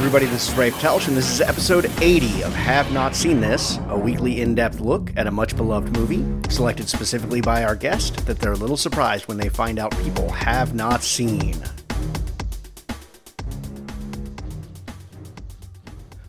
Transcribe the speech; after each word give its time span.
Everybody, 0.00 0.24
this 0.24 0.48
is 0.48 0.54
Rafe 0.54 0.74
Telch, 0.76 1.08
and 1.08 1.16
this 1.16 1.30
is 1.30 1.42
episode 1.42 1.84
80 2.00 2.42
of 2.44 2.54
Have 2.54 2.90
Not 2.90 3.14
Seen 3.14 3.38
This, 3.38 3.78
a 3.90 3.98
weekly 3.98 4.40
in 4.40 4.54
depth 4.54 4.80
look 4.80 5.12
at 5.14 5.26
a 5.26 5.30
much 5.30 5.54
beloved 5.54 5.94
movie, 5.94 6.24
selected 6.48 6.88
specifically 6.88 7.42
by 7.42 7.64
our 7.64 7.76
guest 7.76 8.24
that 8.24 8.38
they're 8.38 8.52
a 8.52 8.56
little 8.56 8.78
surprised 8.78 9.28
when 9.28 9.36
they 9.36 9.50
find 9.50 9.78
out 9.78 9.94
people 9.98 10.30
have 10.30 10.72
not 10.74 11.02
seen. 11.02 11.54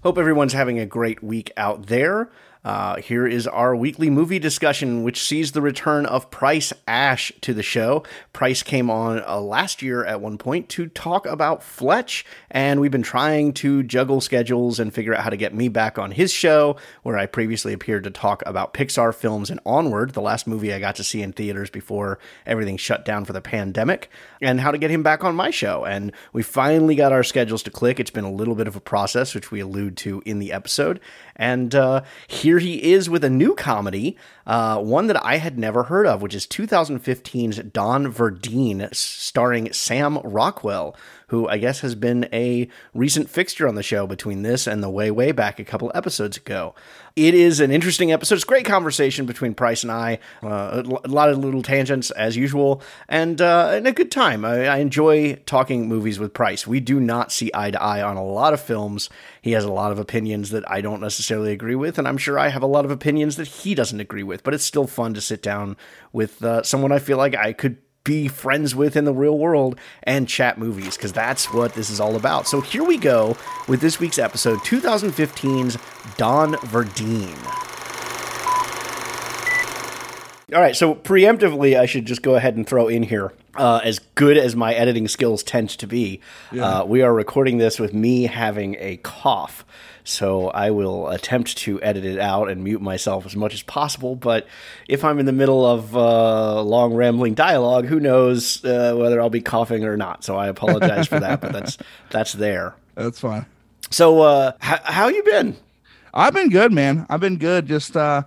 Hope 0.03 0.17
everyone's 0.17 0.51
having 0.51 0.77
a 0.77 0.85
great 0.85 1.23
week 1.23 1.49
out 1.55 1.85
there. 1.85 2.29
Uh, 2.63 2.97
here 2.97 3.25
is 3.25 3.47
our 3.47 3.75
weekly 3.75 4.09
movie 4.09 4.38
discussion, 4.38 5.03
which 5.03 5.23
sees 5.23 5.51
the 5.51 5.61
return 5.61 6.05
of 6.05 6.29
Price 6.29 6.71
Ash 6.87 7.31
to 7.41 7.53
the 7.55 7.63
show. 7.63 8.03
Price 8.34 8.61
came 8.61 8.89
on 8.89 9.23
uh, 9.25 9.39
last 9.39 9.81
year 9.81 10.05
at 10.05 10.21
one 10.21 10.37
point 10.37 10.70
to 10.70 10.87
talk 10.87 11.25
about 11.25 11.63
Fletch, 11.63 12.23
and 12.51 12.79
we've 12.79 12.91
been 12.91 13.01
trying 13.01 13.53
to 13.53 13.81
juggle 13.81 14.21
schedules 14.21 14.79
and 14.79 14.93
figure 14.93 15.15
out 15.15 15.23
how 15.23 15.31
to 15.31 15.37
get 15.37 15.55
me 15.55 15.70
back 15.70 15.97
on 15.97 16.11
his 16.11 16.31
show, 16.31 16.75
where 17.01 17.17
I 17.17 17.25
previously 17.25 17.73
appeared 17.73 18.03
to 18.03 18.11
talk 18.11 18.43
about 18.45 18.75
Pixar 18.75 19.15
films 19.15 19.49
and 19.49 19.59
Onward, 19.65 20.12
the 20.12 20.21
last 20.21 20.45
movie 20.45 20.71
I 20.71 20.79
got 20.79 20.95
to 20.98 21.03
see 21.03 21.23
in 21.23 21.34
theaters 21.34 21.71
before 21.71 22.20
everything 22.45 22.77
shut 22.77 23.05
down 23.05 23.25
for 23.25 23.34
the 23.34 23.41
pandemic, 23.41 24.09
and 24.39 24.62
how 24.62 24.70
to 24.70 24.77
get 24.77 24.91
him 24.91 25.01
back 25.01 25.23
on 25.23 25.35
my 25.35 25.49
show. 25.49 25.84
And 25.85 26.12
we 26.31 26.43
finally 26.43 26.93
got 26.93 27.12
our 27.12 27.23
schedules 27.23 27.63
to 27.63 27.71
click. 27.71 27.99
It's 27.99 28.12
been 28.12 28.23
a 28.23 28.31
little 28.31 28.55
bit 28.55 28.67
of 28.67 28.75
a 28.75 28.81
process, 28.81 29.34
which 29.34 29.49
we 29.49 29.62
allude 29.62 29.98
to 29.98 30.21
in 30.27 30.37
the 30.37 30.51
episode. 30.51 30.99
And 31.41 31.73
uh, 31.73 32.03
here 32.27 32.59
he 32.59 32.93
is 32.93 33.09
with 33.09 33.23
a 33.23 33.29
new 33.29 33.55
comedy, 33.55 34.15
uh, 34.45 34.77
one 34.77 35.07
that 35.07 35.25
I 35.25 35.37
had 35.37 35.57
never 35.57 35.85
heard 35.85 36.05
of, 36.05 36.21
which 36.21 36.35
is 36.35 36.45
2015's 36.45 37.57
Don 37.71 38.13
Verdean, 38.13 38.93
starring 38.93 39.73
Sam 39.73 40.19
Rockwell, 40.19 40.95
who 41.29 41.47
I 41.47 41.57
guess 41.57 41.79
has 41.79 41.95
been 41.95 42.29
a 42.31 42.69
recent 42.93 43.27
fixture 43.27 43.67
on 43.67 43.73
the 43.73 43.81
show 43.81 44.05
between 44.05 44.43
this 44.43 44.67
and 44.67 44.84
the 44.84 44.89
way, 44.91 45.09
way 45.09 45.31
back 45.31 45.59
a 45.59 45.63
couple 45.63 45.91
episodes 45.95 46.37
ago. 46.37 46.75
It 47.15 47.34
is 47.34 47.59
an 47.59 47.71
interesting 47.71 48.12
episode. 48.12 48.35
It's 48.35 48.43
great 48.45 48.65
conversation 48.65 49.26
between 49.26 49.54
Price 49.54 49.84
and 49.84 49.91
I. 49.91 50.20
Uh, 50.41 50.84
a 51.04 51.07
lot 51.09 51.29
of 51.29 51.37
little 51.37 51.62
tangents 51.62 52.09
as 52.12 52.37
usual, 52.37 52.81
and, 53.09 53.41
uh, 53.41 53.71
and 53.73 53.85
a 53.85 53.91
good 53.91 54.12
time. 54.12 54.45
I, 54.45 54.68
I 54.68 54.77
enjoy 54.77 55.35
talking 55.45 55.87
movies 55.90 56.20
with 56.20 56.34
Price. 56.34 56.65
We 56.65 56.79
do 56.79 56.99
not 56.99 57.31
see 57.31 57.51
eye 57.53 57.71
to 57.71 57.81
eye 57.81 58.01
on 58.01 58.15
a 58.15 58.23
lot 58.23 58.53
of 58.53 58.62
films. 58.62 59.09
He 59.41 59.51
has 59.51 59.65
a 59.65 59.71
lot 59.71 59.91
of 59.91 59.99
opinions 59.99 60.51
that 60.51 60.70
I 60.71 60.79
don't 60.79 61.01
necessarily 61.01 61.51
agree 61.51 61.76
with, 61.76 61.99
and 61.99 62.07
I'm 62.07 62.18
sure 62.18 62.40
I 62.40 62.48
have 62.48 62.63
a 62.63 62.68
lot 62.68 62.85
of 62.85 62.91
opinions 62.91 63.35
that 63.35 63.48
he 63.48 63.75
doesn't 63.75 63.99
agree 63.99 64.23
with. 64.23 64.44
But 64.44 64.53
it's 64.53 64.63
still 64.63 64.88
fun 64.88 65.13
to 65.16 65.22
sit 65.22 65.41
down 65.41 65.75
with 66.13 66.44
uh, 66.44 66.63
someone 66.63 66.91
I 66.91 67.00
feel 67.00 67.18
like 67.18 67.35
I 67.35 67.51
could 67.51 67.78
be 68.03 68.28
friends 68.28 68.75
with 68.75 68.96
in 68.96 69.06
the 69.06 69.13
real 69.13 69.38
world 69.38 69.78
and 70.03 70.28
chat 70.28 70.57
movies 70.57 70.96
because 70.97 71.13
that's 71.13 71.53
what 71.53 71.74
this 71.74 71.90
is 71.90 72.00
all 72.00 72.16
about. 72.16 72.47
So 72.47 72.62
here 72.62 72.84
we 72.84 72.97
go 72.97 73.38
with 73.68 73.81
this 73.81 74.00
week's 74.00 74.18
episode 74.18 74.59
2015's 74.59 75.78
Don 76.18 76.53
Verdean. 76.53 77.38
All 80.53 80.59
right, 80.59 80.75
so 80.75 80.96
preemptively, 80.96 81.80
I 81.80 81.85
should 81.85 82.06
just 82.06 82.22
go 82.22 82.35
ahead 82.35 82.58
and 82.58 82.68
throw 82.68 82.90
in 82.90 83.03
here. 83.03 83.31
Uh, 83.56 83.80
as 83.85 84.00
good 84.16 84.38
as 84.38 84.53
my 84.53 84.74
editing 84.74 85.08
skills 85.08 85.44
tend 85.44 85.69
to 85.69 85.88
be, 85.88 86.19
uh, 86.59 86.84
we 86.86 87.02
are 87.02 87.13
recording 87.13 87.58
this 87.58 87.80
with 87.80 87.94
me 87.94 88.24
having 88.24 88.75
a 88.80 88.97
cough. 88.97 89.63
So 90.03 90.50
I 90.50 90.72
will 90.72 91.09
attempt 91.09 91.57
to 91.59 91.81
edit 91.81 92.06
it 92.06 92.19
out 92.19 92.50
and 92.50 92.63
mute 92.63 92.81
myself 92.81 93.25
as 93.25 93.35
much 93.35 93.53
as 93.53 93.62
possible. 93.62 94.16
But 94.16 94.48
if 94.88 95.03
I'm 95.03 95.20
in 95.20 95.25
the 95.25 95.31
middle 95.31 95.66
of 95.66 95.96
uh, 95.96 96.62
long 96.62 96.94
rambling 96.94 97.34
dialogue, 97.34 97.86
who 97.86 98.00
knows 98.00 98.64
uh, 98.66 98.96
whether 98.98 99.22
I'll 99.22 99.30
be 99.30 99.42
coughing 99.42 99.84
or 99.84 99.98
not? 99.98 100.24
So 100.24 100.36
I 100.36 100.48
apologize 100.48 101.08
for 101.08 101.20
that, 101.20 101.42
but 101.42 101.52
that's 101.53 101.78
that's 102.09 102.34
there. 102.34 102.75
That's 102.96 103.20
fine. 103.20 103.46
So 103.90 104.22
uh, 104.22 104.53
h- 104.64 104.80
how 104.84 105.08
you 105.09 105.24
been? 105.24 105.56
I've 106.14 106.34
been 106.34 106.50
good, 106.50 106.72
man. 106.72 107.06
I've 107.09 107.20
been 107.22 107.38
good. 107.38 107.68
Just, 107.68 107.96
uh, 107.96 108.24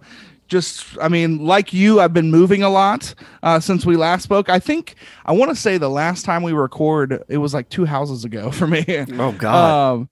just, 0.49 0.97
I 1.01 1.09
mean, 1.09 1.45
like 1.45 1.73
you, 1.73 2.01
I've 2.01 2.13
been 2.15 2.31
moving 2.31 2.63
a 2.63 2.71
lot 2.71 3.15
uh, 3.43 3.61
since 3.61 3.85
we 3.85 3.97
last 3.97 4.23
spoke. 4.23 4.49
I 4.49 4.59
think 4.59 4.95
I 5.27 5.33
want 5.33 5.51
to 5.51 5.57
say 5.57 5.79
the 5.79 5.91
last 5.91 6.25
time 6.25 6.43
we 6.43 6.53
record, 6.53 7.23
it 7.29 7.39
was 7.39 7.53
like 7.55 7.69
two 7.69 7.85
houses 7.85 8.25
ago 8.25 8.51
for 8.53 8.67
me. 8.67 8.85
Oh 9.19 9.33
God. 9.33 9.95
Um, 9.95 10.09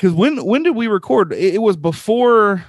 because 0.00 0.14
when 0.14 0.42
when 0.44 0.62
did 0.62 0.74
we 0.74 0.86
record? 0.86 1.32
It, 1.32 1.56
it 1.56 1.62
was 1.62 1.76
before. 1.76 2.64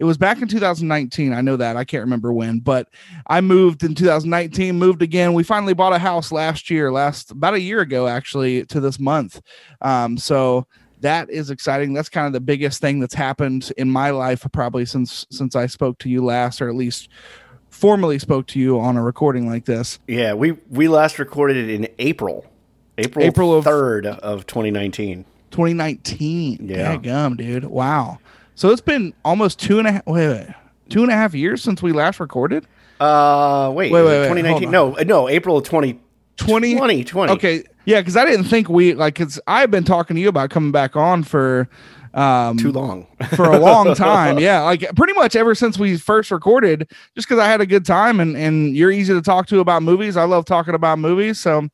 It 0.00 0.04
was 0.04 0.16
back 0.16 0.42
in 0.42 0.48
2019. 0.48 1.32
I 1.32 1.42
know 1.42 1.56
that. 1.56 1.76
I 1.76 1.84
can't 1.84 2.00
remember 2.00 2.32
when, 2.32 2.58
but 2.58 2.88
I 3.28 3.40
moved 3.40 3.84
in 3.84 3.94
2019, 3.94 4.76
moved 4.76 5.00
again. 5.00 5.32
We 5.32 5.44
finally 5.44 5.74
bought 5.74 5.92
a 5.92 5.98
house 5.98 6.32
last 6.32 6.70
year, 6.70 6.90
last 6.90 7.30
about 7.30 7.54
a 7.54 7.60
year 7.60 7.80
ago, 7.80 8.08
actually, 8.08 8.64
to 8.66 8.80
this 8.80 8.98
month. 8.98 9.40
Um, 9.80 10.16
so 10.16 10.66
that 11.02 11.30
is 11.30 11.50
exciting. 11.50 11.92
That's 11.92 12.08
kind 12.08 12.26
of 12.26 12.32
the 12.32 12.40
biggest 12.40 12.80
thing 12.80 12.98
that's 12.98 13.14
happened 13.14 13.70
in 13.76 13.90
my 13.90 14.10
life, 14.10 14.44
probably 14.52 14.86
since 14.86 15.26
since 15.30 15.54
I 15.54 15.66
spoke 15.66 15.98
to 15.98 16.08
you 16.08 16.24
last, 16.24 16.60
or 16.62 16.68
at 16.68 16.74
least 16.74 17.08
formally 17.68 18.18
spoke 18.18 18.46
to 18.48 18.58
you 18.58 18.80
on 18.80 18.96
a 18.96 19.02
recording 19.02 19.46
like 19.46 19.66
this. 19.66 19.98
yeah, 20.08 20.32
we 20.32 20.52
we 20.70 20.88
last 20.88 21.18
recorded 21.18 21.56
it 21.58 21.70
in 21.70 21.86
April, 21.98 22.46
April 22.98 23.24
April 23.24 23.54
of- 23.54 23.64
third 23.64 24.06
of 24.06 24.46
2019. 24.46 25.26
2019. 25.52 26.68
Yeah. 26.68 26.96
gum, 26.96 27.36
dude. 27.36 27.64
Wow. 27.64 28.18
So 28.54 28.70
it's 28.70 28.80
been 28.80 29.14
almost 29.24 29.58
two 29.60 29.78
and 29.78 29.88
a 29.88 29.92
half. 29.92 30.06
Wait, 30.06 30.28
wait, 30.28 30.46
two 30.88 31.02
and 31.02 31.10
a 31.10 31.14
half 31.14 31.34
years 31.34 31.62
since 31.62 31.82
we 31.82 31.92
last 31.92 32.20
recorded. 32.20 32.66
Uh, 33.00 33.72
wait, 33.74 33.90
Wait, 33.90 34.02
wait, 34.02 34.20
wait, 34.20 34.28
2019? 34.28 34.70
No, 34.70 34.96
uh, 34.96 35.02
no, 35.04 35.28
April 35.28 35.56
of 35.56 35.64
20, 35.64 35.98
20 36.36 36.72
2020. 36.74 37.32
Okay, 37.32 37.64
yeah, 37.84 38.00
because 38.00 38.16
I 38.16 38.24
didn't 38.24 38.44
think 38.44 38.68
we 38.68 38.94
like. 38.94 39.14
Cause 39.16 39.40
I've 39.46 39.70
been 39.70 39.84
talking 39.84 40.14
to 40.16 40.22
you 40.22 40.28
about 40.28 40.50
coming 40.50 40.70
back 40.70 40.94
on 40.96 41.24
for 41.24 41.68
um 42.14 42.58
too 42.58 42.70
long. 42.70 43.06
for 43.34 43.44
a 43.44 43.58
long 43.58 43.94
time. 43.94 44.38
Yeah, 44.42 44.60
like 44.62 44.84
pretty 44.94 45.14
much 45.14 45.34
ever 45.34 45.54
since 45.54 45.78
we 45.78 45.96
first 45.96 46.30
recorded. 46.30 46.88
Just 47.16 47.26
because 47.26 47.40
I 47.40 47.46
had 47.46 47.60
a 47.60 47.66
good 47.66 47.84
time 47.86 48.20
and 48.20 48.36
and 48.36 48.76
you're 48.76 48.92
easy 48.92 49.14
to 49.14 49.22
talk 49.22 49.46
to 49.48 49.60
about 49.60 49.82
movies. 49.82 50.16
I 50.16 50.24
love 50.24 50.44
talking 50.44 50.74
about 50.74 50.98
movies. 50.98 51.40
So 51.40 51.68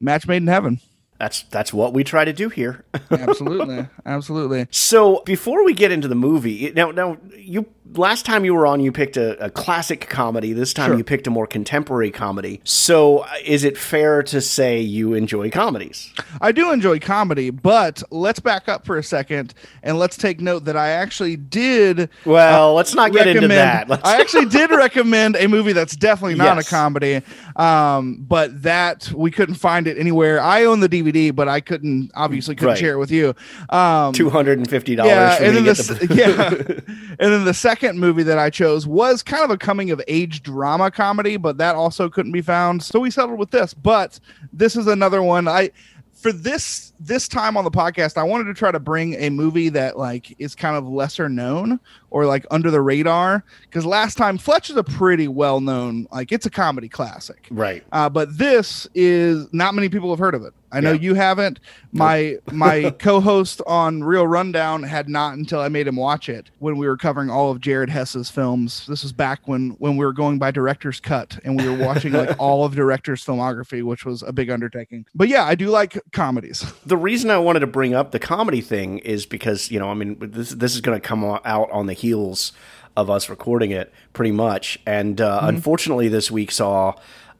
match 0.00 0.26
made 0.26 0.38
in 0.38 0.46
heaven. 0.48 0.80
That's 1.18 1.42
that's 1.44 1.72
what 1.72 1.92
we 1.92 2.04
try 2.04 2.24
to 2.24 2.32
do 2.32 2.48
here. 2.48 2.84
Absolutely, 3.10 3.86
absolutely. 4.04 4.66
so 4.70 5.22
before 5.24 5.64
we 5.64 5.72
get 5.72 5.90
into 5.92 6.08
the 6.08 6.14
movie, 6.14 6.72
now 6.74 6.90
now 6.90 7.18
you 7.36 7.66
last 7.94 8.26
time 8.26 8.44
you 8.44 8.54
were 8.54 8.66
on, 8.66 8.80
you 8.80 8.92
picked 8.92 9.16
a, 9.16 9.42
a 9.44 9.50
classic 9.50 10.08
comedy. 10.08 10.52
This 10.52 10.74
time 10.74 10.90
Sure. 10.90 10.98
you 10.98 11.04
picked 11.04 11.26
a 11.26 11.30
more 11.30 11.46
contemporary 11.46 12.10
comedy. 12.10 12.60
So 12.64 13.18
uh, 13.18 13.28
is 13.44 13.64
it 13.64 13.78
fair 13.78 14.22
to 14.24 14.40
say 14.40 14.80
you 14.80 15.14
enjoy 15.14 15.50
comedies? 15.50 16.12
I 16.40 16.52
do 16.52 16.72
enjoy 16.72 16.98
comedy, 16.98 17.50
but 17.50 18.02
let's 18.10 18.40
back 18.40 18.68
up 18.68 18.84
for 18.84 18.98
a 18.98 19.02
second 19.02 19.54
and 19.82 19.98
let's 19.98 20.16
take 20.16 20.40
note 20.40 20.64
that 20.64 20.76
I 20.76 20.88
actually 20.90 21.36
did. 21.36 22.10
Well, 22.24 22.74
let's 22.74 22.94
not 22.94 23.12
get 23.12 23.26
into 23.28 23.48
that. 23.48 23.88
Let's- 23.88 24.02
I 24.04 24.20
actually 24.20 24.46
did 24.46 24.70
recommend 24.72 25.36
a 25.36 25.46
movie 25.46 25.72
that's 25.72 25.94
definitely 25.96 26.34
not 26.34 26.56
Yes. 26.56 26.66
a 26.66 26.70
comedy, 26.70 27.22
um, 27.56 28.24
but 28.28 28.62
that 28.62 29.10
we 29.14 29.30
couldn't 29.30 29.54
find 29.56 29.86
it 29.86 29.96
anywhere. 29.98 30.40
I 30.40 30.64
own 30.64 30.80
the 30.80 30.88
DVD, 30.88 31.34
but 31.34 31.48
I 31.48 31.60
couldn't 31.60 32.10
obviously 32.14 32.54
couldn't 32.54 32.66
Right. 32.70 32.78
share 32.78 32.94
it 32.94 32.98
with 32.98 33.10
you. 33.10 33.34
Um, 33.70 34.12
Two 34.12 34.28
hundred 34.30 34.58
and 34.58 34.68
fifty 34.68 34.96
dollars 34.96 35.10
yeah, 35.12 35.36
for 35.36 35.44
and 35.44 35.56
then 35.56 35.64
the, 35.64 35.72
the. 36.06 36.14
yeah, 36.14 36.84
and 37.20 37.32
then 37.32 37.44
the 37.44 37.54
second 37.54 37.75
movie 37.82 38.22
that 38.24 38.38
I 38.38 38.50
chose 38.50 38.86
was 38.86 39.22
kind 39.22 39.44
of 39.44 39.50
a 39.50 39.58
coming 39.58 39.90
of 39.90 40.02
age 40.08 40.42
drama 40.42 40.90
comedy, 40.90 41.36
but 41.36 41.58
that 41.58 41.74
also 41.74 42.08
couldn't 42.08 42.32
be 42.32 42.42
found. 42.42 42.82
So 42.82 43.00
we 43.00 43.10
settled 43.10 43.38
with 43.38 43.50
this. 43.50 43.74
But 43.74 44.18
this 44.52 44.76
is 44.76 44.86
another 44.86 45.22
one. 45.22 45.48
I 45.48 45.70
for 46.14 46.32
this 46.32 46.92
this 46.98 47.28
time 47.28 47.56
on 47.56 47.64
the 47.64 47.70
podcast, 47.70 48.16
I 48.16 48.22
wanted 48.22 48.44
to 48.44 48.54
try 48.54 48.72
to 48.72 48.80
bring 48.80 49.14
a 49.14 49.30
movie 49.30 49.68
that 49.70 49.98
like 49.98 50.34
is 50.38 50.54
kind 50.54 50.76
of 50.76 50.88
lesser 50.88 51.28
known 51.28 51.78
or 52.16 52.24
like 52.24 52.46
under 52.50 52.70
the 52.70 52.80
radar. 52.80 53.44
Because 53.62 53.84
last 53.84 54.16
time 54.16 54.38
Fletch 54.38 54.70
is 54.70 54.76
a 54.76 54.82
pretty 54.82 55.28
well 55.28 55.60
known, 55.60 56.08
like 56.10 56.32
it's 56.32 56.46
a 56.46 56.50
comedy 56.50 56.88
classic. 56.88 57.46
right. 57.50 57.84
Uh, 57.92 58.08
but 58.08 58.38
this 58.38 58.88
is 58.94 59.46
not 59.52 59.74
many 59.74 59.90
people 59.90 60.08
have 60.08 60.18
heard 60.18 60.34
of 60.34 60.42
it. 60.42 60.54
I 60.72 60.80
know 60.80 60.92
Yeah. 60.92 61.00
you 61.00 61.14
haven't. 61.14 61.60
My 61.92 62.36
my 62.50 62.90
co-host 62.98 63.62
on 63.66 64.02
Real 64.02 64.26
Rundown 64.26 64.82
had 64.82 65.08
not 65.08 65.34
until 65.34 65.60
I 65.60 65.68
made 65.68 65.86
him 65.86 65.96
watch 65.96 66.28
it 66.28 66.50
when 66.58 66.76
we 66.76 66.86
were 66.88 66.96
covering 66.96 67.30
all 67.30 67.50
of 67.52 67.60
Jared 67.60 67.88
Hess's 67.88 68.30
films. 68.30 68.84
This 68.86 69.02
was 69.04 69.12
back 69.12 69.46
when 69.46 69.70
when 69.78 69.96
we 69.96 70.04
were 70.04 70.12
going 70.12 70.38
by 70.38 70.50
director's 70.50 70.98
cut 70.98 71.38
and 71.44 71.58
we 71.60 71.68
were 71.68 71.76
watching 71.86 72.12
like 72.12 72.34
all 72.40 72.64
of 72.64 72.74
director's 72.74 73.24
filmography, 73.24 73.82
which 73.82 74.04
was 74.04 74.22
a 74.22 74.32
big 74.32 74.50
undertaking. 74.50 75.06
But 75.14 75.28
yeah, 75.28 75.44
I 75.44 75.54
do 75.54 75.68
like 75.68 75.98
comedies. 76.12 76.64
the 76.84 76.96
reason 76.96 77.30
I 77.30 77.38
wanted 77.38 77.60
to 77.60 77.66
bring 77.68 77.94
up 77.94 78.10
the 78.10 78.18
comedy 78.18 78.60
thing 78.60 78.98
is 78.98 79.24
because 79.24 79.70
you 79.70 79.78
know 79.78 79.88
I 79.88 79.94
mean 79.94 80.16
this 80.20 80.50
this 80.50 80.74
is 80.74 80.80
going 80.80 81.00
to 81.00 81.06
come 81.08 81.24
out 81.24 81.70
on 81.70 81.86
the 81.86 81.94
heels 82.06 82.52
of 82.96 83.10
us 83.10 83.28
recording 83.28 83.70
it 83.72 83.92
pretty 84.12 84.32
much, 84.32 84.78
and 84.86 85.20
uh, 85.20 85.40
unfortunately 85.42 86.08
this 86.08 86.30
week 86.30 86.50
saw 86.50 86.94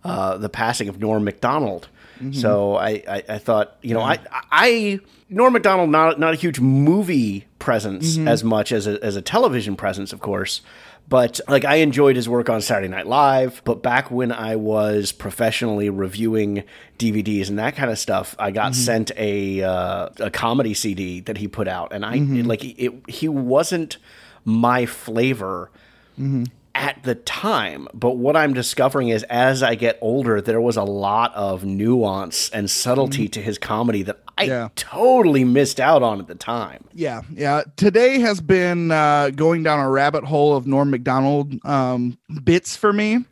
uh, 0.04 0.36
the 0.36 0.48
passing 0.48 0.88
of 0.88 1.00
Norm 1.00 1.24
Macdonald. 1.24 1.88
So 2.32 2.76
I, 2.76 2.90
I, 3.16 3.22
I 3.36 3.38
thought 3.38 3.76
you 3.82 3.92
know 3.94 4.00
I 4.00 4.18
I 4.50 5.00
Norm 5.28 5.52
Macdonald 5.52 5.90
not 5.90 6.18
not 6.18 6.32
a 6.32 6.36
huge 6.36 6.60
movie 6.60 7.44
presence 7.58 8.16
as 8.28 8.42
much 8.42 8.72
as 8.72 8.86
a, 8.86 9.02
as 9.04 9.16
a 9.16 9.22
television 9.22 9.76
presence 9.76 10.12
of 10.14 10.20
course. 10.20 10.62
But 11.08 11.40
like 11.46 11.64
I 11.64 11.76
enjoyed 11.76 12.16
his 12.16 12.26
work 12.28 12.48
on 12.48 12.60
Saturday 12.62 12.88
Night 12.88 13.06
Live, 13.06 13.60
but 13.64 13.82
back 13.82 14.10
when 14.10 14.32
I 14.32 14.56
was 14.56 15.12
professionally 15.12 15.88
reviewing 15.90 16.64
DVDs 16.98 17.48
and 17.50 17.58
that 17.58 17.76
kind 17.76 17.90
of 17.90 17.98
stuff, 17.98 18.34
I 18.38 18.50
got 18.50 18.74
sent 18.74 19.12
a 19.16 19.62
uh, 19.62 20.08
a 20.18 20.30
comedy 20.30 20.74
CD 20.74 21.20
that 21.20 21.36
he 21.36 21.46
put 21.48 21.68
out, 21.68 21.92
and 21.92 22.04
I 22.04 22.16
like 22.48 22.64
it. 22.64 22.92
He 23.08 23.28
wasn't 23.28 23.98
my 24.46 24.86
flavor 24.86 25.70
at 26.74 27.02
the 27.02 27.14
time. 27.14 27.88
But 27.92 28.16
what 28.16 28.36
I'm 28.36 28.54
discovering 28.54 29.08
is 29.08 29.22
as 29.24 29.62
I 29.62 29.74
get 29.74 29.98
older, 30.00 30.40
there 30.40 30.60
was 30.60 30.76
a 30.78 30.82
lot 30.82 31.34
of 31.34 31.64
nuance 31.64 32.48
and 32.50 32.70
subtlety 32.70 33.28
to 33.28 33.42
his 33.42 33.58
comedy 33.58 34.02
that 34.04 34.20
I 34.38 34.44
Yeah. 34.44 34.68
totally 34.76 35.44
missed 35.44 35.80
out 35.80 36.02
on 36.02 36.20
at 36.20 36.26
the 36.26 36.34
time. 36.34 36.84
Yeah, 36.94 37.22
yeah. 37.32 37.62
Today 37.76 38.20
has 38.20 38.40
been 38.40 38.90
uh, 38.90 39.30
going 39.30 39.62
down 39.62 39.80
a 39.80 39.90
rabbit 39.90 40.24
hole 40.24 40.54
of 40.56 40.66
Norm 40.66 40.90
Macdonald 40.90 41.54
um, 41.66 42.16
bits 42.44 42.76
for 42.76 42.92
me. 42.92 43.24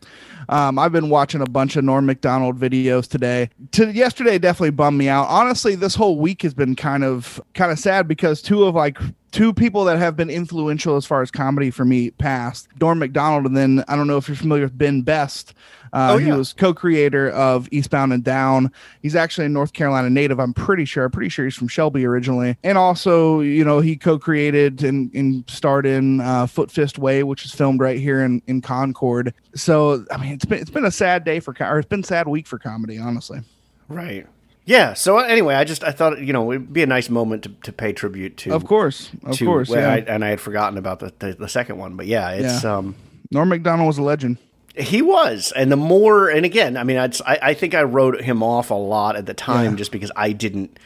Um, 0.49 0.79
I've 0.79 0.93
been 0.93 1.09
watching 1.09 1.41
a 1.41 1.47
bunch 1.47 1.77
of 1.77 1.85
Norm 1.85 2.07
Macdonald 2.07 2.59
videos 2.59 3.09
today. 3.09 3.51
To 3.73 3.91
yesterday 3.93 4.39
definitely 4.39 4.71
bummed 4.71 4.99
me 4.99 5.09
out. 5.09 5.27
Honestly, 5.29 5.75
this 5.75 5.95
whole 5.95 6.19
week 6.19 6.43
has 6.43 6.55
been 6.55 6.77
kind 6.77 7.05
of 7.05 7.41
kind 7.55 7.73
of 7.73 7.79
sad 7.79 8.09
because 8.09 8.43
two 8.43 8.65
of 8.65 8.75
like 8.75 8.99
two 9.35 9.53
people 9.53 9.85
that 9.85 9.99
have 9.99 10.17
been 10.17 10.31
influential 10.31 10.95
as 10.95 11.05
far 11.05 11.21
as 11.21 11.31
comedy 11.31 11.69
for 11.71 11.85
me 11.85 12.11
passed. 12.13 12.69
Norm 12.81 13.01
Macdonald, 13.01 13.47
and 13.47 13.57
then 13.57 13.85
I 13.89 13.97
don't 13.97 14.07
know 14.07 14.17
if 14.17 14.29
you're 14.29 14.37
familiar 14.37 14.65
with 14.65 14.79
Ben 14.79 15.03
Best. 15.03 15.55
Uh, 15.95 16.15
Oh, 16.15 16.19
He 16.19 16.31
was 16.33 16.53
co-creator 16.53 17.31
of 17.31 17.69
Eastbound 17.71 18.13
and 18.13 18.25
Down. 18.25 18.73
He's 19.01 19.15
actually 19.15 19.47
a 19.47 19.49
North 19.49 19.73
Carolina 19.73 20.11
native. 20.11 20.41
I'm 20.41 20.53
pretty 20.53 20.85
sure. 20.85 21.05
I'm 21.05 21.11
pretty 21.13 21.29
sure 21.29 21.45
he's 21.45 21.55
from 21.55 21.69
Shelby 21.69 22.05
originally. 22.05 22.57
And 22.65 22.77
also, 22.77 23.41
you 23.41 23.65
know, 23.65 23.79
he 23.81 23.95
co-created 23.97 24.83
and, 24.83 25.15
and 25.15 25.45
starred 25.49 25.87
in 25.87 26.21
uh, 26.21 26.47
Foot 26.47 26.71
Fist 26.71 26.99
Way, 26.99 27.23
which 27.23 27.45
is 27.45 27.53
filmed 27.53 27.79
right 27.81 27.99
here 28.01 28.21
in, 28.23 28.43
in 28.49 28.61
Concord. 28.61 29.33
So, 29.55 30.05
I 30.11 30.17
mean, 30.17 30.33
it's 30.33 30.45
been 30.45 30.59
it's 30.59 30.71
been 30.71 30.85
a 30.85 30.91
sad 30.91 31.25
day 31.25 31.39
for 31.41 31.55
or 31.61 31.79
it's 31.79 31.89
been 31.89 32.01
a 32.01 32.05
sad 32.05 32.27
week 32.29 32.47
for 32.49 32.59
comedy, 32.59 32.99
honestly. 32.99 33.41
Right. 33.89 34.27
Yeah. 34.67 34.95
So 34.95 35.19
anyway, 35.19 35.55
I 35.55 35.65
just 35.65 35.85
I 35.85 35.91
thought 35.93 36.21
you 36.21 36.33
know 36.33 36.51
it'd 36.51 36.73
be 36.73 36.83
a 36.83 36.87
nice 36.87 37.09
moment 37.11 37.43
to, 37.45 37.51
to 37.65 37.73
pay 37.73 37.93
tribute 37.93 38.37
to. 38.39 38.53
Of 38.55 38.65
course, 38.65 39.11
of 39.25 39.37
to- 39.37 39.45
course, 39.45 39.69
well, 39.69 39.81
yeah. 39.81 39.93
I, 39.93 39.99
and 39.99 40.25
I 40.25 40.31
had 40.31 40.41
forgotten 40.41 40.79
about 40.79 41.01
the, 41.01 41.13
the 41.19 41.35
the 41.35 41.49
second 41.49 41.77
one, 41.79 41.95
but 41.97 42.07
yeah, 42.07 42.31
it's 42.31 42.65
um 42.65 42.97
Norm 43.31 43.49
Macdonald 43.51 43.87
was 43.87 43.99
a 43.99 44.03
legend. 44.03 44.39
He 44.77 45.03
was, 45.03 45.53
and 45.55 45.71
the 45.71 45.77
more 45.77 46.29
and 46.29 46.45
again, 46.45 46.77
I 46.77 46.85
mean, 46.85 46.97
I'd, 46.97 47.21
I 47.23 47.39
I 47.43 47.55
think 47.55 47.75
I 47.75 47.83
wrote 47.85 48.21
him 48.21 48.43
off 48.43 48.71
a 48.71 48.75
lot 48.75 49.17
at 49.17 49.27
the 49.27 49.35
time 49.35 49.73
Yeah. 49.73 49.77
just 49.77 49.93
because 49.93 50.11
I 50.17 50.33
didn't. 50.33 50.79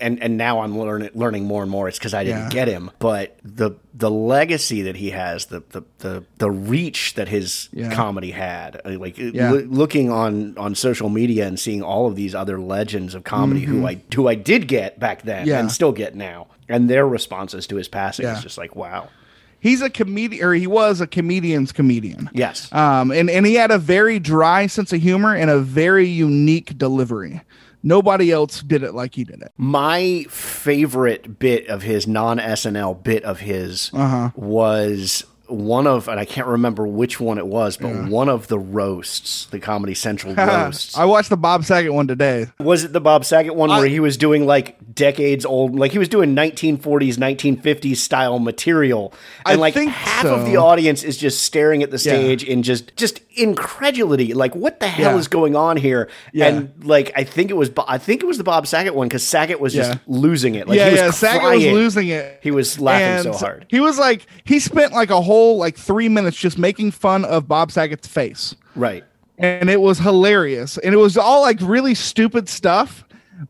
And 0.00 0.20
and 0.20 0.36
now 0.36 0.62
I'm 0.62 0.76
learning 0.76 1.10
learning 1.14 1.44
more 1.44 1.62
and 1.62 1.70
more. 1.70 1.86
It's 1.86 1.96
because 1.96 2.12
I 2.12 2.24
didn't 2.24 2.40
Yeah. 2.44 2.48
get 2.50 2.66
him, 2.66 2.90
but 2.98 3.38
the 3.44 3.72
the 3.94 4.10
legacy 4.10 4.82
that 4.82 4.96
he 4.96 5.10
has, 5.10 5.46
the 5.46 5.62
the 5.70 5.82
the, 5.98 6.24
the 6.38 6.50
reach 6.50 7.14
that 7.14 7.28
his 7.28 7.68
Yeah. 7.72 7.94
comedy 7.94 8.32
had, 8.32 8.80
uh, 8.84 8.98
like 8.98 9.16
Yeah. 9.16 9.52
loo- 9.52 9.68
looking 9.70 10.10
on 10.10 10.58
on 10.58 10.74
social 10.74 11.08
media 11.08 11.46
and 11.46 11.56
seeing 11.56 11.82
all 11.84 12.08
of 12.08 12.16
these 12.16 12.34
other 12.34 12.58
legends 12.60 13.14
of 13.14 13.22
comedy 13.22 13.60
who 13.60 13.86
I 13.86 14.02
who 14.12 14.26
I 14.26 14.34
did 14.34 14.66
get 14.66 14.98
back 14.98 15.22
then 15.22 15.46
Mm-hmm. 15.46 15.56
And 15.60 15.70
still 15.70 15.92
get 15.92 16.16
now, 16.16 16.48
and 16.68 16.90
their 16.90 17.06
responses 17.06 17.68
to 17.68 17.76
his 17.76 17.86
passing 17.86 18.26
is 18.26 18.42
just 18.42 18.58
like 18.58 18.74
wow. 18.74 19.08
He's 19.60 19.82
a 19.82 19.90
comedian, 19.90 20.44
or 20.44 20.54
he 20.54 20.66
was 20.66 21.00
a 21.00 21.06
comedian's 21.06 21.70
comedian. 21.72 22.30
Yes. 22.32 22.72
Um, 22.72 23.10
and, 23.10 23.28
and 23.30 23.44
he 23.46 23.54
had 23.54 23.70
a 23.70 23.78
very 23.78 24.18
dry 24.18 24.66
sense 24.66 24.92
of 24.92 25.00
humor 25.02 25.34
and 25.36 25.50
a 25.50 25.58
very 25.60 26.06
unique 26.08 26.76
delivery. 26.78 27.42
Nobody 27.82 28.30
else 28.30 28.62
did 28.62 28.82
it 28.82 28.94
like 28.94 29.14
he 29.14 29.24
did 29.24 29.40
it. 29.42 29.52
My 29.56 30.26
favorite 30.28 31.38
bit 31.38 31.66
of 31.68 31.82
his 31.82 32.06
non 32.06 32.38
SNL 32.38 33.02
bit 33.02 33.24
of 33.24 33.40
his 33.40 33.90
Uh-huh. 33.94 34.30
was 34.34 35.24
one 35.50 35.86
of, 35.86 36.08
and 36.08 36.18
I 36.20 36.24
can't 36.24 36.46
remember 36.46 36.86
which 36.86 37.20
one 37.20 37.38
it 37.38 37.46
was, 37.46 37.76
but 37.76 38.08
one 38.08 38.28
of 38.28 38.48
the 38.48 38.58
roasts, 38.58 39.46
the 39.46 39.58
Comedy 39.58 39.94
Central 39.94 40.34
roasts. 40.36 40.96
I 40.96 41.04
watched 41.04 41.30
the 41.30 41.36
Bob 41.36 41.64
Saget 41.64 41.92
one 41.92 42.06
today. 42.06 42.46
was 42.58 42.84
it 42.84 42.92
the 42.92 43.00
Bob 43.00 43.24
Saget 43.24 43.54
one 43.54 43.70
where 43.70 43.86
he 43.86 44.00
was 44.00 44.16
doing 44.16 44.46
like 44.46 44.76
decades 44.94 45.44
old, 45.44 45.74
like 45.76 45.92
he 45.92 45.98
was 45.98 46.08
doing 46.08 46.34
1940s, 46.36 47.16
1950s 47.16 47.96
style 47.96 48.38
material, 48.38 49.12
and 49.46 49.58
I 49.58 49.60
like 49.60 49.74
think 49.74 49.90
half 49.92 50.24
of 50.26 50.44
the 50.46 50.56
audience 50.56 51.02
is 51.02 51.16
just 51.16 51.42
staring 51.42 51.82
at 51.82 51.90
the 51.90 51.98
stage 51.98 52.44
in 52.44 52.62
just 52.62 52.96
just 52.96 53.20
incredulity, 53.36 54.34
like 54.34 54.54
what 54.54 54.80
the 54.80 54.88
hell 54.88 55.12
Yeah. 55.12 55.18
is 55.18 55.28
going 55.28 55.56
on 55.56 55.76
here? 55.76 56.08
Yeah. 56.32 56.46
And 56.48 56.84
like 56.84 57.12
I 57.16 57.24
think 57.24 57.50
it 57.50 57.54
was, 57.54 57.70
I 57.88 57.98
think 57.98 58.22
it 58.22 58.26
was 58.26 58.38
the 58.38 58.44
Bob 58.44 58.66
Saget 58.66 58.94
one 58.94 59.08
because 59.08 59.22
Saget 59.24 59.60
was 59.60 59.72
just 59.74 59.98
losing 60.06 60.54
it. 60.54 60.68
Like 60.68 60.76
yeah, 60.78 60.86
he 60.86 60.90
was 60.92 61.00
yeah. 61.00 61.10
Saget 61.10 61.42
was 61.56 61.64
losing 61.64 62.08
it. 62.08 62.40
He 62.42 62.50
was 62.50 62.78
laughing 62.80 63.32
so 63.32 63.38
hard. 63.38 63.66
He 63.68 63.80
was 63.80 63.98
like, 63.98 64.26
he 64.44 64.58
spent 64.60 64.92
like 64.92 65.10
a 65.10 65.20
whole 65.20 65.39
like 65.56 65.76
three 65.76 66.08
minutes 66.08 66.36
just 66.36 66.58
making 66.58 66.90
fun 66.92 67.24
of 67.24 67.48
Bob 67.48 67.72
Saget's 67.72 68.08
face. 68.08 68.54
Right. 68.74 69.04
And 69.38 69.70
it 69.70 69.80
was 69.80 69.98
hilarious. 69.98 70.76
And 70.78 70.94
it 70.94 70.98
was 70.98 71.16
all 71.16 71.40
like 71.42 71.58
really 71.62 71.94
stupid 71.94 72.48
stuff, 72.48 73.04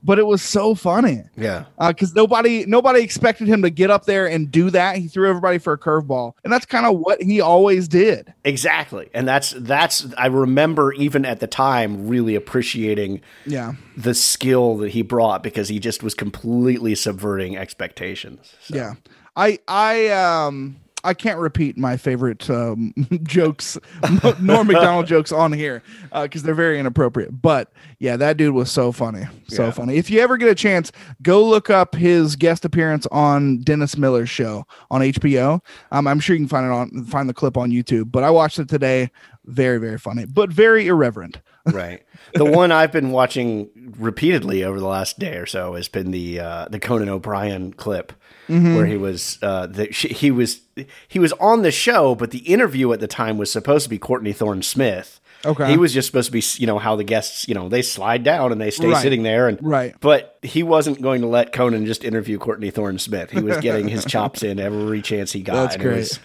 but 0.05 0.21
it 0.21 0.27
was 0.27 0.41
so 0.41 0.77
funny. 0.77 1.25
Yeah. 1.37 1.65
because 1.79 2.15
nobody 2.15 2.65
nobody 2.65 3.01
expected 3.03 3.49
him 3.49 3.63
to 3.63 3.71
get 3.71 3.91
up 3.91 4.05
there 4.05 4.29
and 4.29 4.53
do 4.53 4.71
that. 4.71 4.99
He 4.99 5.09
threw 5.09 5.29
everybody 5.29 5.59
for 5.59 5.73
a 5.73 5.79
curveball, 5.79 6.35
and 6.45 6.53
that's 6.53 6.65
kind 6.65 6.87
of 6.87 6.97
what 7.01 7.21
he 7.21 7.41
always 7.41 7.89
did. 7.89 8.33
Exactly. 8.45 9.11
And 9.13 9.27
that's 9.27 9.53
that's 9.59 10.07
I 10.17 10.27
remember 10.27 10.93
even 10.93 11.25
at 11.25 11.41
the 11.41 11.49
time 11.49 12.07
really 12.07 12.37
appreciating 12.37 13.21
Yeah, 13.45 13.73
the 13.97 14.15
skill 14.15 14.77
that 14.77 14.91
he 14.91 15.03
brought 15.03 15.43
because 15.43 15.69
he 15.69 15.81
just 15.81 16.05
was 16.05 16.15
completely 16.15 16.95
subverting 16.95 17.57
expectations. 17.57 18.55
So. 18.63 18.77
yeah. 18.77 18.95
I 19.37 19.59
I 19.67 20.09
um 20.09 20.77
I 21.03 21.15
can't 21.15 21.39
repeat 21.39 21.79
my 21.79 21.97
favorite 21.97 22.49
um, 22.51 22.93
jokes, 23.23 23.79
Norm 24.41 24.67
Macdonald 24.67 25.07
jokes 25.07 25.33
on 25.33 25.53
here 25.53 25.83
because 26.13 26.43
they're 26.43 26.55
very 26.55 26.79
inappropriate. 26.79 27.41
But 27.43 27.73
yeah, 27.99 28.17
that 28.17 28.37
dude 28.37 28.55
was 28.55 28.71
so 28.71 28.93
funny, 28.93 29.25
so 29.49 29.65
Yeah. 29.67 29.71
funny. 29.71 29.97
If 29.97 30.11
you 30.11 30.21
ever 30.21 30.37
get 30.37 30.49
a 30.49 30.55
chance, 30.55 30.93
go 31.23 31.45
look 31.45 31.71
up 31.71 31.95
his 31.95 32.37
guest 32.37 32.65
appearance 32.65 33.07
on 33.11 33.59
Dennis 33.59 33.97
Miller's 33.97 34.31
show 34.31 34.67
on 34.91 35.01
HBO. 35.01 35.61
Um, 35.93 36.07
I'm 36.07 36.21
sure 36.21 36.35
you 36.37 36.41
can 36.41 36.49
find 36.49 36.67
it 36.67 36.73
on 36.73 37.05
find 37.07 37.29
the 37.29 37.35
clip 37.35 37.57
on 37.57 37.71
YouTube. 37.71 38.11
But 38.13 38.23
I 38.25 38.31
watched 38.31 38.59
it 38.59 38.69
today. 38.69 39.11
Very 39.51 39.79
very 39.79 39.99
funny, 39.99 40.25
but 40.25 40.51
very 40.51 40.87
irreverent. 40.87 41.41
right. 41.67 42.03
The 42.35 42.45
one 42.47 42.73
I've 42.73 42.91
been 42.93 43.11
watching 43.11 43.69
repeatedly 43.99 44.65
over 44.65 44.81
the 44.81 44.87
last 44.87 45.19
day 45.19 45.37
or 45.37 45.47
so 45.47 45.75
has 45.75 45.89
been 45.89 46.11
the 46.11 46.41
uh, 46.41 46.67
the 46.71 46.79
Conan 46.81 47.09
O'Brien 47.09 47.73
clip 47.73 48.13
Mm-hmm. 48.49 48.75
where 48.75 48.87
he 48.87 48.97
was 48.97 49.39
uh, 49.43 49.67
the, 49.69 49.85
he 49.85 50.33
was 50.33 50.63
he 51.07 51.21
was 51.21 51.33
on 51.35 51.63
the 51.63 51.71
show, 51.71 52.17
but 52.17 52.33
the 52.33 52.39
interview 52.39 52.93
at 52.93 52.99
the 52.99 53.07
time 53.07 53.39
was 53.39 53.53
supposed 53.53 53.85
to 53.85 53.91
be 53.91 53.97
Courtney 53.97 54.33
Thorne 54.33 54.63
Smith. 54.63 55.21
Okay. 55.45 55.71
He 55.71 55.77
was 55.77 55.93
just 55.95 56.07
supposed 56.07 56.27
to 56.27 56.33
be, 56.33 56.43
you 56.61 56.67
know, 56.67 56.79
how 56.81 56.97
the 56.97 57.05
guests, 57.05 57.47
you 57.47 57.55
know, 57.55 57.69
they 57.69 57.81
slide 57.81 58.25
down 58.25 58.51
and 58.51 58.61
they 58.61 58.73
stay 58.73 58.89
Right. 58.89 59.01
sitting 59.03 59.23
there, 59.23 59.47
and 59.47 59.57
Right. 59.63 59.95
But 60.01 60.37
he 60.43 60.65
wasn't 60.65 61.01
going 61.01 61.21
to 61.21 61.29
let 61.29 61.53
Conan 61.53 61.87
just 61.87 62.03
interview 62.03 62.39
Courtney 62.39 62.71
Thorne 62.73 62.99
Smith. 62.99 63.31
He 63.31 63.41
was 63.41 63.57
getting 63.59 63.87
his 63.87 64.05
chops 64.15 64.43
in 64.43 64.59
every 64.59 65.01
chance 65.01 65.31
he 65.31 65.43
got. 65.43 65.55
That's 65.55 65.75
and 65.77 65.85
it 65.85 65.87
great. 65.87 65.97
was- 65.99 66.19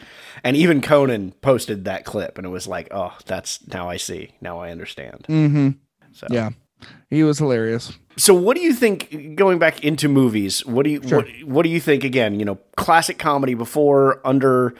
and 0.45 0.55
even 0.55 0.79
Conan 0.81 1.33
posted 1.41 1.83
that 1.85 2.05
clip, 2.05 2.37
and 2.37 2.47
it 2.47 2.49
was 2.51 2.67
like, 2.67 2.87
oh, 2.91 3.11
that's 3.25 3.65
now 3.67 3.89
I 3.89 3.97
see, 3.97 4.31
now 4.39 4.59
I 4.59 4.71
understand. 4.71 5.25
Mm-hmm. 5.27 5.69
So 6.13 6.27
Yeah, 6.31 6.51
he 7.09 7.23
was 7.23 7.39
hilarious. 7.39 7.91
So, 8.17 8.33
what 8.33 8.55
do 8.55 8.63
you 8.63 8.73
think? 8.73 9.35
Going 9.35 9.59
back 9.59 9.83
into 9.83 10.07
movies, 10.07 10.65
what 10.65 10.85
do 10.85 10.89
you 10.91 11.01
Sure. 11.05 11.17
what, 11.23 11.27
what 11.43 11.63
do 11.63 11.69
you 11.69 11.81
think? 11.81 12.05
Again, 12.05 12.39
you 12.39 12.45
know, 12.45 12.57
classic 12.77 13.17
comedy 13.17 13.55
before, 13.55 14.21
under 14.25 14.73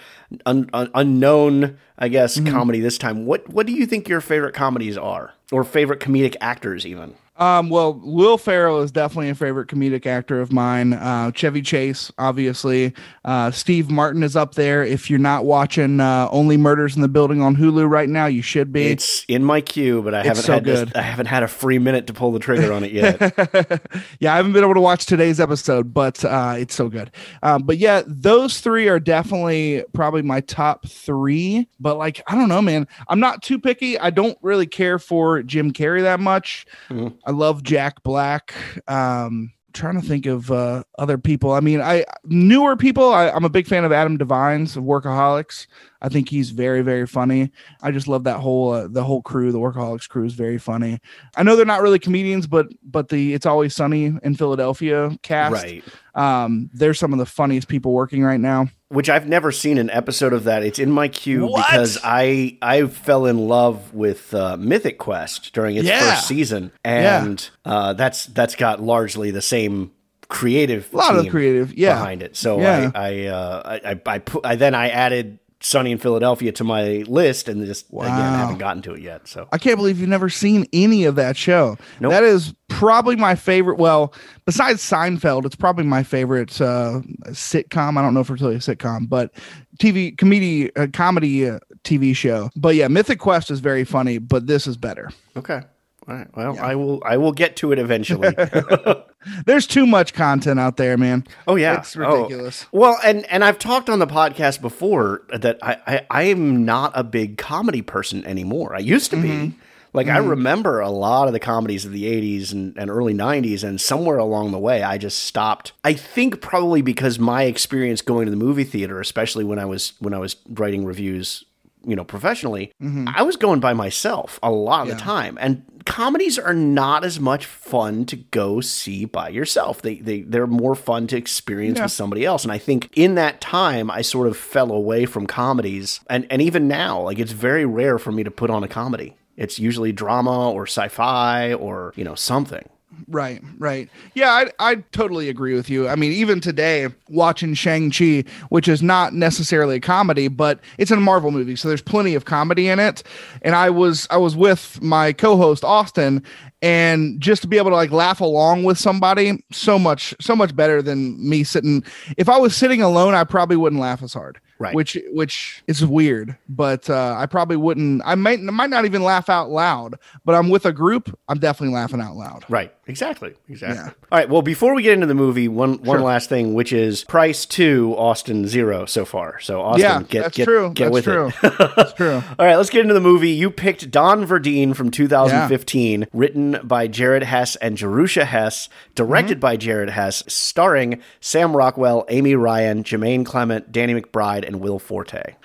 un, 0.45 0.69
un, 0.71 0.89
unknown, 0.93 1.77
I 1.99 2.07
guess, 2.07 2.37
Mm-hmm. 2.37 2.53
comedy 2.53 2.79
this 2.79 2.97
time. 2.97 3.25
What 3.25 3.49
what 3.49 3.65
do 3.67 3.73
you 3.73 3.85
think 3.85 4.07
your 4.07 4.21
favorite 4.21 4.53
comedies 4.53 4.97
are, 4.97 5.33
or 5.51 5.65
favorite 5.65 5.99
comedic 5.99 6.37
actors, 6.39 6.85
even? 6.85 7.15
Um, 7.37 7.69
well, 7.69 7.99
Will 8.01 8.37
Ferrell 8.37 8.81
is 8.81 8.91
definitely 8.91 9.29
a 9.29 9.35
favorite 9.35 9.67
comedic 9.67 10.05
actor 10.05 10.39
of 10.39 10.53
mine. 10.53 10.93
Uh, 10.93 11.31
Chevy 11.31 11.61
Chase, 11.61 12.11
obviously. 12.17 12.93
Uh, 13.25 13.51
Steve 13.51 13.89
Martin 13.91 14.23
is 14.23 14.35
up 14.37 14.55
there. 14.55 14.83
If 14.85 15.09
you're 15.09 15.19
not 15.19 15.43
watching 15.43 15.99
uh, 15.99 16.29
Only 16.31 16.55
Murders 16.55 16.95
in 16.95 17.01
the 17.01 17.09
Building 17.09 17.41
on 17.41 17.55
Hulu 17.57 17.89
right 17.89 18.07
now, 18.07 18.25
you 18.27 18.41
should 18.41 18.71
be. 18.71 18.85
It's 18.87 19.25
in 19.27 19.43
my 19.43 19.59
queue, 19.59 20.01
but 20.01 20.13
I 20.13 20.23
haven't 20.23 20.43
so 20.43 20.53
had 20.53 20.63
this- 20.63 20.91
I 20.95 21.01
haven't 21.01 21.25
had 21.25 21.43
a 21.43 21.47
free 21.49 21.77
minute 21.77 22.07
to 22.07 22.13
pull 22.13 22.31
the 22.31 22.39
trigger 22.39 22.71
on 22.71 22.83
it 22.85 22.91
yet. 22.93 23.19
yeah, 24.19 24.33
I 24.33 24.37
haven't 24.37 24.53
been 24.53 24.63
able 24.63 24.73
to 24.75 24.79
watch 24.81 25.05
today's 25.05 25.39
episode, 25.41 25.93
but 25.93 26.23
uh, 26.23 26.55
it's 26.57 26.73
so 26.75 26.87
good. 26.87 27.11
Um, 27.43 27.63
but 27.63 27.77
yeah, 27.77 28.03
those 28.07 28.61
three 28.61 28.87
are 28.87 28.99
definitely 28.99 29.83
probably 29.93 30.21
my 30.21 30.39
top 30.41 30.87
three. 30.87 31.67
But 31.81 31.97
like, 31.97 32.21
I 32.27 32.35
don't 32.35 32.47
know, 32.49 32.61
man. 32.61 32.87
I'm 33.09 33.19
not 33.19 33.43
too 33.43 33.59
picky. 33.59 33.99
I 33.99 34.09
don't 34.09 34.37
really 34.41 34.67
care 34.67 34.99
for 34.99 35.43
Jim 35.43 35.73
Carrey 35.73 36.01
that 36.03 36.19
much. 36.21 36.65
Mhm. 36.89 37.13
I 37.25 37.31
love 37.31 37.63
Jack 37.63 38.03
Black. 38.03 38.53
Um, 38.87 39.51
trying 39.73 39.99
to 39.99 40.07
think 40.07 40.25
of 40.25 40.51
uh, 40.51 40.83
other 40.97 41.17
people. 41.17 41.51
I 41.51 41.59
mean, 41.59 41.81
I 41.81 42.05
newer 42.23 42.75
people. 42.75 43.13
I, 43.13 43.29
I'm 43.29 43.45
a 43.45 43.49
big 43.49 43.67
fan 43.67 43.83
of 43.83 43.91
Adam 43.91 44.17
DeVine's 44.17 44.75
of 44.77 44.83
Workaholics. 44.83 45.67
I 46.01 46.09
think 46.09 46.29
he's 46.29 46.51
very, 46.51 46.81
very 46.81 47.07
funny. 47.07 47.51
I 47.81 47.91
just 47.91 48.07
love 48.07 48.25
that 48.25 48.39
whole 48.39 48.71
uh, 48.71 48.87
the 48.87 49.03
whole 49.03 49.21
crew. 49.21 49.51
The 49.51 49.59
Workaholics 49.59 50.07
crew 50.09 50.25
is 50.25 50.33
very 50.33 50.57
funny. 50.57 50.99
I 51.35 51.43
know 51.43 51.55
they're 51.55 51.65
not 51.65 51.81
really 51.81 51.99
comedians, 51.99 52.47
but 52.47 52.67
but 52.83 53.09
the 53.09 53.33
It's 53.33 53.45
Always 53.45 53.75
Sunny 53.75 54.13
in 54.21 54.35
Philadelphia 54.35 55.17
cast. 55.23 55.53
right. 55.53 55.83
Um, 56.13 56.69
they're 56.73 56.93
some 56.93 57.11
of 57.11 57.19
the 57.19 57.25
funniest 57.25 57.67
people 57.67 57.91
working 57.91 58.23
right 58.23 58.39
now. 58.39 58.67
which 58.89 59.09
I've 59.09 59.27
never 59.27 59.51
seen 59.51 59.77
an 59.77 59.89
episode 59.89 60.31
of 60.31 60.45
that. 60.45 60.63
It's 60.63 60.79
in 60.79 60.89
my 60.91 61.07
queue 61.09 61.45
What? 61.47 61.65
because 61.67 61.97
I 62.03 62.57
I 62.61 62.85
fell 62.87 63.25
in 63.25 63.37
love 63.47 63.93
with 63.93 64.33
uh, 64.33 64.55
Mythic 64.57 64.97
Quest 64.97 65.53
during 65.53 65.75
its 65.75 65.87
Yeah. 65.87 65.99
first 66.15 66.27
season, 66.27 66.71
and 66.85 67.49
uh, 67.65 67.93
that's 67.93 68.27
that's 68.27 68.55
got 68.55 68.81
largely 68.81 69.31
the 69.31 69.41
same 69.41 69.91
creative 70.27 70.91
A 70.93 70.97
lot 70.97 71.15
of 71.17 71.27
creative, 71.29 71.73
yeah. 71.77 71.93
behind 71.95 72.23
it. 72.23 72.35
So 72.35 72.59
Yeah. 72.59 72.91
I 72.95 72.99
I, 73.09 73.25
uh, 73.25 73.61
I 73.83 73.91
I 73.91 74.01
I 74.15 74.19
put 74.19 74.45
I 74.45 74.55
then 74.55 74.73
I 74.75 74.89
added 74.89 75.39
Sunny 75.61 75.91
in 75.91 75.97
Philadelphia 75.97 76.51
to 76.51 76.63
my 76.63 77.03
list, 77.07 77.47
and 77.49 77.65
just 77.65 77.87
again 77.89 78.09
Wow. 78.09 78.37
haven't 78.37 78.57
gotten 78.59 78.81
to 78.83 78.93
it 78.93 79.01
yet. 79.01 79.27
So 79.27 79.47
I 79.51 79.57
can't 79.57 79.77
believe 79.77 79.99
you've 79.99 80.09
never 80.09 80.29
seen 80.29 80.67
any 80.73 81.05
of 81.05 81.15
that 81.15 81.37
show. 81.37 81.77
Nope. 81.99 82.11
That 82.11 82.23
is 82.23 82.53
probably 82.67 83.15
my 83.15 83.35
favorite. 83.35 83.77
Well, 83.79 84.13
besides 84.45 84.81
Seinfeld, 84.81 85.45
it's 85.45 85.55
probably 85.55 85.85
my 85.85 86.03
favorite 86.03 86.59
uh, 86.61 87.01
sitcom. 87.29 87.97
I 87.97 88.01
don't 88.01 88.13
know 88.13 88.19
if 88.19 88.29
it's 88.29 88.41
really 88.41 88.55
a 88.55 88.59
sitcom, 88.59 89.09
but 89.09 89.31
TV 89.79 90.15
comedy 90.17 90.75
uh, 90.75 90.87
comedy 90.93 91.49
uh, 91.49 91.59
TV 91.83 92.15
show. 92.15 92.49
But 92.55 92.75
yeah, 92.75 92.87
Mythic 92.87 93.19
Quest 93.19 93.49
is 93.49 93.59
very 93.59 93.85
funny, 93.85 94.17
but 94.17 94.47
this 94.47 94.67
is 94.67 94.77
better. 94.77 95.09
okay. 95.37 95.61
All 96.07 96.15
right. 96.15 96.27
Well, 96.35 96.59
I 96.59 96.75
will. 96.75 97.01
I 97.05 97.17
will 97.17 97.31
get 97.31 97.55
to 97.57 97.71
it 97.71 97.79
eventually. 97.79 98.35
There's 99.45 99.65
too 99.65 99.87
much 99.87 100.13
content 100.13 100.59
out 100.59 100.77
there, 100.77 100.97
man. 100.97 101.25
Oh 101.47 101.55
yeah, 101.55 101.79
It's 101.79 101.95
Oh. 101.97 102.23
ridiculous. 102.23 102.65
Well, 102.71 102.97
and 103.03 103.25
and 103.31 103.43
I've 103.43 103.57
talked 103.57 103.89
on 103.89 103.99
the 103.99 104.07
podcast 104.07 104.61
before 104.61 105.23
that 105.29 105.57
I 105.63 105.77
I, 105.87 106.05
I 106.11 106.23
am 106.23 106.63
not 106.65 106.91
a 106.95 107.03
big 107.03 107.37
comedy 107.37 107.81
person 107.81 108.23
anymore. 108.25 108.75
I 108.75 108.79
used 108.79 109.11
to 109.11 109.17
Mm-hmm. 109.17 109.49
be. 109.49 109.55
Like 109.93 110.07
I 110.09 110.17
remember 110.17 110.81
a 110.81 110.89
lot 110.89 111.27
of 111.27 111.33
the 111.33 111.39
comedies 111.39 111.85
of 111.85 111.93
the 111.93 112.03
'80s 112.03 112.51
and, 112.51 112.77
and 112.77 112.89
early 112.89 113.13
'90s, 113.13 113.63
and 113.63 113.79
somewhere 113.79 114.17
along 114.17 114.51
the 114.51 114.59
way, 114.59 114.83
I 114.83 114.97
just 114.97 115.19
stopped. 115.23 115.71
I 115.85 115.93
think 115.93 116.41
probably 116.41 116.81
because 116.81 117.17
my 117.17 117.43
experience 117.43 118.01
going 118.01 118.25
to 118.25 118.29
the 118.31 118.35
movie 118.35 118.65
theater, 118.65 118.99
especially 118.99 119.45
when 119.45 119.57
I 119.57 119.63
was 119.63 119.93
when 119.99 120.13
I 120.13 120.17
was 120.17 120.35
writing 120.49 120.83
reviews, 120.83 121.45
you 121.87 121.95
know, 121.95 122.03
professionally, 122.03 122.71
mm-hmm. 122.81 123.07
I 123.13 123.23
was 123.23 123.35
going 123.35 123.59
by 123.59 123.73
myself 123.73 124.39
a 124.41 124.51
lot 124.51 124.89
of 124.89 124.95
the 124.95 125.01
time, 125.01 125.37
and 125.39 125.63
comedies 125.85 126.39
are 126.39 126.53
not 126.53 127.03
as 127.03 127.19
much 127.19 127.45
fun 127.45 128.05
to 128.07 128.15
go 128.15 128.59
see 128.59 129.05
by 129.05 129.29
yourself. 129.29 129.81
They 129.81 129.95
they 129.95 130.21
they're 130.21 130.47
more 130.47 130.75
fun 130.75 131.07
to 131.07 131.17
experience 131.17 131.79
with 131.79 131.91
somebody 131.91 132.25
else. 132.25 132.43
And 132.43 132.51
I 132.51 132.57
think 132.57 132.89
in 132.95 133.15
that 133.15 133.41
time 133.41 133.89
I 133.91 134.01
sort 134.01 134.27
of 134.27 134.37
fell 134.37 134.71
away 134.71 135.05
from 135.05 135.27
comedies. 135.27 135.99
And 136.09 136.27
and 136.29 136.41
even 136.41 136.67
now, 136.67 137.01
like 137.01 137.19
it's 137.19 137.31
very 137.31 137.65
rare 137.65 137.99
for 137.99 138.11
me 138.11 138.23
to 138.23 138.31
put 138.31 138.49
on 138.49 138.63
a 138.63 138.67
comedy. 138.67 139.15
It's 139.37 139.59
usually 139.59 139.91
drama 139.91 140.51
or 140.51 140.63
sci-fi 140.63 141.53
or, 141.53 141.93
you 141.95 142.03
know, 142.03 142.15
something. 142.15 142.69
Right, 143.07 143.41
right. 143.57 143.89
Yeah, 144.13 144.29
I 144.31 144.51
I 144.59 144.75
totally 144.91 145.29
agree 145.29 145.53
with 145.53 145.69
you. 145.69 145.87
I 145.87 145.95
mean, 145.95 146.11
even 146.11 146.39
today, 146.39 146.87
watching 147.09 147.53
Shang-Chi, 147.53 148.23
which 148.49 148.67
is 148.67 148.81
not 148.81 149.13
necessarily 149.13 149.77
a 149.77 149.79
comedy, 149.79 150.27
but 150.27 150.59
it's 150.77 150.91
a 150.91 150.95
Marvel 150.95 151.31
movie, 151.31 151.55
so 151.55 151.67
there's 151.67 151.81
plenty 151.81 152.15
of 152.15 152.25
comedy 152.25 152.67
in 152.67 152.79
it. 152.79 153.03
And 153.41 153.55
I 153.55 153.69
was 153.69 154.07
I 154.09 154.17
was 154.17 154.35
with 154.35 154.81
my 154.81 155.13
co-host 155.13 155.63
Austin, 155.63 156.23
and 156.61 157.19
just 157.19 157.41
to 157.43 157.47
be 157.47 157.57
able 157.57 157.69
to 157.71 157.75
like 157.75 157.91
laugh 157.91 158.21
along 158.21 158.63
with 158.63 158.77
somebody, 158.77 159.43
so 159.51 159.77
much 159.77 160.15
so 160.19 160.35
much 160.35 160.55
better 160.55 160.81
than 160.81 161.17
me 161.29 161.43
sitting. 161.43 161.83
If 162.17 162.29
I 162.29 162.37
was 162.37 162.55
sitting 162.55 162.81
alone, 162.81 163.13
I 163.13 163.23
probably 163.23 163.57
wouldn't 163.57 163.81
laugh 163.81 164.01
as 164.01 164.13
hard. 164.13 164.39
Right. 164.57 164.73
Which 164.73 164.97
which 165.11 165.63
is 165.67 165.85
weird, 165.85 166.37
but 166.47 166.89
uh, 166.89 167.15
I 167.17 167.25
probably 167.25 167.57
wouldn't. 167.57 168.01
I 168.05 168.15
might 168.15 168.39
might 168.39 168.69
not 168.69 168.85
even 168.85 169.03
laugh 169.03 169.27
out 169.29 169.49
loud, 169.49 169.95
but 170.23 170.33
I'm 170.33 170.49
with 170.49 170.65
a 170.65 170.71
group. 170.71 171.17
I'm 171.27 171.39
definitely 171.39 171.75
laughing 171.75 171.99
out 171.99 172.15
loud. 172.15 172.45
Right. 172.47 172.73
Exactly. 172.87 173.33
Exactly. 173.49 173.77
Yeah. 173.77 173.91
All 174.11 174.19
right. 174.19 174.29
Well, 174.29 174.43
before 174.43 174.75
we 174.75 174.83
get 174.83 174.93
into 174.93 175.07
the 175.07 175.15
movie, 175.15 175.47
one 175.47 175.81
one 175.81 176.03
last 176.03 176.29
thing, 176.29 176.53
which 176.53 176.71
is 176.71 177.03
price 177.05 177.45
two, 177.45 177.95
Austin 177.97 178.47
zero 178.47 178.85
so 178.85 179.05
far. 179.05 179.39
So 179.39 179.61
Austin, 179.61 179.81
yeah, 179.81 180.03
get 180.07 180.21
that's 180.23 180.37
get, 180.37 180.43
true. 180.45 180.71
get 180.71 180.91
that's 180.91 180.93
with 180.93 181.03
true. 181.05 181.31
it. 181.41 181.57
that's 181.75 181.93
true. 181.93 182.21
All 182.37 182.45
right, 182.45 182.55
let's 182.55 182.69
get 182.69 182.81
into 182.81 182.93
the 182.93 183.01
movie. 183.01 183.31
You 183.31 183.49
picked 183.49 183.89
Don 183.89 184.25
Verdean 184.25 184.75
from 184.75 184.91
2015, 184.91 186.07
written 186.13 186.59
by 186.63 186.87
Jared 186.87 187.23
Hess 187.23 187.55
and 187.55 187.75
Jerusha 187.75 188.25
Hess, 188.25 188.69
directed 188.93 189.35
mm-hmm. 189.35 189.39
by 189.41 189.57
Jared 189.57 189.89
Hess, 189.89 190.23
starring 190.27 191.01
Sam 191.19 191.55
Rockwell, 191.55 192.05
Amy 192.09 192.35
Ryan, 192.35 192.83
Jermaine 192.83 193.25
Clement, 193.25 193.71
Danny 193.71 193.99
McBride, 193.99 194.45
and 194.45 194.59
Will 194.59 194.79
Forte. 194.79 195.35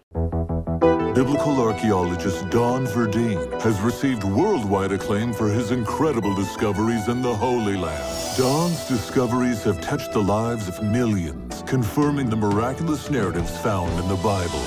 Biblical 1.14 1.61
archaeologist 1.61 2.49
Don 2.50 2.87
Verdean 2.87 3.61
has 3.62 3.81
received 3.81 4.23
worldwide 4.23 4.93
acclaim 4.93 5.33
for 5.33 5.49
his 5.49 5.73
incredible 5.73 6.37
discoveries 6.37 7.09
in 7.09 7.21
the 7.21 7.35
Holy 7.35 7.76
Land. 7.76 8.38
Don's 8.38 8.87
discoveries 8.87 9.64
have 9.64 9.81
touched 9.81 10.12
the 10.12 10.21
lives 10.21 10.69
of 10.69 10.81
millions, 10.85 11.64
confirming 11.67 12.31
the 12.31 12.37
miraculous 12.37 13.11
narratives 13.11 13.59
found 13.59 13.90
in 13.99 14.09
the 14.09 14.14
Bible. 14.23 14.62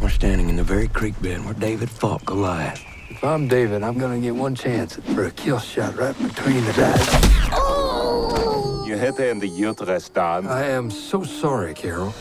We're 0.00 0.08
standing 0.08 0.48
in 0.48 0.56
the 0.56 0.64
very 0.64 0.88
creek 0.88 1.20
bed 1.20 1.44
where 1.44 1.54
David 1.54 1.90
fought 1.90 2.24
Goliath. 2.24 2.82
If 3.10 3.22
I'm 3.22 3.48
David, 3.48 3.82
I'm 3.82 3.98
gonna 3.98 4.18
get 4.18 4.34
one 4.34 4.54
chance 4.54 4.96
for 5.14 5.26
a 5.26 5.30
kill 5.30 5.58
shot 5.58 5.94
right 5.94 6.16
between 6.22 6.62
his 6.62 6.78
eyes. 6.78 7.06
Je 8.86 8.96
hätte 8.96 9.30
in 9.30 9.40
the 9.40 9.48
Jutrestan. 9.48 10.48
I 10.48 10.70
am 10.70 10.90
so 10.90 11.22
sorry, 11.22 11.74
Carol. 11.74 12.14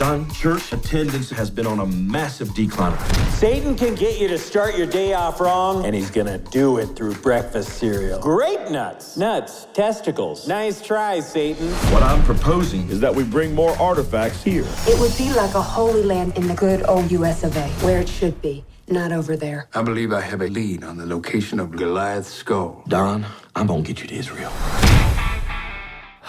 Don, 0.00 0.30
church 0.30 0.72
attendance 0.72 1.28
has 1.28 1.50
been 1.50 1.66
on 1.66 1.80
a 1.80 1.84
massive 1.84 2.54
decline. 2.54 2.98
Satan 3.32 3.76
can 3.76 3.94
get 3.94 4.18
you 4.18 4.28
to 4.28 4.38
start 4.38 4.74
your 4.78 4.86
day 4.86 5.12
off 5.12 5.42
wrong, 5.42 5.84
and 5.84 5.94
he's 5.94 6.10
gonna 6.10 6.38
do 6.38 6.78
it 6.78 6.86
through 6.96 7.12
breakfast 7.16 7.78
cereal. 7.78 8.18
Grape 8.18 8.70
nuts, 8.70 9.18
nuts, 9.18 9.66
testicles. 9.74 10.48
Nice 10.48 10.80
try, 10.80 11.20
Satan. 11.20 11.68
What 11.92 12.02
I'm 12.02 12.22
proposing 12.22 12.88
is 12.88 12.98
that 13.00 13.14
we 13.14 13.24
bring 13.24 13.54
more 13.54 13.76
artifacts 13.76 14.42
here. 14.42 14.64
It 14.86 14.98
would 14.98 15.14
be 15.18 15.34
like 15.34 15.54
a 15.54 15.60
holy 15.60 16.02
land 16.02 16.34
in 16.34 16.48
the 16.48 16.54
good 16.54 16.82
old 16.88 17.10
US 17.10 17.44
of 17.44 17.54
A, 17.58 17.68
where 17.84 18.00
it 18.00 18.08
should 18.08 18.40
be, 18.40 18.64
not 18.88 19.12
over 19.12 19.36
there. 19.36 19.68
I 19.74 19.82
believe 19.82 20.14
I 20.14 20.22
have 20.22 20.40
a 20.40 20.48
lead 20.48 20.82
on 20.82 20.96
the 20.96 21.04
location 21.04 21.60
of 21.60 21.72
Goliath's 21.72 22.32
skull. 22.32 22.84
Don, 22.88 23.26
I'm 23.54 23.66
gonna 23.66 23.82
get 23.82 24.00
you 24.00 24.06
to 24.06 24.14
Israel. 24.14 24.52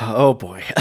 Oh 0.02 0.34
boy. 0.34 0.64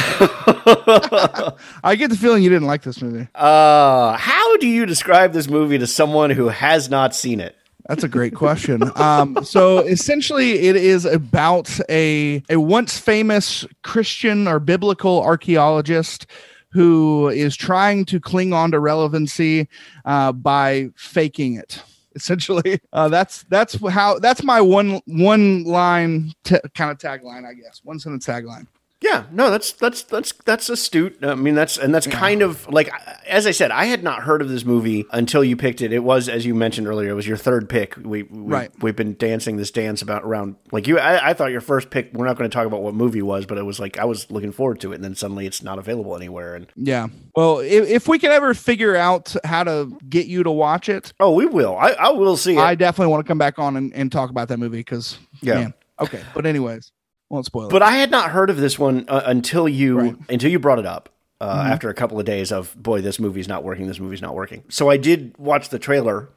I 1.84 1.94
get 1.96 2.10
the 2.10 2.16
feeling 2.16 2.42
you 2.42 2.48
didn't 2.48 2.66
like 2.66 2.82
this 2.82 3.02
movie. 3.02 3.28
Uh, 3.34 4.16
how 4.16 4.56
do 4.56 4.66
you 4.66 4.86
describe 4.86 5.32
this 5.32 5.48
movie 5.48 5.78
to 5.78 5.86
someone 5.86 6.30
who 6.30 6.48
has 6.48 6.88
not 6.88 7.14
seen 7.14 7.40
it? 7.40 7.56
That's 7.86 8.04
a 8.04 8.08
great 8.08 8.34
question. 8.34 8.82
Um, 8.96 9.38
so 9.44 9.78
essentially, 9.80 10.60
it 10.60 10.76
is 10.76 11.04
about 11.04 11.78
a 11.88 12.42
a 12.48 12.56
once 12.56 12.98
famous 12.98 13.66
Christian 13.82 14.46
or 14.46 14.60
biblical 14.60 15.20
archaeologist 15.22 16.26
who 16.72 17.28
is 17.28 17.56
trying 17.56 18.04
to 18.06 18.20
cling 18.20 18.52
on 18.52 18.70
to 18.70 18.78
relevancy 18.78 19.68
uh, 20.04 20.32
by 20.32 20.90
faking 20.94 21.56
it. 21.56 21.82
Essentially, 22.14 22.80
uh, 22.92 23.08
that's 23.08 23.42
that's 23.44 23.74
how 23.88 24.18
that's 24.18 24.42
my 24.42 24.60
one 24.60 25.00
one 25.06 25.64
line 25.64 26.32
t- 26.44 26.60
kind 26.74 26.90
of 26.90 26.98
tagline, 26.98 27.44
I 27.44 27.54
guess. 27.54 27.80
One 27.82 27.98
sentence 27.98 28.26
tagline. 28.26 28.66
Yeah, 29.02 29.24
no, 29.32 29.50
that's 29.50 29.72
that's 29.72 30.02
that's 30.02 30.32
that's 30.44 30.68
astute. 30.68 31.18
I 31.22 31.34
mean, 31.34 31.54
that's 31.54 31.78
and 31.78 31.94
that's 31.94 32.06
kind 32.06 32.42
of 32.42 32.68
like 32.68 32.90
as 33.26 33.46
I 33.46 33.50
said, 33.50 33.70
I 33.70 33.86
had 33.86 34.02
not 34.02 34.24
heard 34.24 34.42
of 34.42 34.50
this 34.50 34.62
movie 34.62 35.06
until 35.10 35.42
you 35.42 35.56
picked 35.56 35.80
it. 35.80 35.90
It 35.90 36.00
was, 36.00 36.28
as 36.28 36.44
you 36.44 36.54
mentioned 36.54 36.86
earlier, 36.86 37.08
it 37.10 37.14
was 37.14 37.26
your 37.26 37.38
third 37.38 37.70
pick. 37.70 37.96
We, 37.96 38.24
we 38.24 38.28
Right. 38.30 38.70
We've 38.82 38.94
been 38.96 39.16
dancing 39.16 39.56
this 39.56 39.70
dance 39.70 40.02
about 40.02 40.24
around 40.24 40.56
like 40.70 40.86
you. 40.86 40.98
I, 40.98 41.30
I 41.30 41.32
thought 41.32 41.50
your 41.50 41.62
first 41.62 41.88
pick. 41.88 42.12
We're 42.12 42.26
not 42.26 42.36
going 42.36 42.50
to 42.50 42.54
talk 42.54 42.66
about 42.66 42.82
what 42.82 42.92
movie 42.94 43.22
was, 43.22 43.46
but 43.46 43.56
it 43.56 43.62
was 43.62 43.80
like 43.80 43.98
I 43.98 44.04
was 44.04 44.30
looking 44.30 44.52
forward 44.52 44.80
to 44.80 44.92
it, 44.92 44.96
and 44.96 45.04
then 45.04 45.14
suddenly 45.14 45.46
it's 45.46 45.62
not 45.62 45.78
available 45.78 46.14
anywhere. 46.14 46.54
And 46.54 46.66
Yeah. 46.76 47.08
Well, 47.34 47.60
if, 47.60 47.88
if 47.88 48.08
we 48.08 48.18
can 48.18 48.32
ever 48.32 48.52
figure 48.52 48.96
out 48.96 49.34
how 49.44 49.64
to 49.64 49.96
get 50.10 50.26
you 50.26 50.42
to 50.42 50.50
watch 50.50 50.90
it, 50.90 51.14
oh, 51.20 51.32
we 51.32 51.46
will. 51.46 51.74
I, 51.74 51.92
I 51.92 52.08
will 52.10 52.36
see 52.36 52.52
it. 52.54 52.58
I 52.58 52.74
definitely 52.74 53.12
want 53.12 53.24
to 53.24 53.28
come 53.28 53.38
back 53.38 53.58
on 53.58 53.78
and, 53.78 53.94
and 53.94 54.12
talk 54.12 54.28
about 54.28 54.48
that 54.48 54.58
movie 54.58 54.80
because 54.80 55.18
Yeah. 55.40 55.54
man. 55.54 55.74
Okay. 56.00 56.22
But 56.34 56.44
anyways, 56.44 56.92
won't 57.30 57.46
spoil 57.46 57.66
it. 57.68 57.70
But 57.70 57.82
I 57.82 57.92
had 57.92 58.10
not 58.10 58.30
heard 58.30 58.50
of 58.50 58.58
this 58.58 58.78
one 58.78 59.06
uh, 59.08 59.22
until 59.24 59.68
you 59.68 59.98
Right. 59.98 60.12
Mm-hmm. 60.12 60.32
until 60.32 60.50
you 60.50 60.58
brought 60.58 60.78
it 60.78 60.86
up. 60.86 61.08
Uh, 61.40 61.68
After 61.72 61.88
a 61.88 61.94
couple 61.94 62.18
of 62.20 62.26
days 62.26 62.52
of 62.52 62.74
boy, 62.76 63.00
this 63.00 63.18
movie's 63.18 63.48
not 63.48 63.64
working. 63.64 63.86
This 63.86 63.98
movie's 63.98 64.20
not 64.20 64.34
working. 64.34 64.62
So 64.68 64.90
I 64.90 64.98
did 64.98 65.34
watch 65.38 65.70
the 65.70 65.78
trailer 65.78 66.28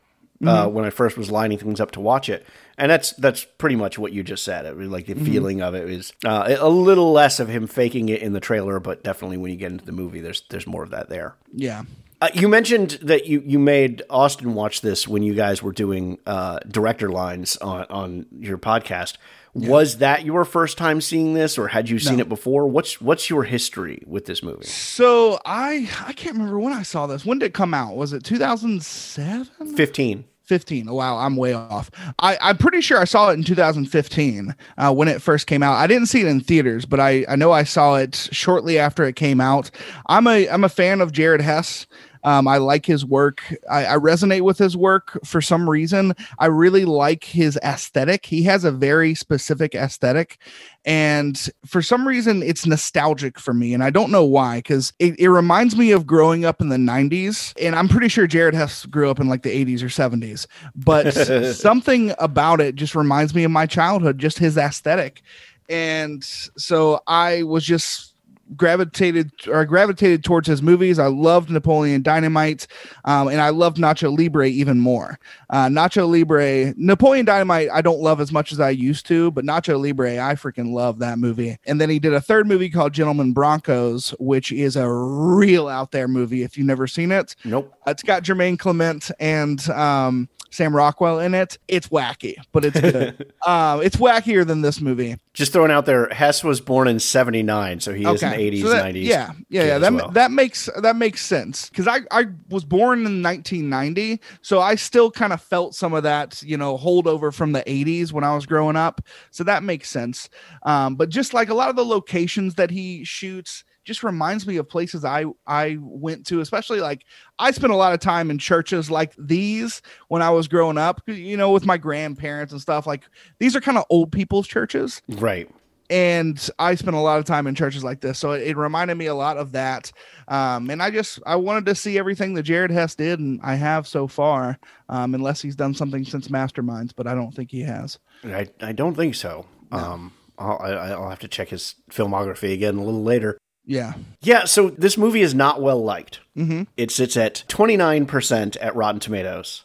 uh, 0.42 0.46
Mm-hmm. 0.46 0.74
when 0.74 0.86
I 0.86 0.90
first 0.92 1.18
was 1.18 1.30
lining 1.30 1.58
things 1.58 1.80
up 1.82 1.92
to 1.92 2.00
watch 2.00 2.30
it, 2.30 2.46
and 2.78 2.90
that's 2.90 3.12
that's 3.14 3.46
pretty 3.58 3.76
much 3.76 3.98
what 4.00 4.14
you 4.14 4.24
just 4.24 4.44
said. 4.46 4.66
It 4.66 4.76
was 4.78 4.88
like 4.90 5.06
the 5.08 5.16
Mm-hmm. 5.16 5.26
feeling 5.26 5.62
of 5.62 5.74
it 5.76 5.90
is 5.90 6.14
uh, 6.26 6.56
a 6.60 6.70
little 6.70 7.12
less 7.12 7.40
of 7.42 7.50
him 7.50 7.68
faking 7.68 8.08
it 8.10 8.22
in 8.22 8.32
the 8.34 8.40
trailer, 8.40 8.80
but 8.80 9.04
definitely 9.04 9.38
when 9.38 9.52
you 9.52 9.58
get 9.58 9.72
into 9.74 9.84
the 9.86 9.92
movie, 9.92 10.22
there's 10.22 10.44
there's 10.50 10.68
more 10.68 10.84
of 10.84 10.92
that 10.92 11.10
there. 11.10 11.36
yeah. 11.54 11.84
Uh, 12.22 12.30
you 12.34 12.48
mentioned 12.48 12.92
that 13.02 13.26
you, 13.26 13.44
you 13.46 13.60
made 13.60 14.02
Austin 14.10 14.54
watch 14.54 14.80
this 14.80 15.06
when 15.10 15.24
you 15.24 15.34
guys 15.34 15.62
were 15.62 15.74
doing 15.74 16.18
uh, 16.26 16.58
director 16.70 17.10
lines 17.10 17.58
on, 17.58 17.86
on 17.90 18.26
your 18.40 18.58
podcast. 18.58 19.16
Was 19.53 19.98
that 19.98 20.25
your 20.25 20.45
first 20.45 20.77
time 20.79 21.00
seeing 21.00 21.36
this, 21.36 21.57
or 21.60 21.67
had 21.67 21.88
you 21.89 22.00
seen 22.00 22.19
it 22.19 22.27
before? 22.27 22.67
What's 22.67 23.00
what's 23.00 23.29
your 23.29 23.43
history 23.43 24.01
with 24.07 24.25
this 24.25 24.41
movie? 24.41 24.65
So 24.65 25.39
I 25.45 25.89
I 26.05 26.13
can't 26.13 26.36
remember 26.36 26.60
when 26.60 26.74
I 26.74 26.81
saw 26.81 27.05
this. 27.05 27.24
When 27.24 27.38
did 27.38 27.48
it 27.48 27.53
come 27.53 27.74
out? 27.74 27.95
Was 27.95 28.13
it 28.13 28.24
2007? 28.24 29.75
Fifteen. 29.75 30.25
15. 30.45 30.89
Oh, 30.89 30.95
wow, 30.95 31.17
I'm 31.17 31.38
way 31.38 31.53
off. 31.53 31.89
I, 32.19 32.38
I'm 32.41 32.57
pretty 32.57 32.81
sure 32.81 33.00
I 33.00 33.05
saw 33.05 33.29
it 33.29 33.33
in 33.36 33.43
2015 33.43 34.53
uh, 34.77 34.93
when 34.93 35.07
it 35.07 35.22
first 35.22 35.48
came 35.48 35.63
out. 35.63 35.75
I 35.75 35.88
didn't 35.88 36.07
see 36.07 36.19
it 36.19 36.27
in 36.27 36.41
theaters, 36.41 36.86
but 36.86 37.00
I, 37.00 37.25
I 37.29 37.38
know 37.38 37.51
I 37.53 37.63
saw 37.63 37.95
it 37.95 38.27
shortly 38.31 38.77
after 38.77 39.05
it 39.05 39.15
came 39.15 39.39
out. 39.39 39.72
I'm 40.07 40.27
a 40.27 40.50
I'm 40.50 40.63
a 40.65 40.69
fan 40.69 41.00
of 41.00 41.12
Jared 41.13 41.41
Hess. 41.41 41.88
Um, 42.24 42.48
I 42.48 42.58
like 42.58 42.86
his 42.86 43.06
work. 43.06 43.42
I, 43.70 43.86
I 43.86 43.98
resonate 43.98 44.42
with 44.42 44.58
his 44.58 44.77
work 44.77 45.20
for 45.25 45.42
some 45.42 45.70
reason. 45.70 46.15
I 46.39 46.48
really 46.48 46.86
like 46.86 47.24
his 47.24 47.58
aesthetic. 47.63 48.25
He 48.25 48.44
has 48.44 48.63
a 48.63 48.72
very 48.72 49.13
specific 49.15 49.75
aesthetic. 49.75 50.38
And 50.86 51.50
for 51.65 51.82
some 51.82 52.08
reason, 52.08 52.44
it's 52.44 52.65
nostalgic 52.65 53.39
for 53.39 53.53
me. 53.53 53.74
And 53.74 53.84
I 53.84 53.89
don't 53.89 54.12
know 54.12 54.25
why, 54.25 54.60
because 54.60 54.94
it, 55.00 55.20
it 55.20 55.30
reminds 55.30 55.75
me 55.75 55.92
of 55.92 56.06
growing 56.06 56.46
up 56.46 56.62
in 56.62 56.70
the 56.70 56.77
90s. 56.77 57.53
And 57.62 57.75
I'm 57.75 57.88
pretty 57.88 58.10
sure 58.10 58.27
Jared 58.27 58.53
Hess 58.53 58.86
grew 58.86 59.10
up 59.10 59.20
in 59.20 59.27
like 59.27 59.44
the 59.44 59.65
80s 59.65 59.82
or 59.82 59.88
70s. 59.88 60.48
But 60.75 61.12
something 61.56 62.13
about 62.20 62.62
it 62.62 62.75
just 62.75 62.96
reminds 62.96 63.34
me 63.34 63.44
of 63.44 63.51
my 63.51 63.65
childhood, 63.65 64.18
just 64.18 64.39
his 64.39 64.58
aesthetic. 64.58 65.22
And 65.70 66.24
so 66.24 67.01
I 67.08 67.44
was 67.44 67.63
just 67.63 68.12
gravitated 68.56 69.32
or 69.48 69.66
gravitated 69.66 70.24
towards 70.24 70.48
his 70.48 70.62
movies. 70.62 71.00
I 71.00 71.08
loved 71.08 71.50
Napoleon 71.50 72.02
Dynamite, 72.02 72.68
um, 73.06 73.28
and 73.28 73.42
I 73.42 73.50
loved 73.50 73.78
Nacho 73.78 74.16
Libre 74.16 74.48
even 74.48 74.80
more. 74.80 75.20
Uh, 75.50 75.68
Nacho 75.68 76.08
Libre, 76.10 76.74
Napoleon 76.78 77.26
Dynamite, 77.26 77.70
I 77.74 77.82
don't 77.82 78.00
love 78.02 78.20
as 78.22 78.32
much 78.32 78.52
as 78.52 78.60
I 78.60 78.70
used 78.70 79.06
to, 79.08 79.32
but 79.32 79.46
Nacho 79.46 79.82
Libre, 79.82 80.24
I 80.24 80.36
freaking 80.36 80.72
love 80.74 81.00
that 81.00 81.18
movie. 81.20 81.58
And 81.66 81.80
then 81.80 81.90
he 81.90 82.00
did 82.00 82.14
a 82.14 82.22
third 82.22 82.48
movie 82.48 82.70
called 82.70 82.94
Gentleman 82.94 83.34
Broncos, 83.34 84.12
which 84.20 84.52
is 84.52 84.76
a 84.76 84.90
real 84.92 85.68
out 85.68 85.92
there 85.92 86.08
movie. 86.08 86.44
If 86.44 86.58
you've 86.58 86.68
never 86.68 86.88
seen 86.88 87.12
it, 87.12 87.36
Nope. 87.44 87.74
it's 87.88 88.04
got 88.04 88.24
Jermaine 88.24 88.60
Clement 88.60 89.10
and 89.20 89.68
um, 89.70 90.30
Sam 90.53 90.75
Rockwell 90.75 91.17
in 91.19 91.33
it. 91.33 91.57
It's 91.67 91.88
wacky, 91.88 92.36
but 92.51 92.63
it's 92.63 92.79
good. 92.79 93.33
um, 93.43 93.81
it's 93.83 93.95
wackier 93.95 94.45
than 94.45 94.62
this 94.62 94.79
movie. 94.79 95.17
Just 95.33 95.51
throwing 95.51 95.72
out 95.72 95.88
there, 95.88 96.07
Hess 96.10 96.43
was 96.43 96.62
born 96.62 96.88
in 96.88 97.00
'79, 97.00 97.79
so 97.79 97.91
he 97.91 98.05
is 98.05 98.22
an 98.22 98.33
'80s, 98.33 98.62
So 98.62 98.69
that- 98.69 98.86
'90s. 98.86 99.03
Yeah, 99.03 99.31
yeah, 99.50 99.63
yeah. 99.63 99.77
That 99.79 99.93
well. 99.93 100.10
that 100.12 100.29
makes 100.29 100.69
that 100.79 100.95
makes 100.95 101.25
sense 101.25 101.69
because 101.69 101.88
I 101.88 102.01
I 102.12 102.25
was 102.50 102.63
born 102.63 103.00
in 103.00 103.24
1990, 103.24 104.22
so 104.43 104.62
I 104.62 104.75
still 104.75 105.10
kind 105.10 105.33
of 105.33 105.41
felt 105.41 105.74
some 105.74 105.93
of 105.95 106.03
that 106.03 106.43
you 106.43 106.55
know 106.55 106.77
holdover 106.77 107.33
from 107.33 107.53
the 107.53 107.63
80s 107.63 108.12
when 108.13 108.24
I 108.24 108.36
was 108.36 108.45
growing 108.45 108.75
up. 108.75 109.01
So 109.31 109.43
that 109.45 109.63
makes 109.63 109.89
sense. 109.89 110.29
Um, 110.62 110.95
but 110.95 111.10
just 111.10 111.33
like 111.33 111.50
a 111.50 111.55
lot 111.55 111.69
of 111.69 111.75
the 111.75 111.86
locations 111.86 112.53
that 112.55 112.69
he 112.69 113.03
shoots. 113.03 113.63
Just 113.86 114.04
reminds 114.04 114.48
me 114.48 114.58
of 114.58 114.68
places 114.68 115.04
I 115.04 115.25
I 115.46 115.78
went 115.82 116.25
to, 116.28 116.40
especially 116.40 116.80
like 116.80 117.06
I 117.40 117.52
spent 117.52 117.74
a 117.74 117.75
lot 117.75 117.94
of 117.94 118.00
time 118.00 118.32
in 118.32 118.38
churches 118.38 118.90
like 118.90 119.13
these 119.18 119.82
when 120.08 120.22
I 120.22 120.30
was 120.30 120.48
growing 120.48 120.78
up, 120.78 121.02
you 121.08 121.38
know, 121.38 121.52
with 121.52 121.66
my 121.66 121.78
grandparents 121.78 122.54
and 122.54 122.62
stuff. 122.62 122.88
Like 122.88 123.04
these 123.40 123.56
are 123.56 123.62
kind 123.62 123.78
of 123.78 123.86
old 123.90 124.12
people's 124.12 124.48
churches, 124.48 125.02
right. 125.10 125.50
and 125.90 126.50
I 126.60 126.75
spent 126.75 126.96
a 126.96 127.00
lot 127.00 127.20
of 127.20 127.25
time 127.25 127.46
in 127.46 127.56
churches 127.56 127.84
like 127.84 128.02
this, 128.02 128.20
so 128.20 128.32
it, 128.32 128.44
it 128.48 128.58
reminded 128.58 128.96
me 128.96 129.08
a 129.08 129.16
lot 129.16 129.38
of 129.38 129.52
that. 129.52 129.92
Um, 130.28 130.70
and 130.70 130.82
I 130.82 130.90
just 130.90 131.20
I 131.25 131.36
wanted 131.36 131.66
to 131.66 131.75
see 131.75 131.98
everything 131.98 132.34
that 132.36 132.44
Jared 132.44 132.72
Hess 132.72 132.96
did, 132.96 133.20
and 133.20 133.40
I 133.44 133.56
have 133.56 133.88
so 133.88 134.08
far, 134.08 134.60
um, 134.90 135.13
unless 135.13 135.42
he's 135.42 135.56
done 135.56 135.74
something 135.74 136.06
since 136.06 136.30
Masterminds, 136.30 136.92
but 136.96 137.08
I 137.08 137.16
don't 137.16 137.34
think 137.34 137.52
he 137.52 137.62
has. 137.62 138.00
I, 138.24 138.48
I 138.62 138.72
don't 138.72 138.96
think 138.96 139.16
so. 139.16 139.46
Um, 139.72 140.13
I'll, 140.38 140.60
I'll 140.62 141.10
have 141.10 141.20
to 141.20 141.28
check 141.28 141.50
his 141.50 141.75
filmography 141.92 142.54
again 142.54 142.78
a 142.78 142.84
little 142.84 143.04
later. 143.04 143.38
Yeah, 143.65 143.93
Yeah, 144.22 144.43
so 144.46 144.70
this 144.72 144.98
movie 144.98 145.22
is 145.22 145.34
not 145.34 145.62
well 145.62 145.82
liked. 145.82 146.20
Mm-hmm. 146.38 146.63
It 146.77 146.89
sits 146.91 147.15
at 147.15 147.43
29% 147.48 148.58
at 148.60 148.75
Rotten 148.75 149.00
Tomatoes 149.00 149.63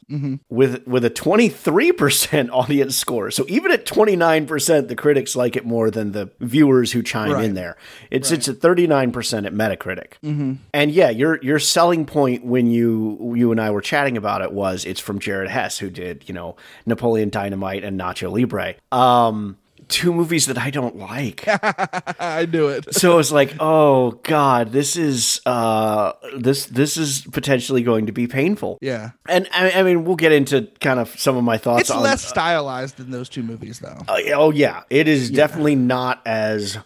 with 0.51 0.87
with 0.87 1.05
a 1.05 1.11
23% 1.11 2.51
audience 2.53 2.97
score. 2.97 3.31
So 3.31 3.45
even 3.49 3.73
at 3.73 3.87
29%, 3.87 4.89
the 4.89 4.95
critics 4.97 5.35
like 5.35 5.57
it 5.57 5.65
more 5.67 5.91
than 5.91 6.13
the 6.13 6.31
viewers 6.41 6.93
who 6.93 7.03
chime 7.03 7.33
Right. 7.33 7.45
in 7.45 7.55
there. 7.55 7.77
It 8.11 8.25
sits 8.27 8.49
at 8.49 8.57
39% 8.57 9.47
at 9.47 9.53
Metacritic. 9.55 10.13
And 10.73 10.91
yeah, 10.91 11.11
your 11.11 11.43
your 11.43 11.59
selling 11.59 12.05
point 12.07 12.45
when 12.45 12.71
you 12.71 13.35
you 13.37 13.51
and 13.51 13.61
I 13.61 13.71
were 13.71 13.81
chatting 13.81 14.17
about 14.17 14.43
it 14.43 14.53
was 14.53 14.85
it's 14.85 15.01
from 15.01 15.19
Jared 15.19 15.49
Hess 15.51 15.79
who 15.79 15.91
did, 15.91 16.29
you 16.29 16.35
know, 16.35 16.57
Napoleon 16.87 17.31
Dynamite 17.31 17.83
and 17.85 17.99
Nacho 17.99 18.31
Libre. 18.31 18.75
Um 18.93 19.57
two 19.89 20.13
movies 20.13 20.47
that 20.47 20.59
I 20.59 20.71
don't 20.71 20.97
like 20.97 21.45
I 22.21 22.47
knew 22.51 22.69
it. 22.69 22.95
so 22.95 23.19
it's 23.19 23.33
like 23.33 23.55
oh 23.61 24.13
god 24.23 24.71
this 24.73 24.97
is 24.97 25.41
uh 25.47 26.13
this 26.37 26.67
this 26.67 26.97
is 26.97 27.23
potentially 27.33 27.83
going 27.83 28.07
to 28.07 28.13
be 28.13 28.27
painful 28.27 28.79
Yeah, 28.81 29.11
and 29.29 29.49
i, 29.53 29.71
I 29.71 29.83
mean 29.83 30.05
we'll 30.05 30.17
get 30.17 30.33
into 30.33 30.69
kind 30.81 31.01
of 31.01 31.19
some 31.19 31.37
of 31.37 31.45
my 31.45 31.59
thoughts 31.59 31.83
it's 31.83 31.91
on 31.91 32.03
less 32.03 32.23
stylized 32.25 32.97
than 32.99 33.11
those 33.11 33.29
two 33.29 33.43
movies, 33.43 33.79
though. 33.81 33.99
uh, 34.09 34.19
oh 34.35 34.51
yeah 34.51 34.83
it 34.91 35.09
is 35.09 35.31
definitely 35.31 35.77
not 35.77 36.21
as 36.27 36.79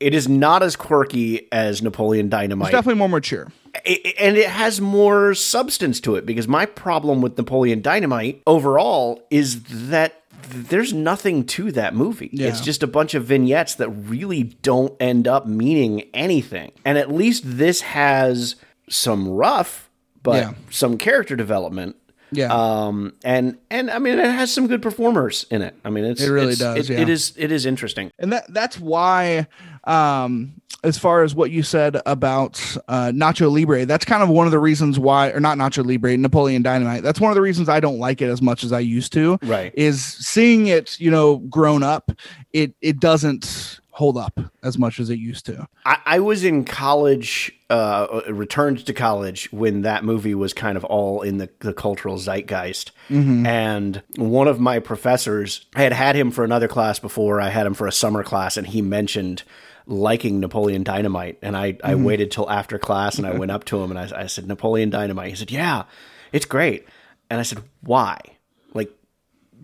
it 0.00 0.14
is 0.14 0.28
not 0.28 0.62
as 0.62 0.76
quirky 0.76 1.50
as 1.52 1.82
napoleon 1.82 2.28
dynamite 2.28 2.68
It's 2.68 2.76
definitely 2.76 2.98
more 2.98 3.08
mature. 3.08 3.50
I- 3.74 3.80
I- 4.04 4.14
and 4.20 4.36
it 4.36 4.48
has 4.48 4.78
more 4.80 5.34
substance 5.34 6.00
to 6.00 6.16
it 6.16 6.26
because 6.26 6.46
my 6.48 6.66
problem 6.66 7.22
with 7.22 7.36
napoleon 7.38 7.80
dynamite 7.82 8.42
overall 8.46 9.22
is 9.30 9.62
that 9.90 10.22
there's 10.48 10.92
nothing 10.92 11.44
to 11.46 11.72
that 11.72 11.94
movie. 11.94 12.30
Yeah. 12.32 12.48
It's 12.48 12.60
just 12.60 12.82
a 12.82 12.86
bunch 12.86 13.14
of 13.14 13.24
vignettes 13.24 13.74
that 13.76 13.88
really 13.90 14.44
don't 14.62 14.94
end 15.00 15.26
up 15.28 15.46
meaning 15.46 16.02
anything. 16.14 16.72
And 16.84 16.98
at 16.98 17.10
least 17.12 17.42
this 17.44 17.80
has 17.82 18.56
some 18.88 19.28
rough, 19.28 19.90
but 20.22 20.36
Yeah. 20.42 20.54
some 20.70 20.98
character 20.98 21.36
development. 21.36 21.96
Yeah. 22.32 22.52
Um 22.52 23.14
and 23.24 23.56
and 23.70 23.90
I 23.90 23.98
mean 24.00 24.18
it 24.18 24.24
has 24.24 24.52
some 24.52 24.66
good 24.66 24.82
performers 24.82 25.46
in 25.50 25.62
it. 25.62 25.74
I 25.84 25.90
mean 25.90 26.04
it's 26.04 26.20
It 26.22 26.30
really 26.30 26.52
it's- 26.54 26.58
does, 26.58 26.90
It, 26.90 26.94
yeah. 26.94 27.00
it 27.02 27.08
is 27.08 27.32
it 27.36 27.52
is 27.52 27.64
interesting. 27.66 28.10
and 28.18 28.32
that 28.32 28.52
that's 28.52 28.80
why 28.80 29.46
um 29.86 30.52
as 30.84 30.98
far 30.98 31.22
as 31.24 31.34
what 31.34 31.50
you 31.50 31.62
said 31.62 32.00
about 32.06 32.60
uh 32.88 33.10
nacho 33.14 33.50
libre 33.52 33.86
that's 33.86 34.04
kind 34.04 34.22
of 34.22 34.28
one 34.28 34.46
of 34.46 34.52
the 34.52 34.58
reasons 34.58 34.98
why 34.98 35.30
or 35.30 35.40
not 35.40 35.56
nacho 35.58 35.84
libre 35.86 36.16
napoleon 36.16 36.62
dynamite 36.62 37.02
that's 37.02 37.20
one 37.20 37.30
of 37.30 37.34
the 37.34 37.40
reasons 37.42 37.68
i 37.68 37.80
don't 37.80 37.98
like 37.98 38.20
it 38.20 38.28
as 38.28 38.42
much 38.42 38.62
as 38.64 38.72
i 38.72 38.78
used 38.80 39.12
to 39.12 39.38
Right. 39.42 39.72
is 39.74 40.02
seeing 40.02 40.66
it 40.66 40.98
you 41.00 41.10
know 41.10 41.38
grown 41.38 41.82
up 41.82 42.10
it 42.52 42.74
it 42.80 43.00
doesn't 43.00 43.80
hold 43.90 44.18
up 44.18 44.38
as 44.62 44.76
much 44.76 45.00
as 45.00 45.08
it 45.08 45.18
used 45.18 45.46
to 45.46 45.66
I, 45.86 45.98
I 46.04 46.20
was 46.20 46.44
in 46.44 46.64
college, 46.66 47.50
uh, 47.70 48.20
returned 48.28 48.84
to 48.84 48.92
college 48.92 49.50
when 49.52 49.80
that 49.82 50.04
movie 50.04 50.34
was 50.34 50.52
kind 50.52 50.76
of 50.76 50.84
all 50.84 51.22
in 51.22 51.38
the, 51.38 51.48
the 51.60 51.72
cultural 51.72 52.18
zeitgeist. 52.18 52.90
And 53.08 54.02
one 54.16 54.48
of 54.48 54.60
my 54.60 54.80
professors, 54.80 55.64
I 55.74 55.82
had 55.82 55.92
had 55.94 56.14
him 56.16 56.30
for 56.30 56.44
another 56.44 56.68
class 56.68 56.98
before. 56.98 57.40
I 57.40 57.48
had 57.48 57.66
him 57.66 57.72
for 57.74 57.86
a 57.86 57.92
summer 57.92 58.22
class, 58.22 58.56
and 58.58 58.66
he 58.66 58.82
mentioned 58.82 59.44
liking 59.86 60.40
Napoleon 60.40 60.82
Dynamite. 60.82 61.38
And 61.42 61.56
I, 61.56 61.66
I 61.82 61.92
mm-hmm. 61.92 62.04
waited 62.04 62.30
till 62.30 62.50
after 62.50 62.78
class 62.78 63.18
and 63.18 63.26
I 63.26 63.32
went 63.32 63.52
up 63.52 63.64
to 63.66 63.82
him 63.82 63.90
and 63.90 63.98
I, 63.98 64.22
I 64.22 64.26
said, 64.26 64.46
Napoleon 64.46 64.90
Dynamite. 64.90 65.30
He 65.30 65.36
said, 65.36 65.50
Yeah, 65.50 65.84
it's 66.32 66.46
great. 66.46 66.86
And 67.30 67.40
I 67.40 67.42
said, 67.42 67.62
Why? 67.82 68.18
Like, 68.74 68.92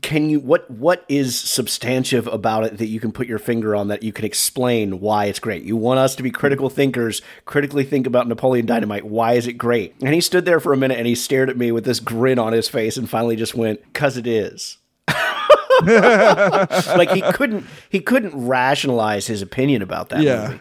can 0.01 0.29
you 0.29 0.41
what 0.41 0.69
what 0.71 1.05
is 1.09 1.39
substantive 1.39 2.27
about 2.27 2.65
it 2.65 2.79
that 2.79 2.87
you 2.87 3.01
can 3.01 3.13
put 3.13 3.27
your 3.27 3.39
finger 3.39 3.75
on 3.75 3.89
that 3.89 4.03
you 4.03 4.13
can 4.13 4.25
explain 4.25 5.01
why 5.01 5.27
it's 5.27 5.39
great 5.39 5.63
you 5.63 5.77
want 5.77 5.99
us 5.99 6.17
to 6.17 6.23
be 6.23 6.31
critical 6.31 6.69
thinkers 6.69 7.23
critically 7.45 7.85
think 7.85 8.07
about 8.07 8.27
napoleon 8.27 8.67
dynamite 8.67 9.05
why 9.05 9.35
is 9.35 9.47
it 9.47 9.53
great 9.53 9.95
and 10.03 10.13
he 10.13 10.21
stood 10.21 10.45
there 10.45 10.59
for 10.59 10.73
a 10.73 10.77
minute 10.77 10.99
and 10.99 11.07
he 11.07 11.15
stared 11.15 11.49
at 11.49 11.57
me 11.57 11.71
with 11.71 11.85
this 11.85 12.01
grin 12.01 12.39
on 12.39 12.53
his 12.53 12.69
face 12.69 12.97
and 12.97 13.09
finally 13.09 13.37
just 13.37 13.55
went 13.55 13.93
cuz 13.95 14.17
it 14.17 14.27
is 14.27 14.79
like 16.97 17.11
he 17.11 17.21
couldn't 17.33 17.67
he 17.91 18.01
couldn't 18.01 18.35
rationalize 18.47 19.27
his 19.27 19.43
opinion 19.43 19.83
about 19.83 20.09
that 20.11 20.23
Yeah. 20.23 20.49
movie 20.49 20.61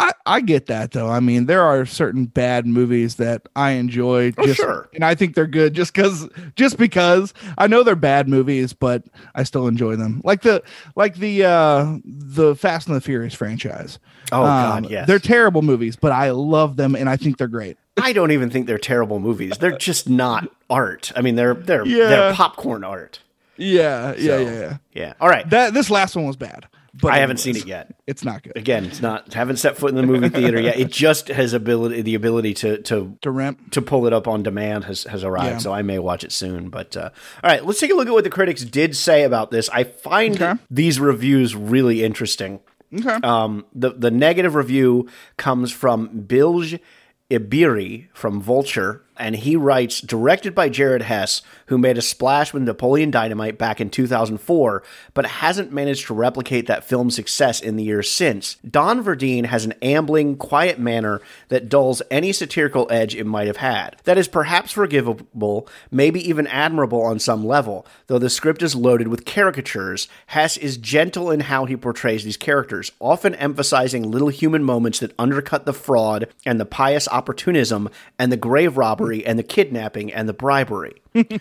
I, 0.00 0.10
I 0.26 0.40
get 0.40 0.66
that 0.66 0.90
though. 0.90 1.08
I 1.08 1.20
mean, 1.20 1.46
there 1.46 1.62
are 1.62 1.86
certain 1.86 2.24
bad 2.24 2.66
movies 2.66 3.14
that 3.14 3.42
I 3.54 3.70
enjoy 3.72 4.32
just 4.32 4.56
sure. 4.56 4.88
and 4.92 5.04
I 5.04 5.14
think 5.14 5.36
they're 5.36 5.46
good 5.46 5.72
just 5.72 5.94
cuz 5.94 6.28
just 6.56 6.78
because 6.78 7.32
I 7.56 7.68
know 7.68 7.84
they're 7.84 7.94
bad 7.94 8.28
movies, 8.28 8.72
but 8.72 9.04
I 9.36 9.44
still 9.44 9.68
enjoy 9.68 9.94
them. 9.94 10.20
Like 10.24 10.42
the 10.42 10.64
like 10.96 11.14
the 11.18 11.44
uh 11.44 11.98
the 12.04 12.56
Fast 12.56 12.88
and 12.88 12.96
the 12.96 13.00
Furious 13.00 13.34
franchise. 13.34 14.00
Um, 14.32 14.40
Oh, 14.40 14.44
God, 14.46 14.90
yes. 14.90 15.06
They're 15.06 15.20
terrible 15.20 15.62
movies, 15.62 15.94
but 15.94 16.10
I 16.10 16.30
love 16.30 16.74
them 16.76 16.96
and 16.96 17.08
I 17.08 17.16
think 17.16 17.38
they're 17.38 17.46
great. 17.46 17.76
i 18.02 18.12
don't 18.12 18.32
even 18.32 18.50
think 18.50 18.66
they're 18.66 18.78
terrible 18.78 19.20
movies 19.20 19.58
they're 19.58 19.76
just 19.78 20.08
not 20.08 20.48
art 20.70 21.12
i 21.16 21.20
mean 21.20 21.34
they're 21.36 21.54
they're 21.54 21.86
Yeah. 21.86 22.08
they're 22.08 22.32
popcorn 22.34 22.82
art 22.84 23.20
Yeah, 23.58 24.14
yeah, 24.16 24.26
So, 24.26 24.38
yeah, 24.38 24.50
yeah. 24.60 24.76
yeah 24.92 25.12
all 25.20 25.28
right 25.28 25.48
That 25.50 25.74
this 25.74 25.90
last 25.90 26.16
one 26.16 26.26
was 26.26 26.36
bad. 26.36 26.66
But 27.00 27.12
i 27.12 27.18
haven't 27.18 27.36
seen 27.36 27.54
it 27.54 27.64
yet 27.66 27.94
It's 28.08 28.24
not 28.24 28.42
good. 28.42 28.56
again, 28.56 28.84
it's 28.86 29.00
not 29.02 29.32
haven't 29.34 29.58
set 29.58 29.76
foot 29.76 29.90
in 29.90 29.94
the 29.96 30.02
movie 30.02 30.30
theater 30.30 30.60
yet. 30.60 30.78
It 30.80 30.90
just 30.90 31.28
has 31.28 31.52
ability 31.52 32.02
the 32.02 32.14
ability 32.16 32.54
to 32.54 32.78
to 32.82 33.16
To 33.22 33.30
rent. 33.30 33.72
to 33.72 33.82
pull 33.82 34.06
it 34.06 34.12
up 34.12 34.26
on 34.26 34.42
demand 34.42 34.84
has 34.84 35.04
has 35.04 35.22
arrived. 35.22 35.46
Yeah. 35.52 35.58
So 35.58 35.72
I 35.72 35.82
may 35.82 35.98
watch 36.00 36.24
it 36.24 36.32
soon. 36.32 36.70
But 36.70 36.96
uh, 36.96 37.10
all 37.44 37.50
right, 37.50 37.64
let's 37.64 37.78
take 37.78 37.92
a 37.92 37.94
look 37.94 38.08
at 38.08 38.14
what 38.14 38.24
the 38.24 38.30
critics 38.30 38.64
did 38.64 38.96
say 38.96 39.22
about 39.22 39.50
this. 39.52 39.68
I 39.68 39.84
find 39.84 40.34
Okay. 40.42 40.54
these 40.70 40.98
reviews 40.98 41.54
really 41.54 42.02
interesting. 42.02 42.58
Okay. 42.92 43.18
Um, 43.22 43.66
the 43.74 43.90
the 43.90 44.10
negative 44.10 44.54
review 44.56 45.08
comes 45.36 45.70
from 45.70 46.22
Bilge 46.22 46.80
Ebiri 47.30 48.08
from 48.14 48.40
Vulture. 48.40 49.02
And 49.18 49.36
he 49.36 49.56
writes, 49.56 50.00
directed 50.00 50.54
by 50.54 50.68
Jared 50.68 51.02
Hess, 51.02 51.42
who 51.66 51.76
made 51.76 51.98
a 51.98 52.02
splash 52.02 52.52
with 52.52 52.62
Napoleon 52.62 53.10
Dynamite 53.10 53.58
back 53.58 53.80
in 53.80 53.90
2004, 53.90 54.82
but 55.12 55.26
hasn't 55.26 55.72
managed 55.72 56.06
to 56.06 56.14
replicate 56.14 56.66
that 56.66 56.84
film's 56.84 57.16
success 57.16 57.60
in 57.60 57.76
the 57.76 57.82
years 57.82 58.10
since. 58.10 58.56
Don 58.68 59.02
Verdean 59.02 59.46
has 59.46 59.64
an 59.64 59.74
ambling, 59.82 60.36
quiet 60.36 60.78
manner 60.78 61.20
that 61.48 61.68
dulls 61.68 62.00
any 62.10 62.32
satirical 62.32 62.86
edge 62.90 63.14
it 63.14 63.26
might 63.26 63.48
have 63.48 63.56
had. 63.56 63.96
That 64.04 64.18
is 64.18 64.28
perhaps 64.28 64.72
forgivable, 64.72 65.68
maybe 65.90 66.26
even 66.26 66.46
admirable 66.46 67.02
on 67.02 67.18
some 67.18 67.44
level, 67.44 67.86
though 68.06 68.18
the 68.18 68.30
script 68.30 68.62
is 68.62 68.76
loaded 68.76 69.08
with 69.08 69.26
caricatures. 69.26 70.06
Hess 70.26 70.56
is 70.56 70.76
gentle 70.76 71.30
in 71.30 71.40
how 71.40 71.64
he 71.64 71.76
portrays 71.76 72.24
these 72.24 72.36
characters, 72.36 72.92
often 73.00 73.34
emphasizing 73.34 74.10
little 74.10 74.28
human 74.28 74.62
moments 74.62 75.00
that 75.00 75.14
undercut 75.18 75.66
the 75.66 75.72
fraud 75.72 76.28
and 76.46 76.60
the 76.60 76.64
pious 76.64 77.08
opportunism 77.08 77.88
and 78.18 78.30
the 78.30 78.36
grave 78.36 78.76
robbery 78.76 79.07
and 79.12 79.38
the 79.38 79.42
kidnapping 79.42 80.12
and 80.12 80.28
the 80.28 80.32
bribery. 80.32 81.02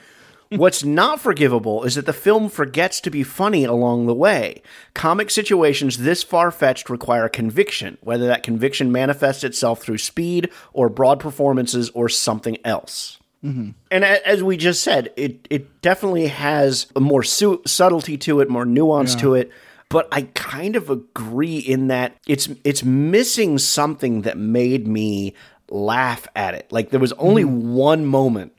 What's 0.50 0.84
not 0.84 1.20
forgivable 1.20 1.84
is 1.84 1.96
that 1.96 2.06
the 2.06 2.14
film 2.14 2.48
forgets 2.50 3.02
to 3.02 3.10
be 3.10 3.24
funny 3.24 3.66
along 3.66 4.06
the 4.06 4.14
way. 4.14 4.62
Comic 4.94 5.30
situations 5.30 5.98
this 5.98 6.24
far 6.24 6.52
fetched 6.52 6.90
require 6.90 7.28
conviction, 7.28 7.98
whether 8.02 8.28
that 8.28 8.44
conviction 8.44 8.92
manifests 8.92 9.44
itself 9.44 9.82
through 9.82 9.98
speed 9.98 10.50
or 10.72 10.88
broad 10.88 11.20
performances 11.20 11.90
or 11.90 12.08
something 12.08 12.58
else. 12.64 13.20
Mm-hmm. 13.44 13.72
And 13.92 14.04
a- 14.04 14.28
as 14.28 14.42
we 14.42 14.56
just 14.56 14.84
said, 14.84 15.12
it, 15.18 15.48
it 15.50 15.82
definitely 15.82 16.28
has 16.28 16.88
a 16.96 17.02
more 17.02 17.24
su- 17.24 17.62
subtlety 17.66 18.18
to 18.20 18.40
it, 18.40 18.50
more 18.50 18.66
nuance 18.66 19.16
to 19.16 19.34
it. 19.34 19.52
But 19.90 20.08
I 20.12 20.24
kind 20.34 20.76
of 20.76 20.90
agree 20.90 21.58
in 21.60 21.88
that 21.88 22.18
it's 22.28 22.50
it's 22.66 22.84
missing 22.84 23.58
something 23.58 24.24
that 24.24 24.38
made 24.38 24.86
me 24.86 25.34
laugh 25.70 26.28
at 26.36 26.54
it. 26.54 26.72
Like 26.72 26.90
there 26.90 27.00
was 27.00 27.14
only 27.14 27.44
hmm. 27.44 27.74
one 27.74 28.06
moment 28.06 28.54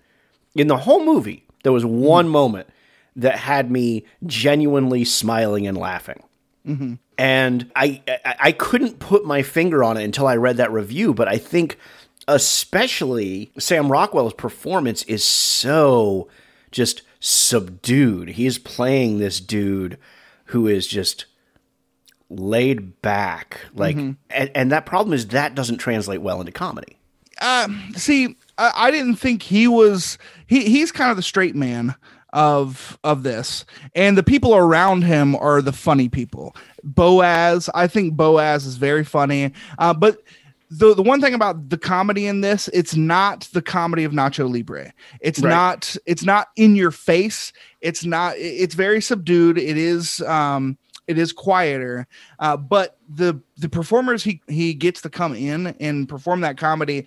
in 0.55 0.69
the 0.69 0.77
whole 0.77 1.05
movie. 1.05 1.47
There 1.63 1.73
was 1.73 1.83
hmm. 1.83 2.01
one 2.01 2.29
moment 2.29 2.69
that 3.17 3.39
had 3.39 3.71
me 3.71 4.05
genuinely 4.27 5.05
smiling 5.05 5.67
and 5.67 5.77
laughing. 5.77 6.23
Mm-hmm. 6.67 6.95
And 7.17 7.71
I, 7.75 8.03
I 8.07 8.35
I 8.41 8.53
couldn't 8.53 9.01
put 9.01 9.25
my 9.25 9.43
finger 9.43 9.83
on 9.83 9.97
it 9.97 10.05
until 10.05 10.27
I 10.27 10.37
read 10.37 10.59
that 10.59 10.73
review, 10.73 11.15
but 11.15 11.27
I 11.27 11.39
think 11.39 11.79
especially 12.29 13.51
Sam 13.59 13.91
Rockwell's 13.91 14.35
performance 14.35 15.03
is 15.05 15.25
so 15.25 16.29
just 16.71 17.03
subdued. 17.21 18.31
He 18.31 18.47
is 18.47 18.59
playing 18.59 19.19
this 19.19 19.41
dude 19.41 19.99
who 20.47 20.67
is 20.67 20.87
just 20.87 21.25
laid 22.31 23.01
back. 23.03 23.61
Like 23.75 23.97
mm-hmm. 23.97 24.13
and, 24.31 24.51
and 24.55 24.73
that 24.73 24.87
problem 24.87 25.15
is 25.15 25.29
that 25.29 25.55
doesn't 25.55 25.79
translate 25.79 26.21
well 26.21 26.41
into 26.41 26.53
comedy. 26.53 26.98
See 27.97 28.37
I, 28.57 28.73
I 28.75 28.91
didn't 28.91 29.17
think 29.17 29.43
he 29.43 29.69
was 29.69 30.19
he 30.47 30.65
he's 30.69 30.93
kind 30.93 31.11
of 31.11 31.17
the 31.17 31.23
straight 31.23 31.55
man 31.55 31.95
of 32.33 32.99
of 33.05 33.23
this. 33.23 33.65
And 33.95 34.19
the 34.19 34.23
people 34.23 34.55
around 34.55 35.03
him 35.03 35.35
are 35.37 35.63
the 35.63 35.73
funny 35.73 36.09
people. 36.09 36.55
Boaz 36.85 37.71
i 37.75 37.87
think 37.87 38.15
boaz 38.15 38.67
is 38.67 38.77
very 38.77 39.05
funny. 39.05 39.53
Uh, 39.79 39.95
but 39.95 40.19
the 40.71 40.95
the 40.95 41.03
one 41.03 41.21
thing 41.21 41.33
about 41.33 41.71
the 41.71 41.79
comedy 41.79 42.27
in 42.27 42.43
this 42.43 42.69
it's 42.75 42.95
not 42.95 43.49
the 43.55 43.63
comedy 43.63 44.05
of 44.05 44.13
nacho 44.13 44.53
libre. 44.53 44.93
It's 45.21 45.41
Right. 45.41 45.51
not 45.51 45.97
it's 46.05 46.25
not 46.25 46.49
in 46.57 46.77
your 46.77 46.91
face. 46.91 47.53
It's 47.81 48.05
not 48.05 48.35
it's 48.37 48.75
very 48.75 49.01
subdued. 49.01 49.57
It 49.59 49.79
is 49.79 50.21
um 50.23 50.77
it 51.09 51.19
is 51.19 51.33
quieter. 51.33 52.07
Uh, 52.39 52.57
but 52.57 52.99
the 53.09 53.41
the 53.57 53.69
performers 53.69 54.23
he 54.23 54.41
he 54.47 54.75
gets 54.75 55.03
to 55.03 55.11
come 55.11 55.35
in 55.35 55.69
and 55.81 56.09
perform 56.09 56.43
that 56.43 56.57
comedy 56.57 57.07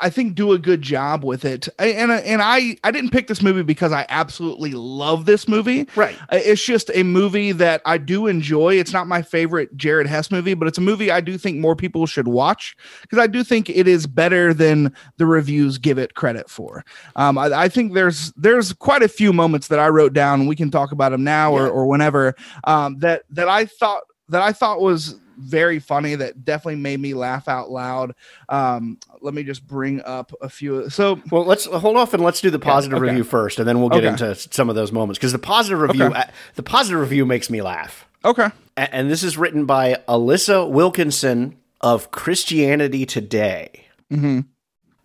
I- 0.00 0.10
think 0.10 0.34
do 0.34 0.52
a 0.52 0.58
good 0.58 0.82
job 0.82 1.24
with 1.24 1.44
it. 1.44 1.68
And 1.78 2.10
and 2.10 2.42
I 2.42 2.76
I 2.82 2.90
didn't 2.90 3.10
pick 3.10 3.28
this 3.28 3.42
movie 3.42 3.62
because 3.62 3.92
I 3.92 4.06
absolutely 4.08 4.72
love 4.72 5.26
this 5.26 5.46
movie. 5.46 5.86
Right. 5.94 6.16
It's 6.32 6.64
just 6.64 6.90
a 6.94 7.02
movie 7.02 7.52
that 7.52 7.82
I 7.84 7.98
do 7.98 8.26
enjoy. 8.26 8.74
It's 8.74 8.92
not 8.92 9.06
my 9.06 9.22
favorite 9.22 9.76
Jared 9.76 10.06
Hess 10.06 10.30
movie, 10.30 10.54
but 10.54 10.66
it's 10.66 10.78
a 10.78 10.80
movie 10.80 11.10
I 11.10 11.20
do 11.20 11.38
think 11.38 11.58
more 11.58 11.76
people 11.76 12.06
should 12.06 12.28
watch 12.28 12.76
because 13.02 13.18
I 13.18 13.26
do 13.26 13.44
think 13.44 13.68
it 13.70 13.86
is 13.86 14.06
better 14.06 14.52
than 14.52 14.92
the 15.18 15.26
reviews 15.26 15.78
give 15.78 15.98
it 15.98 16.14
credit 16.14 16.50
for. 16.50 16.84
Um, 17.16 17.38
I, 17.38 17.46
I 17.52 17.68
think 17.68 17.94
there's 17.94 18.32
there's 18.32 18.72
quite 18.72 19.02
a 19.02 19.08
few 19.08 19.32
moments 19.32 19.68
that 19.68 19.78
I 19.78 19.88
wrote 19.88 20.12
down. 20.12 20.46
We 20.46 20.56
can 20.56 20.70
talk 20.70 20.92
about 20.92 21.12
them 21.12 21.24
now 21.24 21.52
or, 21.52 21.68
or 21.68 21.86
whenever. 21.86 22.34
Um, 22.64 22.98
that 22.98 23.22
that 23.30 23.48
I 23.48 23.66
thought 23.66 24.02
that 24.28 24.42
I 24.42 24.52
thought 24.52 24.80
was 24.80 25.18
very 25.38 25.78
funny 25.78 26.14
that 26.16 26.44
definitely 26.44 26.76
made 26.80 27.00
me 27.00 27.14
laugh 27.14 27.48
out 27.48 27.70
loud. 27.70 28.14
Um, 28.48 28.98
let 29.20 29.34
me 29.34 29.42
just 29.44 29.66
bring 29.66 30.02
up 30.02 30.32
a 30.40 30.48
few. 30.48 30.90
So 30.90 31.20
Well, 31.30 31.44
let's 31.44 31.64
hold 31.66 31.96
off 31.96 32.12
and 32.14 32.22
let's 32.22 32.40
do 32.40 32.50
the 32.50 32.58
positive 32.58 32.98
okay. 32.98 33.08
review 33.08 33.24
first, 33.24 33.58
and 33.58 33.66
then 33.68 33.80
we'll 33.80 33.88
get 33.90 34.04
Okay. 34.04 34.08
into 34.08 34.34
some 34.34 34.68
of 34.68 34.74
those 34.74 34.92
moments 34.92 35.18
because 35.18 35.32
the 35.32 35.38
positive 35.38 35.80
review, 35.80 36.04
Okay. 36.04 36.18
uh, 36.20 36.24
the 36.56 36.62
positive 36.62 37.00
review 37.00 37.24
makes 37.24 37.48
me 37.50 37.62
laugh. 37.62 38.06
okay, 38.24 38.48
A- 38.76 38.94
And 38.94 39.10
this 39.10 39.22
is 39.22 39.38
written 39.38 39.64
by 39.64 39.96
Alissa 40.08 40.68
Wilkinson 40.68 41.56
of 41.80 42.10
Christianity 42.10 43.06
Today. 43.06 43.84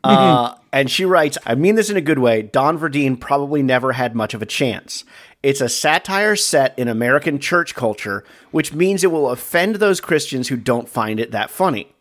Uh, 0.04 0.56
and 0.74 0.92
she 0.92 1.06
writes, 1.06 1.38
I 1.46 1.56
mean 1.56 1.76
this 1.76 1.90
in 1.90 1.96
a 1.96 2.02
good 2.02 2.20
way. 2.20 2.42
Don 2.42 2.78
Verdean 2.78 3.18
probably 3.20 3.64
never 3.64 3.94
had 3.94 4.16
much 4.16 4.34
of 4.34 4.42
a 4.42 4.46
chance. 4.46 5.06
It's 5.44 5.60
a 5.60 5.68
satire 5.68 6.38
set 6.38 6.74
in 6.80 6.88
American 6.88 7.38
church 7.38 7.76
culture, 7.76 8.24
which 8.52 8.74
means 8.74 9.04
it 9.04 9.12
will 9.12 9.30
offend 9.30 9.76
those 9.76 10.00
Christians 10.00 10.48
who 10.48 10.56
don't 10.56 10.88
find 10.88 11.20
it 11.20 11.32
that 11.32 11.50
funny. 11.50 11.94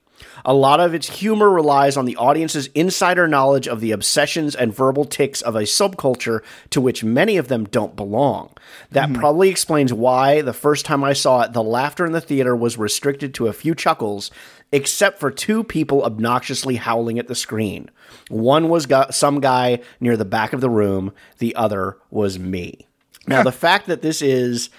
A 0.44 0.54
lot 0.54 0.78
of 0.78 0.94
its 0.94 1.18
humor 1.18 1.50
relies 1.50 1.96
on 1.96 2.04
the 2.04 2.16
audience's 2.16 2.68
insider 2.68 3.26
knowledge 3.26 3.66
of 3.66 3.80
the 3.80 3.90
obsessions 3.90 4.54
and 4.54 4.72
verbal 4.72 5.04
tics 5.04 5.42
of 5.42 5.56
a 5.56 5.62
subculture 5.62 6.42
to 6.70 6.80
which 6.80 7.02
many 7.02 7.36
of 7.36 7.48
them 7.48 7.64
don't 7.64 7.96
belong. 7.96 8.50
That 8.92 9.08
mm-hmm. 9.08 9.20
probably 9.20 9.48
explains 9.48 9.92
why, 9.92 10.40
the 10.40 10.52
first 10.52 10.84
time 10.84 11.02
I 11.02 11.12
saw 11.12 11.42
it, 11.42 11.52
the 11.52 11.64
laughter 11.64 12.06
in 12.06 12.12
the 12.12 12.20
theater 12.20 12.54
was 12.54 12.78
restricted 12.78 13.34
to 13.34 13.48
a 13.48 13.52
few 13.52 13.74
chuckles, 13.74 14.30
except 14.70 15.18
for 15.18 15.32
two 15.32 15.64
people 15.64 16.04
obnoxiously 16.04 16.76
howling 16.76 17.18
at 17.18 17.26
the 17.26 17.34
screen. 17.34 17.90
One 18.28 18.68
was 18.68 18.86
some 19.10 19.40
guy 19.40 19.80
near 20.00 20.16
the 20.16 20.24
back 20.24 20.52
of 20.52 20.60
the 20.60 20.70
room, 20.70 21.12
the 21.38 21.56
other 21.56 21.98
was 22.10 22.38
me. 22.38 22.86
Now, 23.26 23.42
the 23.42 23.52
fact 23.52 23.86
that 23.86 24.02
this 24.02 24.20
is 24.22 24.70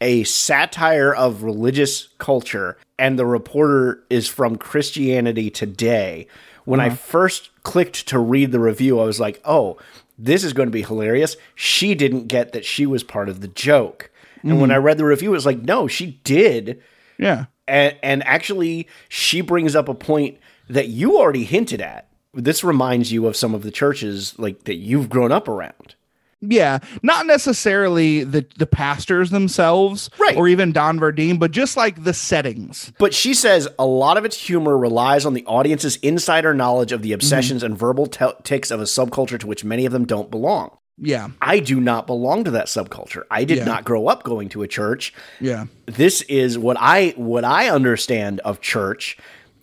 a 0.00 0.24
satire 0.24 1.14
of 1.14 1.42
religious 1.42 2.08
culture 2.18 2.76
and 2.98 3.18
the 3.18 3.26
reporter 3.26 4.02
is 4.10 4.28
from 4.28 4.56
Christianity 4.56 5.50
Today, 5.50 6.26
when 6.64 6.80
I 6.80 6.88
uh-huh. 6.88 6.96
first 6.96 7.50
clicked 7.62 8.08
to 8.08 8.18
read 8.18 8.52
the 8.52 8.60
review, 8.60 9.00
I 9.00 9.04
was 9.04 9.20
like, 9.20 9.40
oh, 9.44 9.78
this 10.18 10.44
is 10.44 10.52
going 10.52 10.68
to 10.68 10.72
be 10.72 10.82
hilarious. 10.82 11.36
She 11.54 11.94
didn't 11.94 12.28
get 12.28 12.52
that 12.52 12.64
she 12.64 12.86
was 12.86 13.02
part 13.02 13.28
of 13.28 13.40
the 13.40 13.48
joke. 13.48 14.10
And 14.42 14.60
when 14.60 14.70
mm. 14.70 14.74
I 14.74 14.78
read 14.78 14.98
the 14.98 15.04
review, 15.04 15.30
it 15.30 15.34
was 15.34 15.46
like, 15.46 15.62
no, 15.62 15.86
she 15.86 16.20
did. 16.24 16.82
Yeah, 17.16 17.46
and, 17.68 17.96
and 18.02 18.26
actually 18.26 18.88
she 19.08 19.40
brings 19.40 19.76
up 19.76 19.88
a 19.88 19.94
point 19.94 20.38
that 20.68 20.88
you 20.88 21.16
already 21.16 21.44
hinted 21.44 21.80
at. 21.80 22.08
This 22.34 22.64
reminds 22.64 23.12
you 23.12 23.26
of 23.26 23.36
some 23.36 23.54
of 23.54 23.62
the 23.62 23.70
churches 23.70 24.38
like 24.38 24.64
that 24.64 24.76
you've 24.76 25.08
grown 25.08 25.32
up 25.32 25.48
around 25.48 25.94
yeah. 26.42 26.80
Not 27.02 27.26
necessarily 27.26 28.24
the 28.24 28.44
the 28.58 28.66
pastors 28.66 29.30
themselves, 29.30 30.10
Right. 30.18 30.36
or 30.36 30.48
even 30.48 30.72
Don 30.72 30.98
Verdean, 30.98 31.38
but 31.38 31.50
just 31.52 31.76
like 31.76 32.02
the 32.04 32.12
settings. 32.12 32.92
but 32.98 33.14
she 33.14 33.32
says 33.34 33.68
a 33.78 33.86
lot 33.86 34.16
of 34.16 34.24
its 34.24 34.36
humor 34.36 34.76
relies 34.76 35.24
on 35.24 35.34
the 35.34 35.44
audience's 35.46 35.96
insider 35.96 36.52
knowledge 36.54 36.92
of 36.92 37.02
the 37.02 37.10
mm-hmm. 37.10 37.14
obsessions 37.14 37.62
and 37.62 37.78
verbal 37.78 38.06
t- 38.06 38.26
tics 38.42 38.70
of 38.70 38.80
a 38.80 38.84
subculture 38.84 39.38
to 39.38 39.46
which 39.46 39.64
many 39.64 39.86
of 39.86 39.92
them 39.92 40.04
don't 40.04 40.30
belong 40.30 40.76
Yeah, 40.98 41.28
i 41.40 41.58
do 41.60 41.80
not 41.80 42.06
belong 42.06 42.44
to 42.44 42.50
that 42.52 42.66
subculture 42.66 43.22
i 43.30 43.44
did 43.44 43.58
Yeah. 43.58 43.64
not 43.64 43.84
grow 43.84 44.06
up 44.08 44.22
going 44.24 44.48
to 44.50 44.62
a 44.62 44.68
church 44.68 45.12
yeah, 45.40 45.66
this 45.86 46.22
is 46.22 46.58
what 46.58 46.76
I 46.78 47.14
what 47.16 47.44
I 47.44 47.68
understand 47.70 48.40
of 48.40 48.60
church 48.60 49.16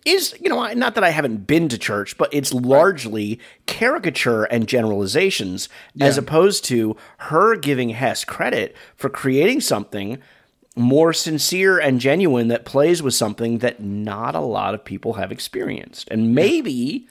is 0.04 0.34
you 0.40 0.48
know 0.48 0.72
not 0.74 0.94
that 0.94 1.04
I 1.04 1.10
haven't 1.10 1.46
been 1.46 1.68
to 1.68 1.78
church, 1.78 2.16
but 2.16 2.32
it's 2.32 2.52
largely 2.52 3.38
caricature 3.66 4.44
and 4.44 4.66
generalizations 4.66 5.68
as 6.00 6.16
opposed 6.16 6.64
to 6.66 6.96
her 7.18 7.56
giving 7.56 7.90
Hess 7.90 8.24
credit 8.24 8.74
for 8.96 9.08
creating 9.08 9.60
something 9.60 10.18
more 10.76 11.12
sincere 11.12 11.78
and 11.78 12.00
genuine 12.00 12.48
that 12.48 12.64
plays 12.64 13.02
with 13.02 13.14
something 13.14 13.58
that 13.58 13.80
not 13.80 14.34
a 14.34 14.40
lot 14.40 14.74
of 14.74 14.84
people 14.84 15.14
have 15.14 15.32
experienced, 15.32 16.08
and 16.10 16.34
maybe 16.34 17.06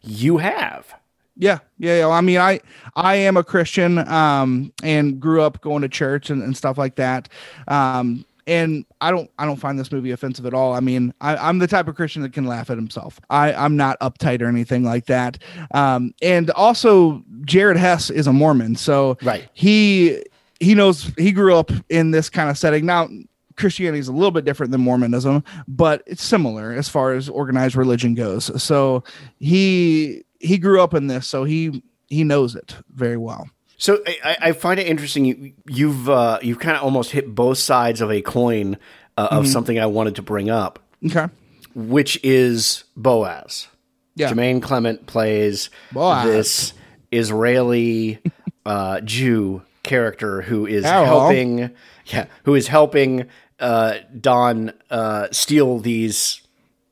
you 0.00 0.38
have. 0.38 0.94
Yeah, 1.36 1.60
yeah, 1.78 2.00
yeah. 2.00 2.08
I 2.08 2.20
mean, 2.20 2.38
I 2.38 2.60
I 2.96 3.16
am 3.16 3.36
a 3.36 3.44
Christian, 3.44 3.98
um, 4.08 4.72
and 4.82 5.20
grew 5.20 5.42
up 5.42 5.60
going 5.60 5.82
to 5.82 5.88
church 5.88 6.30
and, 6.30 6.42
and 6.42 6.56
stuff 6.56 6.76
like 6.76 6.96
that. 6.96 7.28
Um, 7.66 8.24
and 8.46 8.84
I 9.00 9.10
don't 9.10 9.30
I 9.38 9.46
don't 9.46 9.56
find 9.56 9.78
this 9.78 9.90
movie 9.90 10.10
offensive 10.10 10.44
at 10.46 10.54
all. 10.54 10.72
I 10.74 10.80
mean, 10.80 11.14
I, 11.20 11.36
I'm 11.36 11.58
the 11.58 11.66
type 11.66 11.88
of 11.88 11.94
Christian 11.96 12.22
that 12.22 12.32
can 12.32 12.46
laugh 12.46 12.70
at 12.70 12.76
himself. 12.76 13.20
I 13.30 13.52
I'm 13.52 13.76
not 13.76 13.98
uptight 14.00 14.42
or 14.42 14.46
anything 14.46 14.84
like 14.84 15.06
that. 15.06 15.38
Um, 15.72 16.14
and 16.22 16.50
also 16.50 17.22
Jared 17.44 17.76
Hess 17.76 18.10
is 18.10 18.26
a 18.26 18.32
Mormon, 18.32 18.76
so 18.76 19.16
Right. 19.22 19.48
he 19.54 20.22
he 20.60 20.74
knows 20.74 21.10
he 21.16 21.32
grew 21.32 21.54
up 21.56 21.70
in 21.88 22.10
this 22.10 22.28
kind 22.28 22.50
of 22.50 22.58
setting. 22.58 22.84
Now 22.86 23.08
Christianity 23.56 23.98
is 24.00 24.08
a 24.08 24.12
little 24.12 24.30
bit 24.30 24.44
different 24.44 24.72
than 24.72 24.80
Mormonism, 24.80 25.44
but 25.68 26.02
it's 26.06 26.22
similar 26.22 26.72
as 26.72 26.88
far 26.88 27.12
as 27.12 27.28
organized 27.28 27.76
religion 27.76 28.14
goes. 28.14 28.62
So 28.62 29.04
he 29.38 30.24
he 30.40 30.58
grew 30.58 30.82
up 30.82 30.94
in 30.94 31.06
this, 31.08 31.26
so 31.26 31.44
he 31.44 31.82
he 32.08 32.24
knows 32.24 32.54
it 32.54 32.76
very 32.94 33.16
well. 33.16 33.48
So 33.80 34.02
I, 34.22 34.36
I 34.42 34.52
find 34.52 34.78
it 34.78 34.86
interesting. 34.86 35.24
You, 35.24 35.52
you've 35.66 36.08
uh, 36.08 36.38
you've 36.42 36.58
kind 36.58 36.76
of 36.76 36.82
almost 36.82 37.12
hit 37.12 37.34
both 37.34 37.56
sides 37.58 38.00
of 38.02 38.10
a 38.10 38.20
coin 38.22 38.76
uh, 39.16 39.28
of 39.30 39.44
Mm-hmm. 39.44 39.52
something 39.52 39.78
I 39.80 39.86
wanted 39.86 40.16
to 40.16 40.22
bring 40.22 40.50
up, 40.50 40.78
Okay. 41.04 41.26
which 41.74 42.20
is 42.22 42.84
Boaz. 42.96 43.68
Yeah. 44.16 44.30
Jermaine 44.30 44.60
Clement 44.62 45.06
plays 45.06 45.70
Boaz. 45.92 46.24
this 46.26 46.72
Israeli 47.10 48.18
uh, 48.66 49.00
Jew 49.00 49.62
character 49.82 50.42
who 50.42 50.66
is 50.66 50.84
Hello. 50.84 51.04
helping, 51.04 51.70
yeah, 52.06 52.26
who 52.44 52.54
is 52.54 52.68
helping 52.68 53.26
uh, 53.60 53.94
Don 54.20 54.72
uh, 54.90 55.28
steal 55.30 55.78
these 55.78 56.42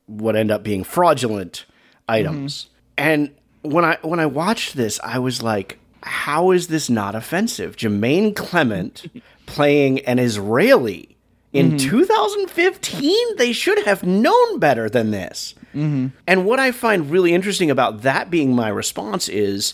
what 0.07 0.35
end 0.35 0.49
up 0.51 0.63
being 0.63 0.83
fraudulent 0.83 1.65
items. 2.07 2.67
And 2.97 3.31
when 3.61 3.85
I 3.85 3.97
when 4.01 4.19
I 4.19 4.25
watched 4.25 4.75
this, 4.75 4.99
I 5.03 5.19
was 5.19 5.41
like, 5.43 5.78
how 6.03 6.51
is 6.51 6.67
this 6.67 6.89
not 6.89 7.15
offensive? 7.15 7.75
Jermaine 7.75 8.35
Clement 8.35 9.05
playing 9.45 9.99
an 10.05 10.19
Israeli 10.19 11.17
in 11.51 11.71
mm-hmm. 11.71 11.89
2015, 11.89 13.35
they 13.37 13.53
should 13.53 13.83
have 13.85 14.03
known 14.03 14.59
better 14.59 14.89
than 14.89 15.11
this. 15.11 15.55
Mm-hmm. 15.73 16.07
And 16.27 16.45
what 16.45 16.59
I 16.59 16.71
find 16.71 17.09
really 17.09 17.33
interesting 17.33 17.71
about 17.71 18.03
that 18.03 18.29
being 18.29 18.53
my 18.53 18.69
response 18.69 19.27
is 19.27 19.73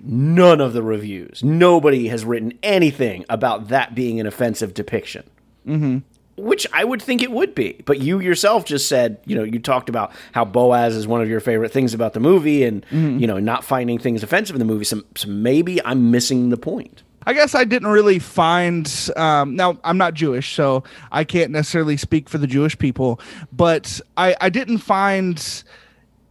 none 0.00 0.60
of 0.60 0.72
the 0.72 0.82
reviews, 0.82 1.42
nobody 1.44 2.08
has 2.08 2.24
written 2.24 2.58
anything 2.62 3.24
about 3.28 3.68
that 3.68 3.94
being 3.94 4.18
an 4.18 4.26
offensive 4.26 4.74
depiction. 4.74 5.24
Mm-hmm. 5.66 5.98
Which 6.36 6.66
I 6.72 6.84
would 6.84 7.00
think 7.00 7.22
it 7.22 7.30
would 7.30 7.54
be. 7.54 7.80
But 7.84 8.00
you 8.00 8.18
yourself 8.20 8.64
just 8.64 8.88
said, 8.88 9.18
you 9.24 9.36
know, 9.36 9.44
you 9.44 9.58
talked 9.60 9.88
about 9.88 10.12
how 10.32 10.44
Boaz 10.44 10.96
is 10.96 11.06
one 11.06 11.22
of 11.22 11.28
your 11.28 11.40
favorite 11.40 11.70
things 11.70 11.94
about 11.94 12.12
the 12.12 12.20
movie 12.20 12.64
and, 12.64 12.84
you 12.90 13.26
know, 13.26 13.38
not 13.38 13.62
finding 13.62 13.98
things 13.98 14.22
offensive 14.22 14.56
in 14.56 14.58
the 14.58 14.64
movie. 14.64 14.84
So, 14.84 15.02
so 15.16 15.28
maybe 15.28 15.84
I'm 15.84 16.10
missing 16.10 16.48
the 16.48 16.56
point. 16.56 17.02
I 17.26 17.32
guess 17.32 17.54
I 17.54 17.64
didn't 17.64 17.88
really 17.88 18.18
find. 18.18 18.90
Um, 19.16 19.54
now 19.56 19.78
I'm 19.84 19.96
not 19.96 20.14
Jewish, 20.14 20.54
so 20.54 20.84
I 21.12 21.24
can't 21.24 21.52
necessarily 21.52 21.96
speak 21.96 22.28
for 22.28 22.38
the 22.38 22.46
Jewish 22.46 22.76
people, 22.78 23.20
but 23.52 24.00
I, 24.16 24.36
I 24.40 24.50
didn't 24.50 24.78
find 24.78 25.62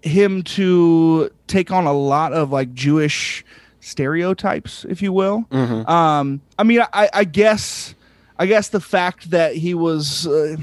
him 0.02 0.44
to 0.44 1.32
take 1.48 1.72
on 1.72 1.86
a 1.86 1.94
lot 1.94 2.34
of 2.34 2.52
like 2.52 2.74
Jewish 2.74 3.44
stereotypes, 3.80 4.86
if 4.88 5.02
you 5.02 5.12
will. 5.14 5.46
Um, 5.52 6.42
I 6.60 6.64
mean, 6.64 6.82
I, 6.94 7.10
I 7.14 7.24
guess, 7.24 7.96
I 8.44 8.46
guess 8.46 8.68
the 8.68 8.82
fact 8.82 9.32
that 9.32 9.56
he 9.56 9.74
was. 9.74 10.28
Uh, 10.28 10.58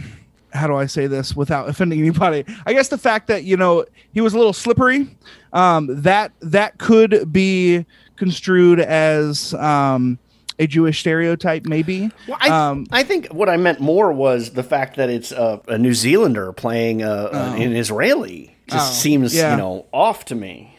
how 0.53 0.67
do 0.67 0.75
I 0.75 0.85
say 0.85 1.07
this 1.07 1.35
without 1.35 1.67
offending 1.71 1.99
anybody? 2.01 2.45
I 2.67 2.75
guess 2.75 2.89
the 2.89 2.99
fact 2.99 3.27
that 3.29 3.45
you 3.45 3.57
know 3.57 3.87
he 4.13 4.21
was 4.21 4.35
a 4.35 4.37
little 4.37 4.53
slippery, 4.53 5.07
um, 5.55 6.03
that 6.03 6.33
that 6.43 6.77
could 6.77 7.33
be 7.33 7.87
construed 8.17 8.79
as 8.81 9.55
um, 9.55 10.19
a 10.59 10.67
Jewish 10.67 11.01
stereotype, 11.01 11.65
maybe. 11.65 12.11
Well, 12.29 12.37
I, 12.39 12.51
um, 12.51 12.87
I 12.93 13.03
think 13.03 13.29
what 13.29 13.49
I 13.49 13.57
meant 13.57 13.81
more 13.81 14.13
was 14.13 14.51
the 14.51 14.63
fact 14.63 14.97
that 14.97 15.09
it's 15.09 15.33
a, 15.33 15.63
a 15.69 15.79
New 15.79 15.95
Zealander 15.95 16.53
playing 16.53 17.01
a, 17.01 17.29
an 17.33 17.75
Israeli. 17.75 18.55
Just 18.69 18.93
Oh, 18.93 18.95
seems, 18.95 19.35
yeah. 19.35 19.53
you 19.53 19.57
know, 19.57 19.87
off 19.91 20.27
to 20.27 20.35
me. 20.35 20.77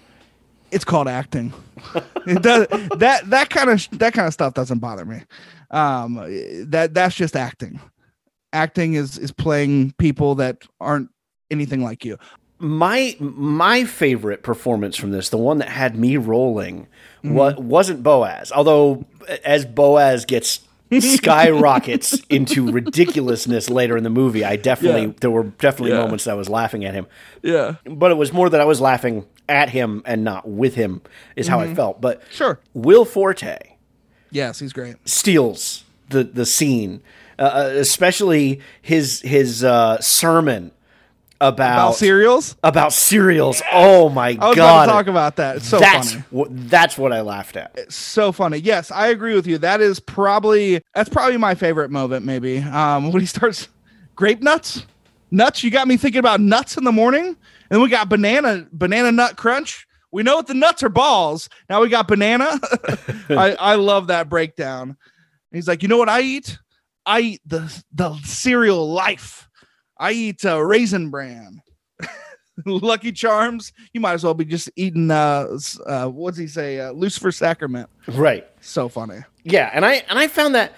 it's 0.69 0.85
called 0.85 1.07
acting. 1.07 1.51
it 2.27 2.43
does 2.43 2.67
that 2.99 3.27
that 3.31 3.49
kind 3.49 3.71
of 3.71 3.87
that 3.97 4.13
kind 4.13 4.27
of 4.27 4.33
stuff 4.33 4.53
doesn't 4.53 4.79
bother 4.79 5.03
me. 5.03 5.21
Um, 5.71 6.15
that 6.69 6.93
that's 6.93 7.15
just 7.15 7.36
acting. 7.36 7.79
Acting 8.53 8.93
is 8.95 9.17
is 9.17 9.31
playing 9.31 9.93
people 9.97 10.36
that 10.36 10.63
aren't 10.79 11.10
anything 11.49 11.84
like 11.84 12.03
you. 12.05 12.17
my 12.60 13.15
my 13.19 13.86
favorite 13.86 14.43
performance 14.43 14.95
from 14.97 15.12
this, 15.12 15.29
the 15.29 15.38
one 15.38 15.57
that 15.60 15.69
had 15.69 15.95
me 15.97 16.17
rolling, 16.17 16.88
Mm-hmm. 17.23 17.34
wa- 17.36 17.53
wasn't 17.57 18.03
Boaz. 18.03 18.51
Although 18.51 19.05
as 19.45 19.65
Boaz 19.65 20.25
gets 20.25 20.60
skyrockets 20.99 22.19
into 22.29 22.71
ridiculousness 22.71 23.69
later 23.69 23.95
in 23.97 24.03
the 24.03 24.10
movie, 24.10 24.43
I 24.43 24.55
definitely 24.55 25.03
Yeah. 25.07 25.13
there 25.21 25.31
were 25.31 25.43
definitely 25.43 25.91
Yeah. 25.91 26.01
moments 26.03 26.25
that 26.25 26.31
I 26.31 26.36
was 26.36 26.49
laughing 26.49 26.84
at 26.86 26.93
him. 26.93 27.07
Yeah. 27.41 27.75
But 27.86 28.12
it 28.12 28.15
was 28.15 28.34
more 28.34 28.49
that 28.49 28.60
I 28.60 28.65
was 28.65 28.81
laughing 28.81 29.25
at 29.47 29.69
him 29.69 30.01
and 30.05 30.23
not 30.23 30.47
with 30.49 30.75
him 30.75 31.01
is 31.36 31.47
how 31.47 31.60
I 31.60 31.73
felt. 31.73 32.01
But 32.01 32.21
Mm-hmm. 32.21 32.31
Sure. 32.34 32.60
Will 32.73 33.05
Forte 33.05 33.57
Yes, 34.31 34.59
he's 34.59 34.73
great. 34.73 34.95
steals 35.05 35.83
the 36.09 36.23
the 36.23 36.45
scene, 36.45 37.01
uh, 37.39 37.41
uh, 37.43 37.69
especially 37.75 38.61
his 38.81 39.21
his 39.21 39.63
uh, 39.63 39.99
sermon 40.01 40.71
about 41.39 41.73
About 41.89 41.95
cereals. 41.95 42.55
about 42.63 42.93
cereals. 42.93 43.61
Oh 43.71 44.09
my 44.09 44.33
god! 44.33 44.43
I 44.43 44.47
was 44.49 44.55
god! 44.57 44.63
about 44.63 44.85
to 44.85 44.91
talk 44.91 45.07
about 45.07 45.35
that. 45.37 45.55
It's 45.57 45.67
so 45.67 45.79
that's 45.79 46.13
funny. 46.13 46.23
wh- 46.35 46.49
that's 46.69 46.97
what 46.97 47.11
I 47.11 47.21
laughed 47.21 47.55
at. 47.57 47.91
so 47.91 48.31
funny. 48.31 48.57
Yes, 48.59 48.91
I 48.91 49.07
agree 49.07 49.33
with 49.35 49.47
you. 49.47 49.57
That 49.57 49.81
is 49.81 49.99
probably 49.99 50.81
that's 50.93 51.09
probably 51.09 51.37
my 51.37 51.55
favorite 51.55 51.89
moment. 51.89 52.25
Maybe 52.25 52.59
um, 52.59 53.11
when 53.11 53.21
he 53.21 53.25
starts 53.25 53.69
grape 54.15 54.41
nuts, 54.41 54.85
nuts. 55.31 55.63
You 55.63 55.71
got 55.71 55.87
me 55.87 55.97
thinking 55.97 56.19
about 56.19 56.41
nuts 56.41 56.77
in 56.77 56.83
the 56.83 56.91
morning, 56.91 57.35
and 57.71 57.81
we 57.81 57.89
got 57.89 58.07
banana 58.07 58.67
banana 58.71 59.11
nut 59.11 59.35
crunch. 59.35 59.87
We 60.12 60.24
know 60.24 60.36
what 60.36 60.47
the 60.47 60.54
nuts 60.54 60.84
are 60.84 60.89
balls. 60.89 61.47
Now 61.69 61.82
we 61.82 61.89
got 61.89 62.08
banana. 62.08 62.60
I 63.30 63.56
I 63.60 63.76
love 63.76 64.08
that 64.08 64.30
breakdown. 64.30 64.97
He's 65.52 65.67
like, 65.67 65.82
you 65.84 65.88
know 65.89 65.97
what 65.97 66.10
I 66.10 66.21
eat? 66.21 66.58
I 67.06 67.19
eat 67.21 67.41
the 67.45 67.84
the 67.93 68.15
cereal 68.24 68.91
life. 68.91 69.47
I 69.97 70.12
eat 70.12 70.45
uh, 70.45 70.62
raisin 70.62 71.10
bran. 71.10 71.62
Lucky 72.65 73.12
Charms. 73.12 73.71
You 73.93 74.02
might 74.02 74.13
as 74.13 74.24
well 74.24 74.34
be 74.34 74.45
just 74.45 74.69
eating. 74.76 75.10
Uh, 75.10 75.58
uh, 75.86 76.08
what's 76.08 76.38
he 76.38 76.47
say? 76.47 76.80
Uh, 76.80 76.91
Lucifer 76.91 77.32
Sacrament. 77.32 77.89
Right? 78.08 78.47
So 78.62 78.89
funny. 78.89 79.19
Yeah, 79.43 79.69
and 79.74 79.86
I 79.86 80.04
and 80.10 80.19
I 80.19 80.28
found 80.28 80.56
that 80.56 80.74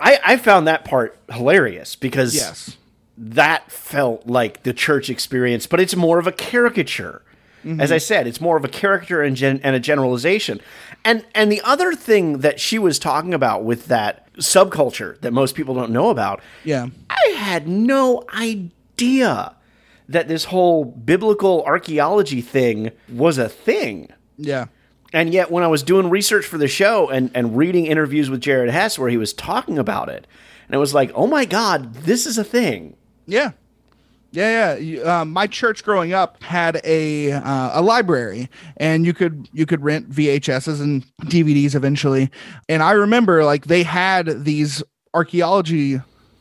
I 0.00 0.18
I 0.24 0.36
found 0.36 0.66
that 0.68 0.84
part 0.84 1.18
hilarious 1.30 1.96
because 1.96 2.34
Yes. 2.34 2.76
that 3.18 3.70
felt 3.70 4.26
like 4.26 4.62
the 4.62 4.72
church 4.72 5.10
experience, 5.10 5.66
but 5.66 5.80
it's 5.80 5.96
more 5.96 6.18
of 6.18 6.26
a 6.26 6.32
caricature. 6.32 7.22
As 7.66 7.90
I 7.90 7.96
mm-hmm. 7.96 8.00
said, 8.00 8.26
it's 8.26 8.40
more 8.40 8.56
of 8.56 8.64
a 8.64 8.68
character 8.68 9.22
and, 9.22 9.36
gen- 9.36 9.60
and 9.64 9.74
a 9.74 9.80
generalization. 9.80 10.60
And 11.04 11.24
and 11.34 11.50
the 11.50 11.60
other 11.62 11.94
thing 11.94 12.38
that 12.38 12.60
she 12.60 12.78
was 12.78 12.98
talking 12.98 13.34
about 13.34 13.64
with 13.64 13.86
that 13.86 14.32
subculture 14.34 15.20
that 15.20 15.32
most 15.32 15.54
people 15.54 15.74
don't 15.74 15.90
know 15.90 16.10
about, 16.10 16.40
Yeah. 16.64 16.88
I 17.10 17.28
had 17.36 17.66
no 17.66 18.24
idea 18.34 19.54
that 20.08 20.28
this 20.28 20.44
whole 20.44 20.84
biblical 20.84 21.64
archaeology 21.64 22.40
thing 22.40 22.92
was 23.08 23.38
a 23.38 23.48
thing. 23.48 24.12
Yeah. 24.38 24.66
And 25.12 25.32
yet, 25.32 25.50
when 25.50 25.64
I 25.64 25.68
was 25.68 25.82
doing 25.82 26.10
research 26.10 26.44
for 26.44 26.58
the 26.58 26.68
show 26.68 27.08
and, 27.08 27.30
and 27.34 27.56
reading 27.56 27.86
interviews 27.86 28.28
with 28.28 28.40
Jared 28.40 28.70
Hess 28.70 28.98
where 28.98 29.08
he 29.08 29.16
was 29.16 29.32
talking 29.32 29.78
about 29.78 30.08
it, 30.08 30.26
and 30.66 30.74
it 30.74 30.78
was 30.78 30.94
like, 30.94 31.10
oh 31.14 31.26
my 31.26 31.44
God, 31.44 31.94
this 31.94 32.26
is 32.26 32.38
a 32.38 32.44
thing. 32.44 32.96
Yeah. 33.26 33.52
Yeah, 34.32 34.76
yeah. 34.76 35.20
Uh, 35.20 35.24
my 35.24 35.46
church 35.46 35.82
growing 35.82 36.12
up 36.12 36.42
had 36.42 36.80
a 36.84 37.32
uh, 37.32 37.80
a 37.80 37.82
library, 37.82 38.50
and 38.76 39.06
you 39.06 39.14
could 39.14 39.48
you 39.52 39.66
could 39.66 39.82
rent 39.82 40.10
VHSs 40.10 40.80
and 40.80 41.04
DVDs 41.22 41.74
eventually. 41.74 42.30
And 42.68 42.82
I 42.82 42.92
remember 42.92 43.44
like 43.44 43.66
they 43.66 43.82
had 43.82 44.44
these 44.44 44.82
archaeology 45.14 46.00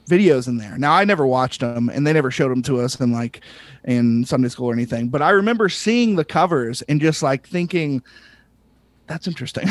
videos 0.09 0.47
in 0.47 0.57
there. 0.57 0.77
Now 0.77 0.93
I 0.93 1.05
never 1.05 1.25
watched 1.25 1.61
them, 1.61 1.89
and 1.89 2.05
they 2.05 2.13
never 2.13 2.31
showed 2.31 2.49
them 2.49 2.61
to 2.63 2.81
us 2.81 2.99
in 2.99 3.11
like 3.11 3.41
in 3.85 4.25
Sunday 4.25 4.49
school 4.49 4.69
or 4.69 4.73
anything. 4.73 5.09
But 5.09 5.21
I 5.21 5.29
remember 5.31 5.69
seeing 5.69 6.15
the 6.15 6.25
covers 6.25 6.81
and 6.83 6.99
just 6.99 7.23
like 7.23 7.47
thinking, 7.47 8.03
that's 9.07 9.27
interesting. 9.27 9.69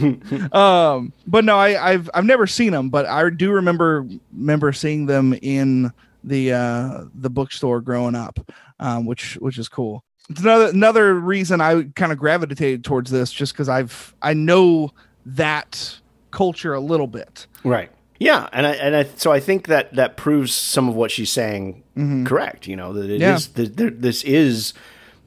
um, 0.52 1.12
but 1.26 1.44
no, 1.44 1.56
I, 1.56 1.92
I've 1.92 2.10
I've 2.14 2.24
never 2.24 2.46
seen 2.46 2.72
them, 2.72 2.88
but 2.88 3.06
I 3.06 3.28
do 3.30 3.52
remember 3.52 4.06
remember 4.32 4.72
seeing 4.72 5.06
them 5.06 5.34
in 5.42 5.92
the 6.24 6.52
uh, 6.52 7.04
the 7.14 7.30
bookstore 7.30 7.80
growing 7.80 8.14
up, 8.14 8.38
um, 8.78 9.06
which 9.06 9.34
which 9.40 9.58
is 9.58 9.68
cool. 9.68 10.04
It's 10.28 10.40
another 10.40 10.66
another 10.66 11.14
reason 11.14 11.60
I 11.60 11.84
kind 11.96 12.12
of 12.12 12.18
gravitated 12.18 12.84
towards 12.84 13.10
this, 13.10 13.32
just 13.32 13.52
because 13.52 13.68
I've 13.68 14.14
I 14.22 14.34
know 14.34 14.92
that 15.26 15.98
culture 16.30 16.74
a 16.74 16.80
little 16.80 17.06
bit. 17.06 17.46
Right. 17.64 17.90
Yeah, 18.18 18.48
and 18.52 18.66
I, 18.66 18.72
and 18.72 18.94
I, 18.96 19.04
so 19.16 19.32
I 19.32 19.40
think 19.40 19.66
that 19.68 19.94
that 19.94 20.18
proves 20.18 20.52
some 20.54 20.88
of 20.90 20.94
what 20.94 21.10
she's 21.10 21.32
saying 21.32 21.82
correct. 22.26 22.66
You 22.66 22.76
know 22.76 22.92
that 22.92 23.04
it 23.10 23.22
is 23.22 23.46
Yeah. 23.48 23.64
that 23.64 23.76
there, 23.76 23.90
this 23.90 24.22
is 24.24 24.74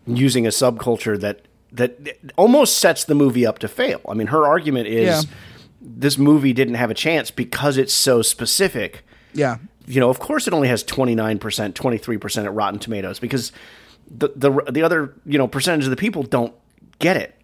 using 0.05 0.45
a 0.45 0.49
subculture 0.49 1.19
that 1.19 1.41
that 1.71 1.97
almost 2.37 2.77
sets 2.77 3.03
the 3.03 3.15
movie 3.15 3.47
up 3.47 3.57
to 3.59 3.67
fail. 3.67 3.99
I 4.07 4.13
mean, 4.13 4.27
her 4.27 4.45
argument 4.45 4.87
is 4.87 5.23
Yeah. 5.25 5.31
this 5.81 6.17
movie 6.19 6.53
didn't 6.53 6.75
have 6.75 6.91
a 6.91 6.93
chance 6.93 7.31
because 7.31 7.77
it's 7.77 7.93
so 7.93 8.21
specific. 8.21 9.03
Yeah, 9.33 9.57
you 9.87 9.99
know, 9.99 10.09
of 10.09 10.19
course, 10.19 10.47
it 10.47 10.53
only 10.53 10.67
has 10.67 10.83
twenty 10.83 11.15
nine 11.15 11.39
percent, 11.39 11.75
twenty 11.75 11.97
three 11.97 12.17
percent 12.17 12.45
at 12.47 12.53
Rotten 12.53 12.79
Tomatoes 12.79 13.19
because 13.19 13.51
the 14.09 14.29
the 14.35 14.51
the 14.71 14.83
other 14.83 15.13
you 15.25 15.37
know 15.37 15.47
percentage 15.47 15.85
of 15.85 15.89
the 15.89 15.95
people 15.95 16.23
don't 16.23 16.53
get 16.99 17.17
it. 17.17 17.35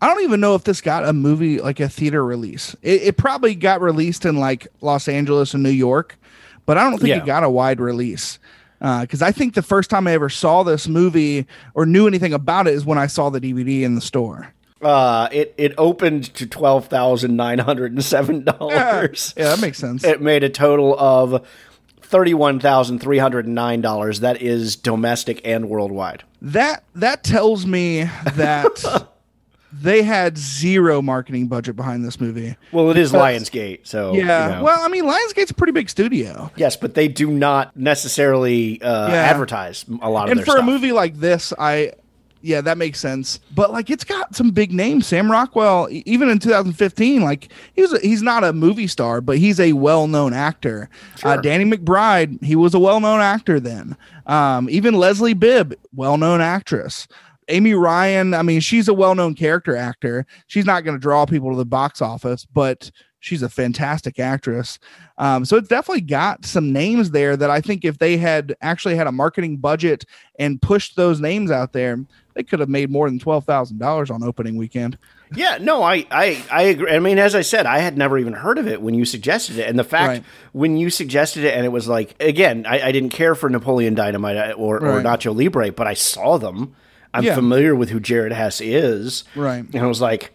I 0.00 0.06
don't 0.06 0.22
even 0.22 0.40
know 0.40 0.54
if 0.54 0.62
this 0.64 0.80
got 0.80 1.04
a 1.08 1.12
movie 1.12 1.60
like 1.60 1.80
a 1.80 1.88
theater 1.88 2.24
release. 2.24 2.76
It, 2.82 3.02
it 3.02 3.16
probably 3.16 3.54
got 3.56 3.80
released 3.80 4.24
in 4.24 4.36
like 4.36 4.68
Los 4.80 5.08
Angeles 5.08 5.54
and 5.54 5.62
New 5.62 5.70
York, 5.70 6.16
but 6.66 6.78
I 6.78 6.88
don't 6.88 6.98
think 6.98 7.08
Yeah. 7.08 7.16
it 7.22 7.26
got 7.26 7.42
a 7.42 7.50
wide 7.50 7.80
release. 7.80 8.38
because 8.78 9.22
I 9.22 9.32
think 9.32 9.54
the 9.54 9.62
first 9.62 9.90
time 9.90 10.06
I 10.06 10.12
ever 10.12 10.28
saw 10.28 10.62
this 10.62 10.86
movie 10.86 11.48
or 11.74 11.84
knew 11.84 12.06
anything 12.06 12.32
about 12.32 12.68
it 12.68 12.74
is 12.74 12.84
when 12.86 12.96
I 12.96 13.08
saw 13.08 13.28
the 13.28 13.40
DVD 13.40 13.82
in 13.82 13.96
the 13.96 14.00
store. 14.00 14.54
Uh, 14.80 15.28
it 15.32 15.52
it 15.58 15.74
opened 15.76 16.32
to 16.34 16.46
twelve 16.46 16.86
thousand 16.86 17.34
nine 17.34 17.58
hundred 17.58 17.90
and 17.90 18.04
seven 18.04 18.44
dollars. 18.44 19.34
Yeah, 19.36 19.48
that 19.48 19.60
makes 19.60 19.78
sense. 19.78 20.04
It 20.04 20.22
made 20.22 20.44
a 20.44 20.48
total 20.48 20.96
of 20.96 21.44
thirty 22.08 22.34
one 22.34 22.58
thousand 22.60 22.98
three 23.00 23.18
hundred 23.18 23.46
and 23.46 23.54
nine 23.54 23.80
dollars. 23.80 24.20
That 24.20 24.40
is 24.42 24.76
domestic 24.76 25.40
and 25.44 25.68
worldwide. 25.68 26.24
that 26.42 26.84
that 26.94 27.22
tells 27.24 27.66
me 27.66 28.04
that 28.34 29.08
they 29.72 30.02
had 30.02 30.38
zero 30.38 31.02
marketing 31.02 31.46
budget 31.46 31.76
behind 31.76 32.04
this 32.04 32.20
movie. 32.20 32.56
Well, 32.72 32.90
it 32.90 32.96
is 32.96 33.12
Because- 33.12 33.42
Lionsgate, 33.50 33.80
so 33.86 34.12
Yeah. 34.14 34.18
you 34.18 34.24
know. 34.56 34.64
Well, 34.64 34.80
I 34.82 34.88
mean, 34.88 35.04
Lionsgate's 35.04 35.50
a 35.50 35.54
pretty 35.54 35.72
big 35.72 35.90
studio. 35.90 36.50
yes, 36.56 36.76
but 36.76 36.94
they 36.94 37.08
do 37.08 37.30
not 37.30 37.76
necessarily 37.76 38.80
uh, 38.80 39.08
Yeah. 39.08 39.14
advertise 39.14 39.84
a 40.00 40.08
lot 40.08 40.28
of 40.30 40.32
and 40.32 40.40
for 40.40 40.52
stuff. 40.52 40.60
a 40.60 40.66
movie 40.66 40.92
like 40.92 41.18
this, 41.20 41.52
I 41.58 41.92
yeah, 42.40 42.60
that 42.60 42.78
makes 42.78 43.00
sense. 43.00 43.40
But 43.54 43.72
like, 43.72 43.90
it's 43.90 44.04
got 44.04 44.34
some 44.34 44.50
big 44.50 44.72
names. 44.72 45.06
Sam 45.06 45.30
Rockwell, 45.30 45.88
even 45.90 46.28
in 46.28 46.38
2015, 46.38 47.22
like 47.22 47.48
he 47.74 47.82
was 47.82 47.92
a, 47.92 47.98
he's 48.00 48.22
not 48.22 48.44
a 48.44 48.52
movie 48.52 48.86
star, 48.86 49.20
but 49.20 49.38
he's 49.38 49.58
a 49.58 49.72
well-known 49.72 50.32
actor. 50.32 50.88
Uh, 51.22 51.36
Danny 51.38 51.64
McBride, 51.64 52.42
he 52.42 52.56
was 52.56 52.74
a 52.74 52.78
well-known 52.78 53.20
actor 53.20 53.58
then. 53.60 53.96
Um, 54.26 54.68
even 54.70 54.94
Leslie 54.94 55.34
Bibb, 55.34 55.74
well-known 55.94 56.40
actress. 56.40 57.08
Amy 57.48 57.74
Ryan, 57.74 58.34
I 58.34 58.42
mean, 58.42 58.60
she's 58.60 58.88
a 58.88 58.94
well-known 58.94 59.34
character 59.34 59.74
actor. 59.74 60.26
She's 60.46 60.66
not 60.66 60.84
going 60.84 60.96
to 60.96 61.00
draw 61.00 61.24
people 61.26 61.50
to 61.50 61.56
the 61.56 61.64
box 61.64 62.02
office, 62.02 62.44
but 62.44 62.90
she's 63.20 63.42
a 63.42 63.48
fantastic 63.48 64.18
actress. 64.18 64.78
Um, 65.16 65.44
so 65.44 65.56
it's 65.56 65.68
definitely 65.68 66.02
got 66.02 66.44
some 66.44 66.72
names 66.72 67.10
there 67.10 67.36
that 67.36 67.50
I 67.50 67.60
think 67.60 67.84
if 67.84 67.98
they 67.98 68.16
had 68.16 68.54
actually 68.60 68.96
had 68.96 69.06
a 69.06 69.12
marketing 69.12 69.56
budget 69.56 70.04
and 70.38 70.60
pushed 70.62 70.96
those 70.96 71.20
names 71.20 71.50
out 71.50 71.72
there, 71.72 71.98
they 72.38 72.44
could 72.44 72.60
have 72.60 72.68
made 72.68 72.88
more 72.88 73.10
than 73.10 73.18
twelve 73.18 73.44
thousand 73.44 73.78
dollars 73.78 74.10
on 74.10 74.22
opening 74.22 74.56
weekend. 74.56 74.96
Yeah, 75.34 75.58
no, 75.60 75.82
I, 75.82 76.06
I, 76.10 76.42
I 76.50 76.62
agree. 76.62 76.90
I 76.90 77.00
mean, 77.00 77.18
as 77.18 77.34
I 77.34 77.42
said, 77.42 77.66
I 77.66 77.78
had 77.80 77.98
never 77.98 78.16
even 78.16 78.32
heard 78.32 78.56
of 78.58 78.66
it 78.68 78.80
when 78.80 78.94
you 78.94 79.04
suggested 79.04 79.58
it, 79.58 79.68
and 79.68 79.76
the 79.78 79.84
fact 79.84 80.08
Right. 80.08 80.24
when 80.52 80.76
you 80.76 80.88
suggested 80.88 81.42
it, 81.44 81.54
and 81.54 81.66
it 81.66 81.70
was 81.70 81.88
like, 81.88 82.14
again, 82.20 82.64
I, 82.66 82.80
I 82.86 82.92
didn't 82.92 83.10
care 83.10 83.34
for 83.34 83.50
Napoleon 83.50 83.94
Dynamite 83.94 84.36
uh, 84.36 84.52
or, 84.52 84.76
or 84.76 85.02
Nacho 85.02 85.36
Libre, 85.36 85.72
but 85.72 85.86
I 85.88 85.94
saw 85.94 86.38
them. 86.38 86.74
I'm 87.12 87.24
Yeah. 87.24 87.34
familiar 87.34 87.74
with 87.74 87.90
who 87.90 87.98
Jared 88.00 88.32
Hess 88.32 88.60
is, 88.60 89.24
Right. 89.34 89.64
And 89.74 89.82
I 89.82 89.86
was 89.86 90.00
like, 90.00 90.32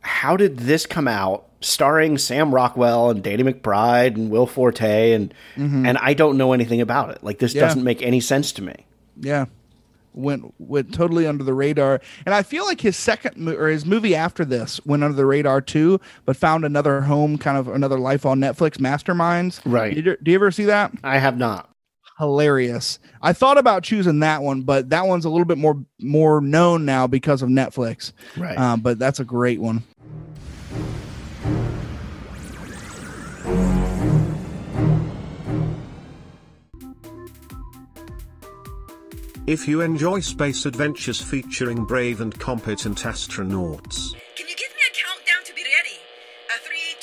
how 0.00 0.36
did 0.36 0.58
this 0.60 0.86
come 0.86 1.08
out? 1.08 1.46
Starring 1.62 2.16
Sam 2.16 2.54
Rockwell 2.54 3.10
and 3.10 3.22
Danny 3.22 3.42
McBride 3.42 4.14
and 4.14 4.30
Will 4.30 4.46
Forte, 4.46 5.12
and 5.12 5.34
and 5.56 5.98
I 5.98 6.14
don't 6.14 6.38
know 6.38 6.54
anything 6.54 6.80
about 6.80 7.10
it. 7.10 7.22
Like 7.22 7.38
this 7.38 7.50
Mm-hmm. 7.52 7.58
Yeah. 7.58 7.66
doesn't 7.66 7.84
make 7.84 8.00
any 8.00 8.20
sense 8.20 8.52
to 8.52 8.62
me. 8.62 8.86
Yeah, 9.20 9.44
went 10.12 10.54
went 10.58 10.92
totally 10.94 11.26
under 11.26 11.44
the 11.44 11.54
radar, 11.54 12.00
and 12.26 12.34
I 12.34 12.42
feel 12.42 12.64
like 12.64 12.80
his 12.80 12.96
second 12.96 13.48
or 13.48 13.68
his 13.68 13.84
movie 13.86 14.14
after 14.14 14.44
this 14.44 14.84
went 14.84 15.02
under 15.04 15.16
the 15.16 15.26
radar 15.26 15.60
too, 15.60 16.00
but 16.24 16.36
found 16.36 16.64
another 16.64 17.02
home, 17.02 17.38
kind 17.38 17.56
of 17.56 17.68
another 17.68 17.98
life 17.98 18.24
on 18.26 18.38
Netflix. 18.40 18.78
Masterminds, 18.78 19.60
Right. 19.64 19.94
Did 19.94 20.06
you, 20.06 20.16
do 20.22 20.30
you 20.30 20.34
ever 20.36 20.50
see 20.50 20.64
that? 20.66 20.92
I 21.04 21.18
have 21.18 21.36
not. 21.38 21.68
hilarious. 22.18 22.98
I 23.22 23.32
thought 23.32 23.58
about 23.58 23.82
choosing 23.82 24.20
that 24.20 24.42
one, 24.42 24.62
but 24.62 24.90
that 24.90 25.06
one's 25.06 25.24
a 25.24 25.30
little 25.30 25.44
bit 25.46 25.58
more 25.58 25.82
more 26.00 26.40
known 26.40 26.84
now 26.84 27.06
because 27.06 27.42
of 27.42 27.48
Netflix. 27.48 28.12
Right. 28.36 28.56
Um, 28.58 28.80
but 28.80 28.98
that's 28.98 29.20
a 29.20 29.24
great 29.24 29.60
one. 29.60 29.82
If 39.46 39.66
you 39.66 39.80
enjoy 39.80 40.20
space 40.20 40.66
adventures 40.66 41.20
featuring 41.20 41.84
brave 41.84 42.20
and 42.20 42.38
competent 42.38 42.98
astronauts, 42.98 44.12
Can 44.36 44.46
you 44.48 44.54
give 44.56 44.70
me 44.76 44.82
a 44.88 44.92
countdown 44.94 45.44
to 45.44 45.54
be 45.54 45.62
ready? 45.62 45.98
A 46.50 46.58
three, 46.66 46.94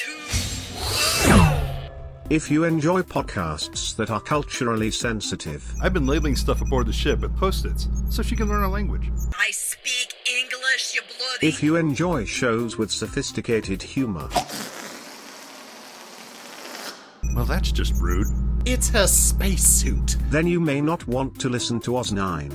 two. 2.30 2.34
if 2.34 2.50
you 2.50 2.64
enjoy 2.64 3.02
podcasts 3.02 3.96
that 3.98 4.10
are 4.12 4.22
culturally 4.22 4.92
sensitive, 4.92 5.74
I've 5.82 5.94
been 5.94 6.08
labeling 6.08 6.36
stuff 6.36 6.62
aboard 6.62 6.88
the 6.88 6.94
ship 6.94 7.20
with 7.20 7.36
post-its 7.38 7.88
so 8.10 8.24
she 8.24 8.36
can 8.36 8.48
learn 8.48 8.64
our 8.64 8.70
language. 8.70 9.10
I 9.38 9.52
speak 9.52 10.14
English, 10.42 10.96
you 10.96 11.02
bloody. 11.18 11.48
if 11.48 11.62
you 11.64 11.76
enjoy 11.76 12.26
shows 12.26 12.78
with 12.78 12.92
sophisticated 12.92 13.82
humor, 13.82 14.30
Well, 17.36 17.46
that's 17.46 17.72
just 17.72 17.94
rude. 18.02 18.26
It's 18.70 18.90
her 18.90 19.08
spacesuit. 19.08 20.18
then 20.30 20.46
you 20.46 20.60
may 20.60 20.82
not 20.82 21.08
want 21.08 21.40
to 21.40 21.48
listen 21.48 21.80
to 21.82 21.96
Oz 21.96 22.12
9. 22.12 22.52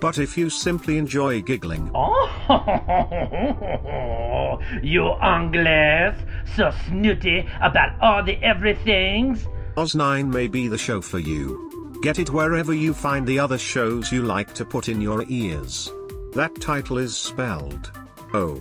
But 0.00 0.18
if 0.18 0.36
you 0.36 0.50
simply 0.50 0.98
enjoy 0.98 1.40
giggling, 1.42 1.88
Oh, 1.94 2.28
you 4.82 5.06
Anglais, 5.22 6.16
so 6.56 6.72
snooty 6.88 7.46
about 7.60 7.92
all 8.00 8.24
the 8.24 8.42
everythings. 8.42 9.46
Oz 9.76 9.94
9 9.94 10.28
may 10.28 10.48
be 10.48 10.66
the 10.66 10.78
show 10.78 11.00
for 11.00 11.20
you. 11.20 12.00
Get 12.02 12.18
it 12.18 12.30
wherever 12.30 12.74
you 12.74 12.92
find 12.92 13.24
the 13.24 13.38
other 13.38 13.58
shows 13.58 14.10
you 14.10 14.22
like 14.22 14.52
to 14.54 14.64
put 14.64 14.88
in 14.88 15.00
your 15.00 15.24
ears. 15.28 15.88
That 16.34 16.60
title 16.60 16.98
is 16.98 17.16
spelled 17.16 17.92
O 18.34 18.60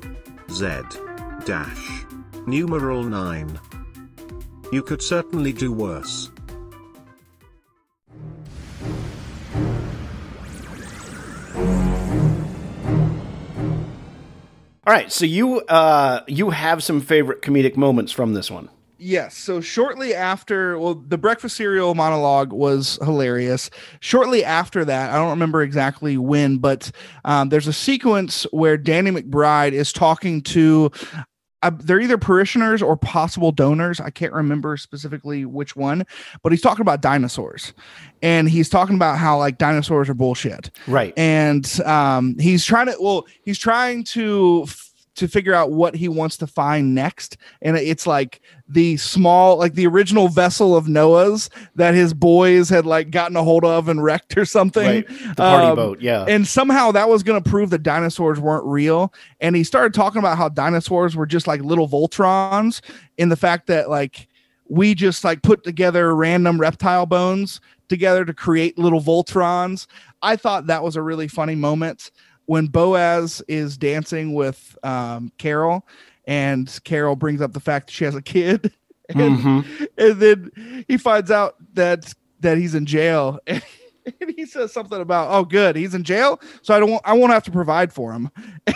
Z 0.51 0.81
dash 1.45 2.05
numeral 2.45 3.03
9. 3.03 3.59
You 4.71 4.83
could 4.83 5.01
certainly 5.01 5.51
do 5.51 5.71
worse. 5.71 6.29
All 14.87 14.93
right, 14.93 15.11
so 15.11 15.25
you 15.25 15.59
uh 15.61 16.21
you 16.27 16.49
have 16.49 16.83
some 16.83 17.01
favorite 17.01 17.43
comedic 17.43 17.77
moments 17.77 18.11
from 18.11 18.33
this 18.33 18.49
one. 18.49 18.69
Yes. 19.03 19.35
So 19.35 19.61
shortly 19.61 20.13
after, 20.13 20.77
well, 20.77 20.93
the 20.93 21.17
breakfast 21.17 21.55
cereal 21.55 21.95
monologue 21.95 22.53
was 22.53 22.99
hilarious. 23.01 23.71
Shortly 23.99 24.45
after 24.45 24.85
that, 24.85 25.09
I 25.09 25.15
don't 25.15 25.31
remember 25.31 25.63
exactly 25.63 26.17
when, 26.17 26.59
but 26.59 26.91
um, 27.25 27.49
there's 27.49 27.65
a 27.65 27.73
sequence 27.73 28.43
where 28.51 28.77
Danny 28.77 29.09
McBride 29.09 29.71
is 29.71 29.91
talking 29.91 30.43
to. 30.43 30.91
Uh, 31.63 31.71
they're 31.79 31.99
either 32.01 32.17
parishioners 32.17 32.81
or 32.81 32.97
possible 32.97 33.51
donors. 33.51 33.99
I 33.99 34.09
can't 34.09 34.33
remember 34.33 34.77
specifically 34.77 35.45
which 35.45 35.75
one, 35.75 36.05
but 36.41 36.51
he's 36.51 36.61
talking 36.61 36.81
about 36.81 37.01
dinosaurs, 37.01 37.73
and 38.21 38.49
he's 38.49 38.67
talking 38.69 38.95
about 38.95 39.17
how 39.17 39.37
like 39.37 39.57
dinosaurs 39.57 40.09
are 40.09 40.13
bullshit 40.13 40.71
Right. 40.87 41.13
and 41.17 41.79
um, 41.81 42.37
he's 42.39 42.65
trying 42.65 42.87
to 42.87 42.95
well 42.99 43.25
he's 43.43 43.59
trying 43.59 44.03
to 44.05 44.63
f- 44.67 44.90
to 45.21 45.27
figure 45.27 45.53
out 45.53 45.71
what 45.71 45.95
he 45.95 46.07
wants 46.09 46.35
to 46.35 46.47
find 46.47 46.95
next. 46.95 47.37
And 47.61 47.77
it's 47.77 48.07
like 48.07 48.41
the 48.67 48.97
small 48.97 49.55
like 49.55 49.75
the 49.75 49.85
original 49.85 50.29
vessel 50.29 50.75
of 50.75 50.87
noah's 50.87 51.47
that 51.75 51.93
his 51.93 52.11
boys 52.11 52.69
had 52.69 52.87
like 52.87 53.11
gotten 53.11 53.37
a 53.37 53.43
hold 53.43 53.63
of 53.63 53.87
and 53.87 54.03
wrecked 54.03 54.35
or 54.35 54.45
something. 54.45 54.83
Right. 54.83 55.07
The 55.07 55.35
party 55.35 55.67
um, 55.67 55.75
boat, 55.75 56.01
yeah. 56.01 56.25
and 56.27 56.47
somehow 56.47 56.91
that 56.93 57.07
was 57.07 57.21
going 57.21 57.41
to 57.41 57.47
prove 57.47 57.69
that 57.69 57.83
dinosaurs 57.83 58.39
weren't 58.39 58.65
real. 58.65 59.13
And 59.39 59.55
he 59.55 59.63
started 59.63 59.93
talking 59.93 60.17
about 60.17 60.39
how 60.39 60.49
dinosaurs 60.49 61.15
were 61.15 61.27
just 61.27 61.45
like 61.45 61.61
little 61.61 61.87
voltrons 61.87 62.81
in 63.19 63.29
the 63.29 63.37
fact 63.37 63.67
that 63.67 63.91
like 63.91 64.27
we 64.67 64.95
just 64.95 65.23
like 65.23 65.43
put 65.43 65.63
together 65.63 66.15
random 66.15 66.59
reptile 66.59 67.05
bones 67.05 67.61
together 67.89 68.25
to 68.25 68.33
create 68.33 68.79
little 68.79 69.01
voltrons. 69.01 69.85
I 70.23 70.35
thought 70.35 70.65
that 70.65 70.81
was 70.81 70.95
a 70.95 71.01
really 71.03 71.27
funny 71.27 71.55
moment 71.55 72.09
when 72.45 72.67
boaz 72.67 73.41
is 73.47 73.77
dancing 73.77 74.33
with 74.33 74.77
um, 74.83 75.31
carol 75.37 75.85
and 76.25 76.79
carol 76.83 77.15
brings 77.15 77.41
up 77.41 77.53
the 77.53 77.59
fact 77.59 77.87
that 77.87 77.93
she 77.93 78.03
has 78.05 78.15
a 78.15 78.21
kid 78.21 78.73
and, 79.09 79.37
Mhm. 79.39 79.87
and 79.97 80.19
then 80.21 80.85
he 80.87 80.97
finds 80.97 81.31
out 81.31 81.55
that 81.73 82.13
that 82.41 82.57
he's 82.57 82.75
in 82.75 82.85
jail 82.85 83.39
and, 83.47 83.63
he 84.35 84.45
says 84.47 84.73
something 84.73 84.99
about 84.99 85.29
oh 85.31 85.45
good 85.45 85.75
he's 85.75 85.93
in 85.93 86.03
jail 86.03 86.39
so 86.63 86.73
i 86.73 86.79
don't 86.79 86.89
want 86.91 87.03
i 87.05 87.13
won't 87.13 87.31
have 87.31 87.43
to 87.43 87.51
provide 87.51 87.93
for 87.93 88.11
him 88.13 88.29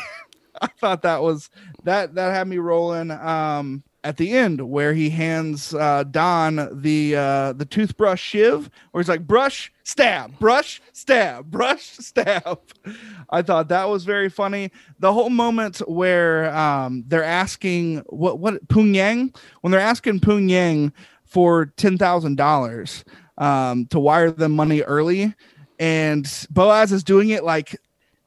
i 0.61 0.67
thought 0.79 1.01
that 1.01 1.21
was 1.23 1.49
that 1.83 2.13
that 2.15 2.31
had 2.33 2.47
me 2.47 2.57
rolling 2.59 3.09
um 3.11 3.81
at 4.05 4.17
the 4.17 4.31
end 4.31 4.61
where 4.69 4.93
he 4.93 5.09
hands 5.09 5.73
uh 5.73 6.03
don 6.03 6.69
the 6.81 7.15
uh 7.15 7.53
the 7.53 7.65
toothbrush 7.65 8.21
shiv 8.21 8.69
where 8.91 9.01
he's 9.01 9.09
like 9.09 9.25
brush 9.25 9.73
stab 9.83 10.37
brush 10.39 10.79
stab 10.93 11.49
brush 11.49 11.83
stab. 11.99 12.59
I 13.31 13.41
thought 13.41 13.67
that 13.69 13.89
was 13.89 14.05
very 14.05 14.29
funny. 14.29 14.71
The 14.99 15.11
whole 15.11 15.31
moment 15.31 15.79
where 15.89 16.55
um 16.55 17.03
they're 17.07 17.23
asking 17.23 18.03
what 18.07 18.39
what 18.39 18.67
Pung 18.69 18.93
Yang? 18.93 19.33
When 19.61 19.71
they're 19.71 19.81
asking 19.81 20.19
Pung 20.19 20.47
Yang 20.49 20.93
for 21.25 21.65
ten 21.77 21.97
thousand 21.97 22.35
dollars 22.35 23.03
um 23.39 23.87
to 23.87 23.99
wire 23.99 24.29
them 24.29 24.51
money 24.51 24.81
early 24.83 25.33
and 25.79 26.47
Boaz 26.51 26.91
is 26.91 27.03
doing 27.03 27.29
it 27.29 27.43
like 27.43 27.75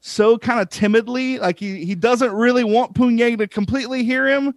so 0.00 0.38
kind 0.38 0.60
of 0.60 0.68
timidly 0.70 1.38
like 1.38 1.60
he 1.60 1.84
he 1.84 1.94
doesn't 1.94 2.32
really 2.32 2.64
want 2.64 2.96
Pung 2.96 3.16
Yang 3.16 3.38
to 3.38 3.46
completely 3.46 4.02
hear 4.02 4.26
him 4.26 4.54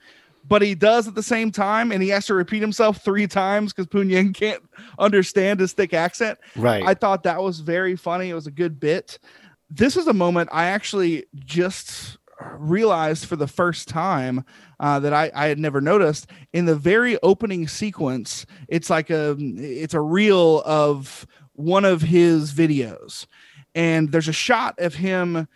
but 0.47 0.61
he 0.61 0.75
does 0.75 1.07
at 1.07 1.15
the 1.15 1.23
same 1.23 1.51
time, 1.51 1.91
and 1.91 2.01
he 2.01 2.09
has 2.09 2.25
to 2.27 2.33
repeat 2.33 2.61
himself 2.61 3.03
three 3.03 3.27
times 3.27 3.73
because 3.73 3.87
Punyan 3.87 4.33
can't 4.35 4.63
understand 4.99 5.59
his 5.59 5.73
thick 5.73 5.93
accent. 5.93 6.39
Right. 6.55 6.83
I 6.85 6.93
thought 6.93 7.23
that 7.23 7.41
was 7.41 7.59
very 7.59 7.95
funny. 7.95 8.29
It 8.29 8.33
was 8.33 8.47
a 8.47 8.51
good 8.51 8.79
bit. 8.79 9.19
This 9.69 9.95
is 9.95 10.07
a 10.07 10.13
moment 10.13 10.49
I 10.51 10.65
actually 10.65 11.25
just 11.35 12.17
realized 12.57 13.25
for 13.25 13.35
the 13.35 13.47
first 13.47 13.87
time 13.87 14.43
uh, 14.79 14.99
that 14.99 15.13
I, 15.13 15.31
I 15.33 15.47
had 15.47 15.59
never 15.59 15.79
noticed 15.79 16.27
in 16.53 16.65
the 16.65 16.75
very 16.75 17.17
opening 17.21 17.67
sequence. 17.67 18.45
It's 18.67 18.89
like 18.89 19.09
a 19.09 19.35
it's 19.39 19.93
a 19.93 20.01
reel 20.01 20.61
of 20.65 21.25
one 21.53 21.85
of 21.85 22.01
his 22.01 22.51
videos, 22.51 23.25
and 23.75 24.11
there's 24.11 24.27
a 24.27 24.33
shot 24.33 24.79
of 24.79 24.95
him 24.95 25.47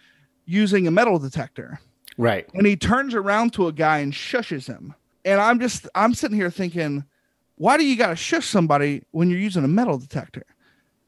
using 0.46 0.88
a 0.88 0.92
metal 0.92 1.18
detector 1.18 1.80
Right. 2.18 2.48
and 2.54 2.66
he 2.66 2.76
turns 2.76 3.14
around 3.14 3.54
to 3.54 3.68
a 3.68 3.72
guy 3.74 4.00
and 4.00 4.14
shushes 4.14 4.68
him. 4.68 4.94
And 5.26 5.42
I'm 5.42 5.60
just 5.60 5.88
I'm 5.96 6.14
sitting 6.14 6.38
here 6.38 6.52
thinking, 6.52 7.04
why 7.56 7.78
do 7.78 7.86
you 7.86 7.98
got 7.98 8.10
to 8.10 8.16
shush 8.16 8.48
somebody 8.48 9.04
when 9.12 9.30
you're 9.30 9.40
using 9.40 9.64
a 9.64 9.68
metal 9.68 9.98
detector? 9.98 10.46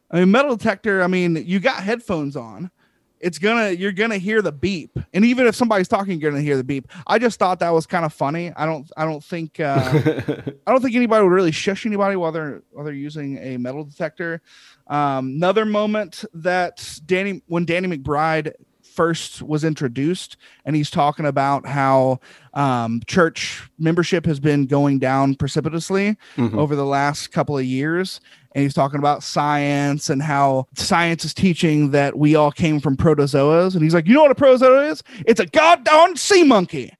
I 0.09 0.19
mean, 0.19 0.31
metal 0.31 0.55
detector. 0.55 1.03
I 1.03 1.07
mean, 1.07 1.35
you 1.35 1.59
got 1.59 1.83
headphones 1.83 2.35
on. 2.35 2.71
It's 3.19 3.39
gonna 3.39 3.71
you're 3.71 3.91
gonna 3.93 4.19
hear 4.19 4.43
the 4.43 4.51
beep, 4.51 4.97
and 5.11 5.25
even 5.25 5.47
if 5.47 5.55
somebody's 5.55 5.87
talking, 5.87 6.19
you're 6.21 6.29
gonna 6.29 6.43
hear 6.43 6.55
the 6.55 6.63
beep. 6.63 6.87
I 7.07 7.17
just 7.17 7.39
thought 7.39 7.57
that 7.59 7.71
was 7.71 7.87
kind 7.87 8.05
of 8.05 8.13
funny. 8.13 8.53
I 8.55 8.67
don't 8.67 8.87
I 8.95 9.05
don't 9.05 9.23
think 9.23 9.59
uh, 9.59 9.79
I 10.67 10.71
don't 10.71 10.81
think 10.83 10.95
anybody 10.95 11.23
would 11.23 11.31
really 11.31 11.51
shush 11.51 11.87
anybody 11.87 12.15
while 12.15 12.31
they're 12.31 12.61
while 12.69 12.85
they're 12.85 12.93
using 12.93 13.39
a 13.39 13.57
metal 13.57 13.83
detector. 13.83 14.41
Um, 14.85 15.29
another 15.29 15.65
moment 15.65 16.25
that 16.35 16.99
Danny 17.07 17.41
when 17.47 17.65
Danny 17.65 17.87
McBride 17.87 18.53
first 18.97 19.41
was 19.43 19.63
introduced 19.63 20.35
and 20.65 20.75
he's 20.75 20.89
talking 20.89 21.25
about 21.25 21.65
how 21.67 22.19
um, 22.55 22.99
church 23.07 23.69
membership 23.77 24.25
has 24.25 24.39
been 24.39 24.65
going 24.65 24.97
down 24.99 25.35
precipitously 25.35 26.17
Mhm. 26.35 26.55
over 26.57 26.75
the 26.75 26.83
last 26.85 27.31
couple 27.31 27.57
of 27.57 27.63
years. 27.63 28.19
And 28.55 28.63
he's 28.63 28.73
talking 28.73 28.97
about 28.97 29.21
science 29.21 30.09
and 30.09 30.21
how 30.23 30.65
science 30.75 31.23
is 31.23 31.33
teaching 31.35 31.91
that 31.91 32.17
we 32.17 32.35
all 32.35 32.51
came 32.51 32.79
from 32.79 32.97
protozoas. 32.97 33.75
And 33.75 33.83
he's 33.83 33.93
like 33.93 34.07
you 34.07 34.15
know 34.15 34.23
what 34.23 34.31
a 34.31 34.35
protozoa 34.35 34.87
is? 34.89 35.03
It's 35.27 35.39
a 35.39 35.45
goddamn 35.45 36.15
sea 36.17 36.43
monkey. 36.43 36.91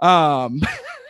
Um 0.00 0.60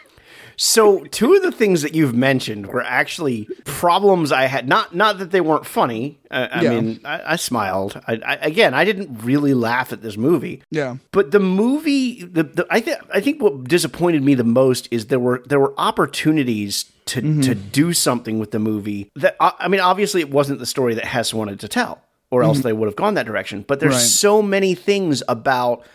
So 0.60 1.04
two 1.04 1.34
of 1.34 1.42
the 1.42 1.52
things 1.52 1.82
that 1.82 1.94
you've 1.94 2.14
mentioned 2.14 2.66
were 2.66 2.82
actually 2.82 3.48
problems 3.64 4.32
I 4.32 4.46
had. 4.46 4.68
Not 4.68 4.94
not 4.94 5.18
that 5.20 5.30
they 5.30 5.40
weren't 5.40 5.64
funny. 5.64 6.18
I, 6.30 6.46
I 6.46 6.62
Yeah. 6.62 6.70
mean, 6.80 7.00
I, 7.04 7.32
I 7.32 7.36
smiled. 7.36 8.00
I, 8.08 8.14
I, 8.26 8.34
again, 8.42 8.74
I 8.74 8.84
didn't 8.84 9.22
really 9.22 9.54
laugh 9.54 9.92
at 9.92 10.02
this 10.02 10.16
movie. 10.16 10.62
yeah 10.70 10.96
But 11.12 11.30
the 11.30 11.38
movie, 11.40 12.24
the, 12.24 12.42
the 12.42 12.66
I 12.70 12.80
think 12.80 12.98
I 13.14 13.20
think 13.20 13.40
what 13.40 13.64
disappointed 13.64 14.22
me 14.24 14.34
the 14.34 14.44
most 14.44 14.88
is 14.90 15.06
there 15.06 15.20
were 15.20 15.42
there 15.46 15.60
were 15.60 15.74
opportunities 15.78 16.84
to 17.06 17.22
Mm-hmm. 17.22 17.40
to 17.40 17.54
do 17.54 17.92
something 17.94 18.38
with 18.38 18.50
the 18.50 18.58
movie 18.58 19.10
that 19.16 19.34
I 19.40 19.68
mean, 19.68 19.80
obviously 19.80 20.20
it 20.20 20.30
wasn't 20.30 20.58
the 20.58 20.66
story 20.66 20.94
that 20.94 21.04
Hess 21.06 21.32
wanted 21.32 21.58
to 21.60 21.68
tell, 21.68 22.02
or 22.30 22.42
else 22.42 22.60
they 22.60 22.72
would 22.74 22.86
have 22.86 22.96
gone 22.96 23.14
that 23.14 23.24
direction. 23.26 23.64
But 23.66 23.80
there's 23.80 23.94
Mm-hmm. 23.94 23.98
Right. 24.00 24.28
so 24.28 24.42
many 24.42 24.74
things 24.74 25.22
about 25.28 25.86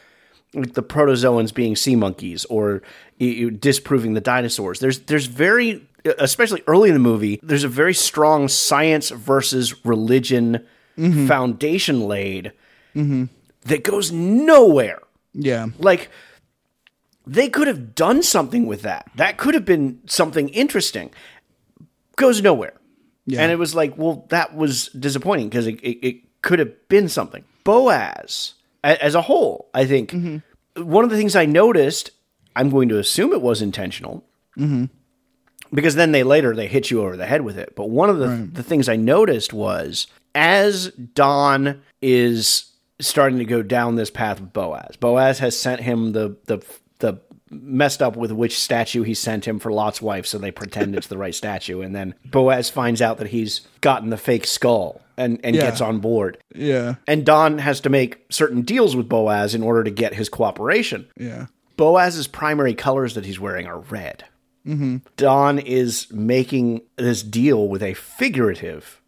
like 0.54 0.74
the 0.74 0.84
protozoans 0.84 1.54
being 1.54 1.76
sea 1.76 1.96
monkeys 1.96 2.46
or 2.46 2.82
you, 3.18 3.52
disproving 3.52 4.14
the 4.14 4.22
dinosaurs. 4.22 4.80
There's 4.80 5.00
there's 5.00 5.26
very 5.26 5.88
especially 6.20 6.62
early 6.68 6.90
in 6.90 6.94
the 6.96 7.00
movie, 7.00 7.40
there's 7.42 7.64
a 7.64 7.70
very 7.70 7.94
strong 7.94 8.48
science 8.48 9.10
versus 9.10 9.86
religion 9.86 10.66
Mm-hmm. 10.96 11.26
foundation 11.26 12.02
laid 12.02 12.52
that 12.94 13.84
goes 13.84 14.12
nowhere. 14.12 15.00
yeah 15.34 15.70
Like 15.80 16.12
they 17.26 17.50
could 17.50 17.68
have 17.68 17.96
done 17.96 18.22
something 18.22 18.68
with 18.68 18.84
that. 18.84 19.10
That 19.16 19.38
could 19.38 19.56
have 19.56 19.66
been 19.66 20.02
something 20.06 20.50
interesting. 20.50 21.10
Goes 22.16 22.44
nowhere. 22.44 22.74
Yeah. 23.26 23.42
And 23.42 23.52
it 23.52 23.56
was 23.58 23.74
like, 23.74 23.98
well, 23.98 24.28
that 24.30 24.56
was 24.56 24.90
disappointing 24.90 25.50
because 25.50 25.66
it, 25.66 25.80
it, 25.82 26.06
it 26.06 26.42
could 26.44 26.60
have 26.60 26.88
been 26.90 27.10
something. 27.10 27.44
Boaz, 27.64 28.54
as 28.84 29.16
a 29.16 29.22
whole, 29.22 29.70
I 29.74 29.86
think 29.86 30.12
mm-hmm. 30.12 30.84
one 30.84 31.04
of 31.04 31.10
the 31.10 31.18
things 31.18 31.36
I 31.36 31.46
noticed, 31.46 32.12
I'm 32.56 32.70
going 32.70 32.90
to 32.90 33.00
assume 33.00 33.32
it 33.32 33.42
was 33.42 33.62
intentional, 33.62 34.24
mm-hmm. 34.58 34.86
because 35.74 35.96
then 35.96 36.12
they 36.12 36.24
later 36.24 36.56
they 36.56 36.68
hit 36.68 36.92
you 36.92 37.02
over 37.02 37.16
the 37.16 37.26
head 37.26 37.42
with 37.42 37.58
it. 37.58 37.76
But 37.76 37.90
one 37.90 38.10
of 38.10 38.20
the 38.20 38.50
the 38.52 38.64
things 38.64 38.90
I 38.90 38.96
noticed 38.96 39.54
was 39.54 40.08
as 40.36 40.90
Don 40.90 41.82
is 42.02 42.72
starting 43.00 43.40
to 43.40 43.46
go 43.46 43.62
down 43.62 43.96
this 43.96 44.10
path 44.10 44.40
with 44.40 44.54
Boaz. 44.54 44.96
Boaz 44.98 45.40
has 45.40 45.58
sent 45.58 45.82
him 45.82 46.12
the 46.12 46.38
the 46.46 46.60
the 47.00 47.22
messed 47.62 48.02
up 48.02 48.16
with 48.16 48.32
which 48.32 48.58
statue 48.58 49.04
he 49.04 49.14
sent 49.14 49.46
him 49.48 49.60
for 49.60 49.72
Lot's 49.72 50.02
wife, 50.02 50.26
so 50.26 50.38
they 50.38 50.52
pretend 50.52 50.96
it's 50.96 51.08
the 51.08 51.18
right 51.18 51.36
statue, 51.36 51.82
and 51.82 51.96
then 51.96 52.16
Boaz 52.26 52.70
finds 52.70 53.02
out 53.02 53.18
that 53.20 53.28
he's 53.28 53.62
gotten 53.82 54.10
the 54.10 54.18
fake 54.18 54.46
skull 54.48 55.02
and 55.18 55.40
and 55.44 55.56
Yeah. 55.56 55.64
gets 55.64 55.82
on 55.82 56.00
board. 56.00 56.38
yeah 56.56 56.96
And 57.08 57.26
Don 57.26 57.60
has 57.60 57.80
to 57.82 57.90
make 57.90 58.26
certain 58.30 58.62
deals 58.64 58.96
with 58.96 59.08
Boaz 59.08 59.54
in 59.54 59.62
order 59.64 59.84
to 59.84 59.92
get 59.92 60.14
his 60.16 60.30
cooperation. 60.30 61.08
yeah 61.18 61.46
Boaz's 61.78 62.28
primary 62.28 62.74
colors 62.76 63.16
that 63.16 63.26
he's 63.26 63.40
wearing 63.40 63.66
are 63.68 63.80
red. 63.80 64.26
Mm-hmm. 64.68 64.98
Don 65.18 65.60
is 65.60 66.08
making 66.12 66.82
this 66.96 67.22
deal 67.24 67.68
with 67.68 67.84
a 67.84 67.94
figurative 67.96 69.02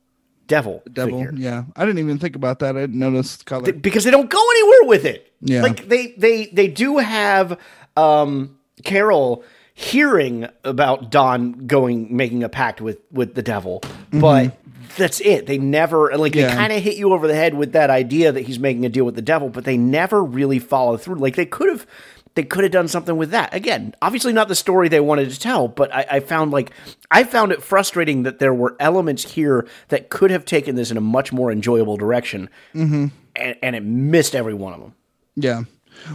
devil, 0.48 0.84
devil 0.91 1.24
figure. 1.24 1.34
yeah 1.36 1.64
i 1.76 1.84
didn't 1.86 1.98
even 1.98 2.20
think 2.20 2.36
about 2.36 2.60
that 2.60 2.78
i 2.78 2.82
didn't 2.82 3.00
notice 3.00 3.38
the 3.38 3.43
color 3.46 3.72
because 3.74 4.04
they 4.04 4.12
don't 4.12 4.30
go 4.30 4.38
anywhere 4.52 4.88
with 4.89 5.04
it. 5.06 5.34
Yeah. 5.41 5.64
like 5.64 5.88
they 5.88 6.14
they 6.18 6.48
they 6.48 6.68
do 6.68 6.98
have 6.98 7.58
um, 7.96 8.58
Carol 8.84 9.43
hearing 9.74 10.48
about 10.64 11.12
Don 11.12 11.68
going 11.68 12.16
making 12.16 12.43
a 12.43 12.50
pact 12.50 12.82
with 12.82 13.00
with 13.12 13.36
the 13.36 13.41
devil, 13.43 13.82
but. 14.12 14.58
That's 14.98 15.20
it. 15.20 15.46
They 15.48 15.58
never 15.58 16.16
like 16.16 16.34
Mm-hmm. 16.34 16.39
Yeah. 16.39 16.50
they 16.52 16.56
kind 16.56 16.72
of 16.72 16.82
hit 16.82 16.96
you 16.96 17.12
over 17.12 17.28
the 17.28 17.34
head 17.36 17.54
with 17.56 17.74
that 17.74 17.89
idea 17.89 18.32
that 18.32 18.41
he's 18.41 18.60
making 18.60 18.86
a 18.86 18.89
deal 18.89 19.04
with 19.04 19.16
the 19.16 19.22
devil, 19.22 19.50
but 19.50 19.66
they 19.66 19.78
never 19.78 20.24
really 20.24 20.60
follow 20.60 20.96
through. 20.96 21.16
Like 21.16 21.36
they 21.36 21.46
could 21.48 21.68
have, 21.70 21.88
they 22.36 22.43
could 22.43 22.64
have 22.64 22.72
done 22.72 22.88
something 22.88 23.18
with 23.18 23.32
that. 23.32 23.54
Again, 23.54 23.93
obviously 24.02 24.32
not 24.32 24.48
the 24.48 24.56
story 24.56 24.88
they 24.88 25.00
wanted 25.02 25.32
to 25.32 25.39
tell, 25.39 25.68
but 25.68 25.93
I, 25.93 26.06
I 26.12 26.20
found 26.22 26.52
like 26.52 26.72
I 27.12 27.24
found 27.26 27.52
it 27.52 27.62
frustrating 27.64 28.24
that 28.24 28.38
there 28.39 28.54
were 28.54 28.78
elements 28.80 29.24
here 29.34 29.68
that 29.89 30.10
could 30.10 30.30
have 30.32 30.46
taken 30.46 30.76
this 30.76 30.91
in 30.91 30.98
a 30.98 31.02
much 31.02 31.34
more 31.34 31.52
enjoyable 31.52 31.98
direction, 31.98 32.48
Mm-hmm. 32.74 33.08
and, 33.36 33.56
and 33.64 33.76
it 33.76 33.84
missed 33.84 34.36
every 34.36 34.54
one 34.54 34.74
of 34.74 34.80
them. 34.80 34.93
Yeah. 35.36 35.64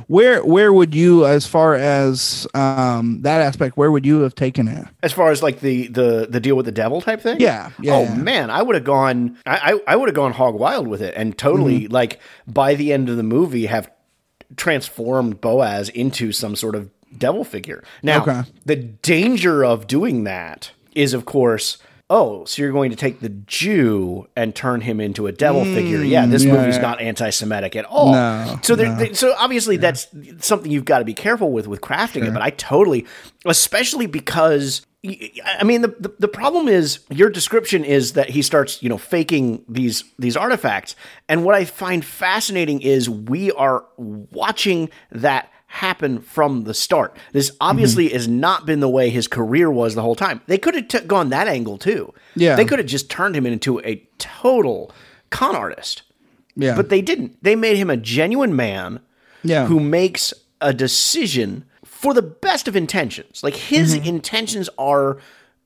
Where 0.06 0.44
where 0.44 0.72
would 0.72 0.94
you 0.94 1.26
as 1.26 1.46
far 1.46 1.74
as 1.74 2.46
um 2.54 3.22
that 3.22 3.40
aspect 3.40 3.76
where 3.76 3.90
would 3.90 4.06
you 4.06 4.20
have 4.20 4.34
taken 4.34 4.68
it? 4.68 4.86
As 5.02 5.12
far 5.12 5.30
as 5.30 5.42
like 5.42 5.60
the 5.60 5.88
the 5.88 6.26
the 6.30 6.40
deal 6.40 6.56
with 6.56 6.66
the 6.66 6.72
devil 6.72 7.00
type 7.00 7.20
thing, 7.20 7.40
Yeah, 7.40 7.70
yeah, 7.80 7.94
oh 7.96 8.02
yeah. 8.02 8.14
man, 8.16 8.50
I 8.50 8.62
would 8.62 8.74
have 8.76 8.84
gone. 8.84 9.36
I 9.46 9.72
I, 9.86 9.92
I 9.92 9.96
would 9.96 10.08
have 10.08 10.16
gone 10.16 10.32
hog 10.32 10.54
wild 10.54 10.86
with 10.88 11.02
it, 11.02 11.14
and 11.16 11.36
totally 11.36 11.82
Mm-hmm. 11.84 11.92
like 11.92 12.20
by 12.46 12.74
the 12.74 12.92
end 12.92 13.08
of 13.08 13.16
the 13.16 13.22
movie 13.22 13.66
have 13.66 13.90
transformed 14.56 15.40
Boaz 15.40 15.88
into 15.88 16.32
some 16.32 16.56
sort 16.56 16.74
of 16.74 16.90
devil 17.16 17.44
figure. 17.44 17.82
Now, 18.02 18.22
Okay. 18.22 18.42
the 18.66 18.76
danger 18.76 19.64
of 19.64 19.86
doing 19.86 20.24
that 20.24 20.70
is, 20.94 21.14
of 21.14 21.24
course. 21.24 21.78
Oh, 22.12 22.44
so 22.44 22.60
you're 22.60 22.72
going 22.72 22.90
to 22.90 22.96
take 22.96 23.20
the 23.20 23.28
Jew 23.28 24.26
and 24.34 24.52
turn 24.52 24.80
him 24.80 25.00
into 25.00 25.28
a 25.28 25.32
devil 25.32 25.64
figure? 25.64 26.02
Yeah, 26.02 26.26
this 26.26 26.42
Mm, 26.42 26.48
yeah, 26.48 26.52
movie's 26.56 26.74
yeah. 26.74 26.82
not 26.82 27.00
anti-Semitic 27.00 27.76
at 27.76 27.84
all. 27.84 28.12
No, 28.12 28.58
so, 28.64 28.74
there, 28.74 28.88
no. 28.88 28.96
they- 28.96 29.12
so 29.12 29.32
obviously 29.38 29.76
that's 29.76 30.08
something 30.40 30.72
you've 30.72 30.84
got 30.84 30.98
to 30.98 31.04
be 31.04 31.14
careful 31.14 31.52
with 31.52 31.68
with 31.68 31.80
crafting 31.80 32.26
it. 32.26 32.32
But 32.32 32.42
I 32.42 32.50
totally, 32.50 33.06
especially 33.46 34.06
because 34.06 34.84
I 35.04 35.62
mean 35.64 35.80
the, 35.82 35.88
the 36.00 36.12
the 36.18 36.28
problem 36.28 36.66
is 36.68 36.98
your 37.10 37.30
description 37.30 37.84
is 37.84 38.12
that 38.14 38.28
he 38.30 38.42
starts 38.42 38.82
you 38.82 38.88
know 38.88 38.98
faking 38.98 39.64
these 39.68 40.02
these 40.18 40.36
artifacts, 40.36 40.96
and 41.28 41.44
what 41.44 41.54
I 41.54 41.64
find 41.64 42.04
fascinating 42.04 42.82
is 42.82 43.08
we 43.08 43.52
are 43.52 43.84
watching 43.96 44.90
that 45.12 45.48
happen 45.72 46.20
from 46.20 46.64
the 46.64 46.74
start. 46.74 47.16
This 47.32 47.52
obviously 47.60 48.06
Mm-hmm. 48.06 48.14
has 48.14 48.26
not 48.28 48.66
been 48.66 48.80
the 48.80 48.88
way 48.88 49.08
his 49.08 49.28
career 49.28 49.70
was 49.70 49.94
the 49.94 50.02
whole 50.02 50.16
time. 50.16 50.40
They 50.46 50.58
could 50.58 50.74
have 50.74 50.88
t- 50.88 51.00
gone 51.00 51.28
that 51.30 51.46
angle 51.46 51.78
too. 51.78 52.12
Yeah. 52.34 52.56
they 52.56 52.64
could 52.64 52.80
have 52.80 52.88
just 52.88 53.08
turned 53.08 53.36
him 53.36 53.46
into 53.46 53.78
a 53.80 54.04
total 54.18 54.90
con 55.30 55.54
artist. 55.54 56.02
Yeah. 56.56 56.74
But 56.74 56.88
they 56.88 57.00
didn't. 57.00 57.42
They 57.42 57.54
made 57.54 57.76
him 57.76 57.88
a 57.88 57.96
genuine 57.96 58.54
man 58.56 58.98
Yeah. 59.44 59.66
who 59.66 59.78
makes 59.78 60.34
a 60.60 60.72
decision 60.74 61.64
for 61.84 62.14
the 62.14 62.22
best 62.22 62.66
of 62.66 62.74
intentions. 62.74 63.42
Like 63.44 63.54
his 63.54 63.94
Mm-hmm. 63.94 64.06
intentions 64.08 64.68
are 64.76 65.18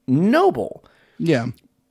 noble, 0.06 0.84
yeah. 1.18 1.46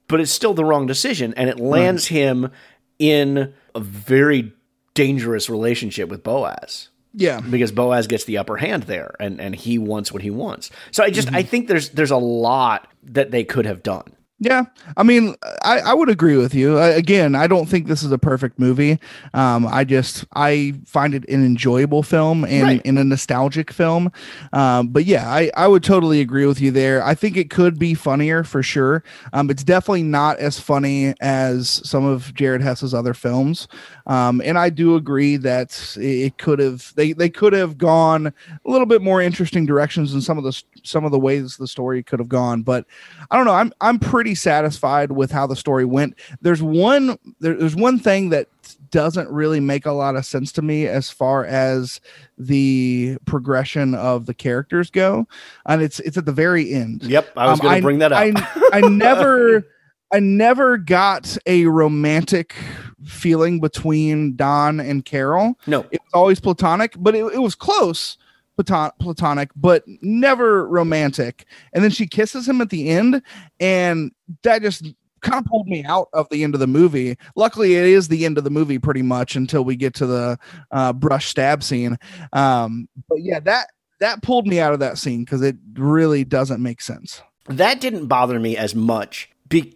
but 0.07 0.19
it's 0.19 0.31
still 0.31 0.53
the 0.53 0.63
wrong 0.65 0.85
decision. 0.85 1.33
And 1.35 1.49
it 1.49 1.59
lands 1.59 2.07
him 2.07 2.51
in 2.99 3.53
a 3.73 3.79
very 3.79 4.53
dangerous 4.93 5.49
relationship 5.49 6.09
with 6.09 6.21
Boaz. 6.23 6.89
Yeah. 7.13 7.41
Because 7.41 7.71
Boaz 7.71 8.07
gets 8.07 8.25
the 8.25 8.37
upper 8.37 8.57
hand 8.57 8.83
there 8.83 9.15
and, 9.19 9.39
and 9.39 9.55
he 9.55 9.77
wants 9.77 10.11
what 10.11 10.21
he 10.23 10.29
wants. 10.31 10.71
So 10.91 11.03
I 11.03 11.09
just 11.09 11.27
Mm-hmm. 11.27 11.37
I 11.37 11.43
think 11.43 11.67
there's 11.67 11.89
there's 11.89 12.11
a 12.11 12.17
lot 12.17 12.87
that 13.03 13.31
they 13.31 13.43
could 13.43 13.65
have 13.65 13.83
done. 13.83 14.15
Yeah, 14.39 14.65
I 14.97 15.03
mean, 15.03 15.35
I, 15.63 15.79
I 15.79 15.93
would 15.93 16.09
agree 16.09 16.35
with 16.35 16.53
you. 16.53 16.77
I, 16.77 16.87
again, 16.89 17.33
I 17.33 17.47
don't 17.47 17.65
think 17.69 17.87
this 17.87 18.03
is 18.03 18.11
a 18.11 18.17
perfect 18.17 18.59
movie. 18.59 18.99
Um, 19.33 19.65
I 19.65 19.85
just 19.85 20.25
I 20.35 20.73
find 20.85 21.13
it 21.13 21.23
an 21.29 21.45
enjoyable 21.45 22.03
film 22.03 22.43
and, 22.43 22.63
Right. 22.63 22.81
and 22.83 22.99
a 22.99 23.05
nostalgic 23.05 23.71
film. 23.71 24.11
Um, 24.51 24.89
but 24.89 25.05
yeah, 25.05 25.29
I, 25.31 25.49
I 25.55 25.67
would 25.67 25.81
totally 25.83 26.19
agree 26.19 26.45
with 26.45 26.59
you 26.59 26.71
there. 26.71 27.01
I 27.05 27.15
think 27.15 27.37
it 27.37 27.49
could 27.51 27.79
be 27.79 27.93
funnier 27.93 28.43
for 28.43 28.61
sure. 28.61 29.01
Um, 29.31 29.49
it's 29.49 29.63
definitely 29.63 30.03
not 30.03 30.39
as 30.39 30.59
funny 30.59 31.13
as 31.21 31.69
some 31.87 32.03
of 32.03 32.33
Jared 32.33 32.61
Hess's 32.61 32.93
other 32.93 33.13
films. 33.13 33.69
Um, 34.05 34.41
and 34.43 34.57
I 34.57 34.69
do 34.69 34.95
agree 34.95 35.37
that 35.37 35.95
it, 35.97 36.37
could 36.37 36.59
have 36.59 36.93
they 36.95 37.13
they 37.13 37.29
could 37.29 37.53
have 37.53 37.77
gone 37.77 38.27
a 38.27 38.69
little 38.69 38.85
bit 38.85 39.01
more 39.01 39.21
interesting 39.21 39.65
directions 39.65 40.13
in 40.13 40.21
some 40.21 40.37
of 40.37 40.43
the 40.43 40.61
some 40.83 41.05
of 41.05 41.11
the 41.11 41.19
ways 41.19 41.55
the 41.57 41.67
story 41.67 42.03
could 42.03 42.19
have 42.19 42.27
gone. 42.29 42.63
But 42.63 42.85
I 43.31 43.37
don't 43.37 43.45
know. 43.45 43.53
I'm 43.53 43.71
I'm 43.79 43.99
pretty 43.99 44.35
satisfied 44.35 45.11
with 45.13 45.31
how 45.31 45.47
the 45.47 45.55
story 45.55 45.85
went. 45.85 46.19
There's 46.41 46.61
one 46.61 47.17
there, 47.39 47.55
there's 47.55 47.75
one 47.75 47.97
thing 47.97 48.29
that 48.29 48.47
doesn't 48.91 49.29
really 49.29 49.59
make 49.59 49.85
a 49.85 49.91
lot 49.91 50.15
of 50.15 50.25
sense 50.25 50.51
to 50.53 50.61
me 50.61 50.87
as 50.87 51.09
far 51.09 51.45
as 51.45 51.99
the 52.37 53.17
progression 53.25 53.95
of 53.95 54.25
the 54.25 54.33
characters 54.33 54.89
go, 54.89 55.27
and 55.65 55.81
it's 55.81 55.99
it's 56.01 56.17
at 56.17 56.25
the 56.25 56.31
very 56.31 56.73
end. 56.73 57.03
Yep, 57.03 57.29
I 57.37 57.49
was 57.49 57.59
Um, 57.59 57.63
going 57.63 57.75
to 57.77 57.81
bring 57.81 57.99
that 57.99 58.11
up. 58.11 58.19
I, 58.19 58.69
I 58.73 58.81
never 58.89 59.65
I 60.13 60.19
never 60.19 60.77
got 60.77 61.35
a 61.47 61.65
romantic 61.65 62.55
feeling 63.03 63.59
between 63.59 64.35
Don 64.35 64.79
and 64.79 65.03
Carol. 65.03 65.55
No. 65.67 65.81
It 65.91 65.99
was 66.03 66.13
always 66.13 66.39
platonic, 66.39 66.93
but 66.97 67.15
it, 67.15 67.25
it 67.33 67.39
was 67.39 67.55
close 67.55 68.17
platon- 68.55 68.91
platonic, 68.99 69.49
but 69.55 69.83
never 70.01 70.67
romantic. 70.67 71.45
And 71.73 71.83
then 71.83 71.91
she 71.91 72.05
kisses 72.07 72.47
him 72.47 72.61
at 72.61 72.69
the 72.69 72.89
end, 72.89 73.21
and 73.59 74.11
that 74.43 74.61
just 74.61 74.85
kind 75.21 75.43
of 75.43 75.45
pulled 75.45 75.67
me 75.67 75.83
out 75.85 76.09
of 76.13 76.27
the 76.29 76.43
end 76.43 76.53
of 76.53 76.59
the 76.59 76.67
movie. 76.67 77.17
Luckily, 77.35 77.75
it 77.75 77.85
is 77.85 78.07
the 78.07 78.25
end 78.25 78.37
of 78.37 78.43
the 78.43 78.49
movie 78.51 78.77
pretty 78.77 79.01
much 79.01 79.35
until 79.35 79.63
we 79.63 79.75
get 79.75 79.93
to 79.95 80.05
the 80.05 80.37
uh, 80.71 80.93
brush 80.93 81.27
stab 81.27 81.63
scene. 81.63 81.97
Um, 82.33 82.87
but 83.09 83.21
yeah, 83.21 83.39
that 83.41 83.67
that 83.99 84.21
pulled 84.21 84.45
me 84.47 84.59
out 84.59 84.73
of 84.73 84.79
that 84.79 84.97
scene 84.97 85.23
because 85.23 85.41
it 85.41 85.55
really 85.73 86.23
doesn't 86.23 86.61
make 86.61 86.81
sense. 86.81 87.21
that 87.47 87.81
didn't 87.81 88.07
bother 88.07 88.39
me 88.39 88.55
as 88.57 88.75
much 88.75 89.29
because 89.49 89.73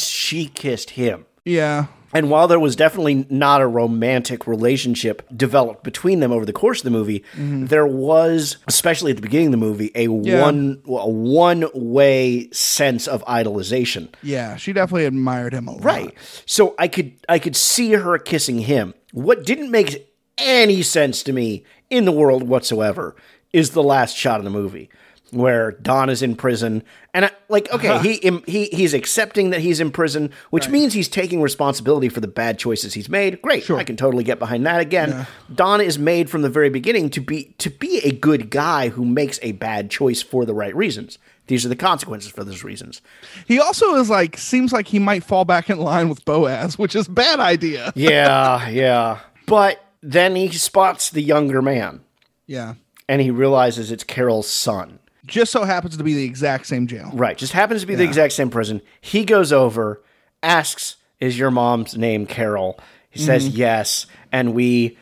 she 0.00 0.46
kissed 0.46 0.90
him. 0.90 1.26
Yeah. 1.44 1.86
And 2.14 2.28
while 2.28 2.46
there 2.46 2.60
was 2.60 2.76
definitely 2.76 3.26
not 3.30 3.62
a 3.62 3.66
romantic 3.66 4.46
relationship 4.46 5.26
developed 5.34 5.82
between 5.82 6.20
them 6.20 6.30
over 6.30 6.44
the 6.44 6.52
course 6.52 6.80
of 6.80 6.84
the 6.84 6.90
movie, 6.90 7.20
mm-hmm. 7.34 7.66
there 7.66 7.86
was, 7.86 8.58
especially 8.68 9.12
at 9.12 9.16
the 9.16 9.22
beginning 9.22 9.46
of 9.46 9.52
the 9.52 9.56
movie, 9.56 9.90
a 9.94 10.08
Yeah. 10.08 10.42
one 10.42 10.82
a 10.86 11.08
one 11.08 11.64
way 11.74 12.50
sense 12.52 13.08
of 13.08 13.24
idolization. 13.24 14.08
Yeah, 14.22 14.56
she 14.56 14.72
definitely 14.72 15.06
admired 15.06 15.54
him 15.54 15.68
a 15.68 15.72
lot. 15.72 15.84
Right. 15.84 16.14
So 16.44 16.74
I 16.78 16.88
could 16.88 17.12
I 17.28 17.38
could 17.38 17.56
see 17.56 17.92
her 17.92 18.18
kissing 18.18 18.58
him. 18.58 18.92
What 19.12 19.46
didn't 19.46 19.70
make 19.70 20.14
any 20.36 20.82
sense 20.82 21.22
to 21.22 21.32
me 21.32 21.64
in 21.88 22.04
the 22.04 22.12
world 22.12 22.42
whatsoever 22.42 23.16
is 23.52 23.70
the 23.70 23.82
last 23.82 24.16
shot 24.16 24.38
of 24.38 24.44
the 24.44 24.50
movie 24.50 24.90
where 25.32 25.72
Don 25.72 26.08
is 26.10 26.22
in 26.22 26.36
prison 26.36 26.82
and 27.14 27.24
I, 27.24 27.30
like 27.48 27.70
okay, 27.72 27.98
he 28.02 28.14
im- 28.16 28.44
he 28.46 28.66
he's 28.66 28.94
accepting 28.94 29.50
that 29.50 29.60
he's 29.60 29.80
in 29.80 29.90
prison, 29.90 30.30
which 30.50 30.68
means 30.68 30.92
he's 30.92 31.08
taking 31.08 31.42
responsibility 31.42 32.08
for 32.08 32.20
the 32.20 32.28
bad 32.28 32.58
choices 32.58 32.94
he's 32.94 33.08
made. 33.08 33.40
Great. 33.42 33.68
I 33.70 33.82
can 33.84 33.96
totally 33.96 34.24
get 34.24 34.38
behind 34.38 34.64
that 34.66 34.80
again. 34.80 35.26
Don 35.54 35.80
is 35.80 35.98
made 35.98 36.30
from 36.30 36.42
the 36.42 36.50
very 36.50 36.68
beginning 36.70 37.10
to 37.10 37.20
be 37.20 37.54
to 37.58 37.70
be 37.70 37.98
a 38.04 38.12
good 38.12 38.50
guy 38.50 38.88
who 38.90 39.04
makes 39.04 39.38
a 39.42 39.52
bad 39.52 39.90
choice 39.90 40.22
for 40.22 40.44
the 40.44 40.54
right 40.54 40.74
reasons. 40.76 41.18
These 41.48 41.66
are 41.66 41.68
the 41.68 41.76
consequences 41.76 42.30
for 42.30 42.44
those 42.44 42.62
reasons. 42.62 43.02
He 43.46 43.58
also 43.58 43.94
is 43.96 44.08
like 44.08 44.38
seems 44.38 44.72
like 44.72 44.86
he 44.86 44.98
might 44.98 45.24
fall 45.24 45.44
back 45.44 45.68
in 45.68 45.78
line 45.78 46.08
with 46.08 46.24
Boaz, 46.24 46.78
which 46.78 46.94
is 46.94 47.08
a 47.08 47.10
bad 47.10 47.40
idea. 47.40 47.92
yeah, 47.96 48.68
yeah. 48.68 49.18
But 49.46 49.84
then 50.02 50.36
he 50.36 50.48
spots 50.52 51.10
the 51.10 51.20
younger 51.22 51.60
man 51.62 52.00
Yeah. 52.46 52.74
and 53.08 53.20
he 53.20 53.30
realizes 53.30 53.90
it's 53.90 54.04
Carol's 54.04 54.48
son. 54.48 54.98
Just 55.26 55.52
so 55.52 55.64
happens 55.64 55.96
to 55.96 56.04
be 56.04 56.14
the 56.14 56.24
exact 56.24 56.66
same 56.66 56.86
jail. 56.86 57.10
Right. 57.12 57.36
Just 57.38 57.52
happens 57.52 57.80
to 57.82 57.86
be 57.86 57.94
the 57.94 58.04
exact 58.04 58.32
same 58.32 58.50
prison. 58.50 58.82
He 59.00 59.24
goes 59.24 59.52
over, 59.52 60.02
asks, 60.42 60.96
Is 61.20 61.38
your 61.38 61.52
mom's 61.52 61.96
name 61.96 62.26
Carol? 62.26 62.80
He 63.08 63.20
says 63.20 63.48
Mhm. 63.48 63.52
yes. 63.56 64.06
And 64.32 64.54
we 64.54 64.98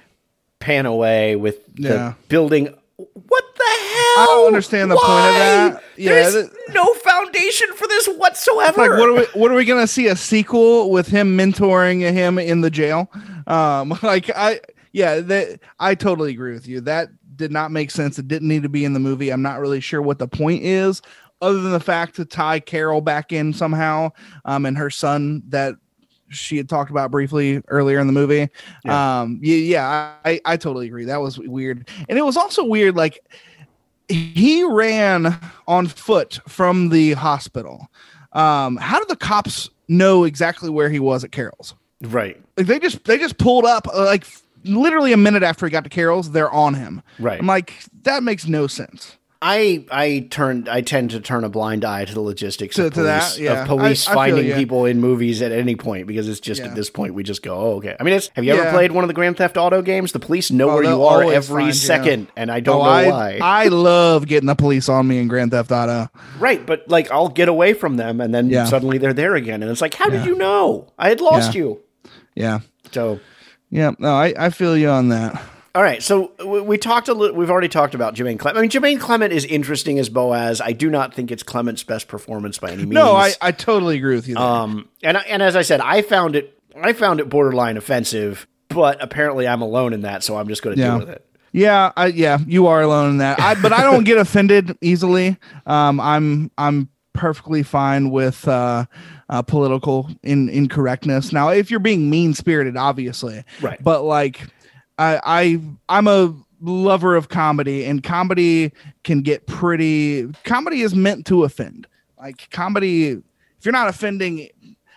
pan 0.58 0.84
away 0.84 1.36
with 1.36 1.64
the 1.74 2.14
building. 2.28 2.74
What 2.96 3.44
the 3.56 3.64
hell? 3.64 4.18
I 4.18 4.26
don't 4.28 4.46
understand 4.48 4.90
the 4.90 4.96
point 4.96 5.08
of 5.08 5.34
that. 5.34 5.82
Yeah, 5.96 6.12
There's 6.12 6.50
no 6.74 6.92
foundation 6.92 7.68
for 7.74 7.86
this 7.88 8.06
whatsoever. 8.08 8.76
like 8.82 8.90
what 8.90 9.08
are 9.08 9.14
we 9.14 9.24
what 9.32 9.50
are 9.50 9.54
we 9.54 9.64
gonna 9.64 9.86
see 9.86 10.08
a 10.08 10.16
sequel 10.16 10.90
with 10.90 11.06
him 11.08 11.38
mentoring 11.38 12.00
him 12.12 12.38
in 12.38 12.60
the 12.60 12.70
jail? 12.70 13.10
Um 13.46 13.98
like 14.02 14.28
I 14.36 14.60
yeah, 14.92 15.20
that 15.20 15.60
I 15.78 15.94
totally 15.94 16.32
agree 16.32 16.52
with 16.52 16.66
you. 16.68 16.82
That 16.82 17.08
did 17.40 17.50
not 17.50 17.72
make 17.72 17.90
sense. 17.90 18.18
It 18.18 18.28
didn't 18.28 18.48
need 18.48 18.62
to 18.62 18.68
be 18.68 18.84
in 18.84 18.92
the 18.92 19.00
movie. 19.00 19.30
I'm 19.30 19.42
not 19.42 19.58
really 19.58 19.80
sure 19.80 20.02
what 20.02 20.18
the 20.18 20.28
point 20.28 20.62
is, 20.62 21.00
other 21.40 21.60
than 21.60 21.72
the 21.72 21.80
fact 21.80 22.16
to 22.16 22.24
tie 22.26 22.60
Carol 22.60 23.00
back 23.00 23.32
in 23.32 23.52
somehow, 23.54 24.12
um, 24.44 24.66
and 24.66 24.76
her 24.76 24.90
son 24.90 25.42
that 25.48 25.74
she 26.28 26.58
had 26.58 26.68
talked 26.68 26.90
about 26.90 27.10
briefly 27.10 27.62
earlier 27.68 27.98
in 27.98 28.06
the 28.06 28.12
movie. 28.12 28.48
Um, 28.86 29.40
yeah, 29.42 29.56
yeah, 29.56 30.14
I, 30.24 30.40
I 30.44 30.56
totally 30.58 30.86
agree. 30.86 31.06
That 31.06 31.20
was 31.20 31.38
weird, 31.38 31.88
and 32.08 32.18
it 32.18 32.22
was 32.22 32.36
also 32.36 32.62
weird. 32.62 32.94
Like 32.94 33.24
he 34.08 34.62
ran 34.62 35.40
on 35.66 35.86
foot 35.86 36.40
from 36.46 36.90
the 36.90 37.14
hospital. 37.14 37.88
Um, 38.32 38.76
how 38.76 38.98
did 38.98 39.08
the 39.08 39.16
cops 39.16 39.70
know 39.88 40.24
exactly 40.24 40.68
where 40.68 40.90
he 40.90 41.00
was 41.00 41.24
at 41.24 41.32
Carol's? 41.32 41.74
right. 42.02 42.40
Like 42.56 42.66
they 42.66 42.78
just 42.78 43.04
they 43.04 43.18
just 43.18 43.38
pulled 43.38 43.64
up 43.64 43.88
uh, 43.88 44.04
like 44.04 44.26
literally 44.64 45.12
a 45.12 45.16
minute 45.16 45.42
after 45.42 45.66
he 45.66 45.70
got 45.70 45.84
to 45.84 45.90
Carol's. 45.90 46.30
They're 46.32 46.50
on 46.50 46.74
him. 46.74 47.02
Right. 47.18 47.38
I'm 47.40 47.46
like 47.46 47.74
that 48.02 48.22
makes 48.22 48.46
no 48.46 48.66
sense. 48.66 49.16
I 49.42 49.86
I 49.90 50.28
turned 50.30 50.68
I 50.68 50.82
tend 50.82 51.12
to 51.12 51.20
turn 51.20 51.44
a 51.44 51.48
blind 51.48 51.82
eye 51.82 52.04
to 52.04 52.12
the 52.12 52.20
logistics 52.20 52.76
To- 52.76 52.88
of 52.88 52.92
police, 52.92 53.06
that, 53.36 53.38
yeah. 53.40 53.62
of 53.62 53.68
police 53.68 54.06
I- 54.06 54.10
I 54.10 54.14
feel 54.28 54.36
finding 54.36 54.54
people 54.54 54.84
in 54.84 55.00
movies 55.00 55.40
at 55.40 55.50
any 55.50 55.76
point 55.76 56.06
because 56.06 56.28
it's 56.28 56.40
just 56.40 56.60
Yeah. 56.60 56.66
at 56.68 56.74
this 56.74 56.90
point 56.90 57.14
we 57.14 57.22
just 57.22 57.42
go 57.42 57.54
oh 57.56 57.70
okay 57.76 57.96
I 57.98 58.02
mean 58.02 58.12
it's 58.12 58.28
have 58.34 58.44
you 58.44 58.52
ever 58.52 58.64
Yeah. 58.64 58.70
played 58.72 58.92
one 58.92 59.02
of 59.02 59.08
the 59.08 59.14
Grand 59.14 59.38
Theft 59.38 59.56
Auto 59.56 59.80
games 59.80 60.12
the 60.12 60.18
police 60.18 60.50
know 60.50 60.68
Oh, 60.68 60.74
where 60.74 60.84
you 60.84 61.02
are 61.04 61.22
every 61.32 61.62
find 61.64 61.74
second 61.74 62.26
and 62.36 62.50
I 62.52 62.60
don't 62.60 62.82
Oh, 62.82 62.84
know 62.84 62.90
I, 62.90 63.08
why 63.08 63.38
I 63.40 63.68
love 63.68 64.26
getting 64.26 64.46
the 64.46 64.54
police 64.54 64.90
on 64.90 65.08
me 65.08 65.16
in 65.18 65.26
Grand 65.28 65.52
Theft 65.52 65.72
Auto. 65.72 66.10
right 66.38 66.66
but 66.66 66.86
like 66.88 67.10
I'll 67.10 67.28
get 67.28 67.48
away 67.48 67.72
from 67.72 67.96
them 67.96 68.20
and 68.20 68.34
then 68.34 68.50
Yeah. 68.50 68.66
suddenly 68.66 68.98
they're 68.98 69.14
there 69.14 69.36
again 69.36 69.62
and 69.62 69.72
it's 69.72 69.80
like 69.80 69.94
how 69.94 70.10
Yeah. 70.10 70.18
did 70.18 70.26
you 70.26 70.36
know 70.36 70.88
I 70.98 71.08
had 71.08 71.22
lost 71.22 71.54
Yeah. 71.54 71.60
you 71.62 71.80
Yeah. 72.34 72.58
so 72.92 73.20
Yeah. 73.70 73.92
No, 73.98 74.14
I, 74.14 74.34
I 74.38 74.50
feel 74.50 74.76
you 74.76 74.88
on 74.88 75.08
that. 75.08 75.40
All 75.72 75.82
right, 75.82 76.02
so 76.02 76.32
we, 76.44 76.60
we 76.62 76.78
talked 76.78 77.06
a 77.08 77.14
little. 77.14 77.36
We've 77.36 77.50
already 77.50 77.68
talked 77.68 77.94
about 77.94 78.16
Jermaine 78.16 78.40
Clement. 78.40 78.58
I 78.58 78.60
mean, 78.62 78.70
Jermaine 78.70 79.00
Clement 79.00 79.32
is 79.32 79.44
interesting 79.44 80.00
as 80.00 80.08
Boaz. 80.08 80.60
I 80.60 80.72
do 80.72 80.90
not 80.90 81.14
think 81.14 81.30
it's 81.30 81.44
Clement's 81.44 81.84
best 81.84 82.08
performance 82.08 82.58
by 82.58 82.70
any 82.70 82.78
means. 82.78 82.94
No, 82.94 83.14
I, 83.14 83.34
I 83.40 83.52
totally 83.52 83.96
agree 83.96 84.16
with 84.16 84.26
you. 84.26 84.34
There. 84.34 84.42
Um, 84.42 84.88
and 85.04 85.16
and 85.16 85.42
as 85.42 85.54
I 85.54 85.62
said, 85.62 85.80
I 85.80 86.02
found 86.02 86.34
it 86.34 86.58
I 86.74 86.92
found 86.92 87.20
it 87.20 87.28
borderline 87.28 87.76
offensive, 87.76 88.48
but 88.68 89.00
apparently 89.00 89.46
I'm 89.46 89.62
alone 89.62 89.92
in 89.92 90.00
that, 90.02 90.24
so 90.24 90.36
I'm 90.36 90.48
just 90.48 90.62
going 90.62 90.74
to 90.74 90.82
Yeah. 90.82 90.90
deal 90.90 90.98
with 90.98 91.10
it. 91.10 91.26
Yeah, 91.52 91.92
I, 91.96 92.06
yeah, 92.06 92.38
you 92.46 92.66
are 92.68 92.80
alone 92.80 93.10
in 93.10 93.16
that. 93.18 93.40
I, 93.40 93.54
but 93.60 93.72
I 93.72 93.82
don't 93.82 94.04
get 94.04 94.18
offended 94.18 94.76
easily. 94.80 95.36
Um, 95.66 96.00
I'm 96.00 96.50
I'm 96.58 96.88
perfectly 97.20 97.62
fine 97.62 98.08
with 98.08 98.48
uh, 98.48 98.86
uh, 99.28 99.42
political 99.42 100.08
in, 100.22 100.48
incorrectness. 100.48 101.34
Now, 101.34 101.50
if 101.50 101.70
you're 101.70 101.78
being 101.78 102.08
mean 102.08 102.32
spirited, 102.32 102.78
obviously, 102.78 103.44
Right. 103.60 103.78
But 103.82 104.04
like, 104.04 104.40
I 104.98 105.20
I 105.22 105.60
I'm 105.90 106.08
a 106.08 106.34
lover 106.62 107.16
of 107.16 107.28
comedy, 107.28 107.84
and 107.84 108.02
comedy 108.02 108.72
can 109.04 109.20
get 109.20 109.46
pretty. 109.46 110.32
Comedy 110.44 110.80
is 110.80 110.94
meant 110.94 111.26
to 111.26 111.44
offend. 111.44 111.86
Like 112.18 112.48
comedy, 112.50 113.08
if 113.08 113.64
you're 113.64 113.72
not 113.72 113.88
offending, 113.88 114.48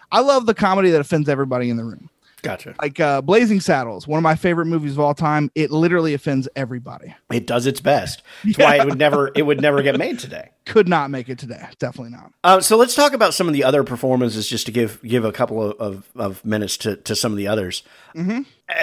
I 0.09 0.21
love 0.21 0.45
the 0.45 0.53
comedy 0.53 0.91
that 0.91 1.01
offends 1.01 1.28
everybody 1.28 1.69
in 1.69 1.76
the 1.76 1.84
room 1.84 2.09
Gotcha. 2.44 2.76
like 2.82 3.00
uh 3.00 3.22
blazing 3.22 3.60
saddles 3.60 4.08
one 4.08 4.18
of 4.20 4.24
my 4.24 4.36
favorite 4.36 4.68
movies 4.68 4.91
of 4.91 5.00
all 5.00 5.16
time 5.16 5.50
it 5.56 5.72
literally 5.72 6.14
offends 6.14 6.48
everybody 6.56 7.16
It 7.32 7.48
does 7.48 7.66
its 7.66 7.82
best. 7.82 8.22
That's 8.44 8.58
why 8.60 8.76
it 8.76 8.86
would 8.86 9.00
never 9.00 9.32
it 9.34 9.41
would 9.41 9.62
never 9.62 9.82
get 9.82 9.98
made 9.98 10.20
today. 10.20 10.52
could 10.66 10.88
not 10.88 11.10
make 11.10 11.28
it 11.30 11.39
today 11.39 11.66
definitely 11.80 12.12
not 12.12 12.32
Uh, 12.44 12.62
so 12.62 12.78
let's 12.78 12.94
talk 12.94 13.14
about 13.14 13.34
some 13.34 13.48
of 13.48 13.54
the 13.54 13.64
other 13.64 13.84
performances, 13.84 14.48
just 14.48 14.66
to 14.68 14.72
give 14.72 15.02
give 15.02 15.26
a 15.26 15.32
couple 15.32 15.62
of, 15.64 15.80
of, 15.80 16.10
of 16.16 16.46
minutes 16.46 16.78
to, 16.78 16.98
to 16.98 17.16
some 17.16 17.32
of 17.32 17.38
the 17.38 17.48
others. 17.48 17.82
mm-hmm. 18.16 18.41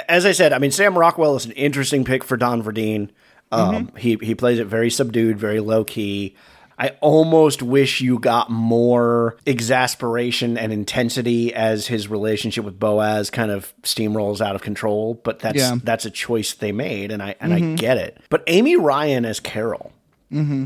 As 0.08 0.26
I 0.26 0.32
said, 0.32 0.52
I 0.52 0.58
mean 0.58 0.72
Sam 0.72 0.98
Rockwell 0.98 1.36
is 1.36 1.44
an 1.46 1.52
interesting 1.52 2.04
pick 2.04 2.24
for 2.24 2.36
Don 2.36 2.62
Verdean. 2.62 3.10
Um, 3.52 3.90
He 3.96 4.16
he 4.22 4.34
plays 4.34 4.58
it 4.58 4.66
very 4.66 4.90
subdued, 4.90 5.38
very 5.38 5.60
low 5.60 5.84
key. 5.84 6.36
I 6.80 6.96
almost 7.02 7.62
wish 7.62 8.00
you 8.00 8.18
got 8.18 8.50
more 8.50 9.36
exasperation 9.46 10.56
and 10.56 10.72
intensity 10.72 11.52
as 11.54 11.86
his 11.86 12.08
relationship 12.08 12.64
with 12.64 12.80
Boaz 12.80 13.28
kind 13.28 13.50
of 13.50 13.74
steamrolls 13.82 14.40
out 14.40 14.54
of 14.54 14.62
control. 14.62 15.20
But 15.22 15.40
that's 15.40 15.58
Yeah. 15.58 15.76
that's 15.84 16.06
a 16.06 16.10
choice 16.10 16.54
they 16.54 16.72
made, 16.72 17.12
and 17.12 17.22
I 17.22 17.34
and 17.40 17.52
I 17.52 17.60
Mhm. 17.60 17.76
get 17.76 17.98
it. 17.98 18.18
But 18.30 18.42
Amy 18.46 18.76
Ryan 18.76 19.24
as 19.26 19.40
Carol, 19.40 19.92
Mm-hmm. 20.32 20.64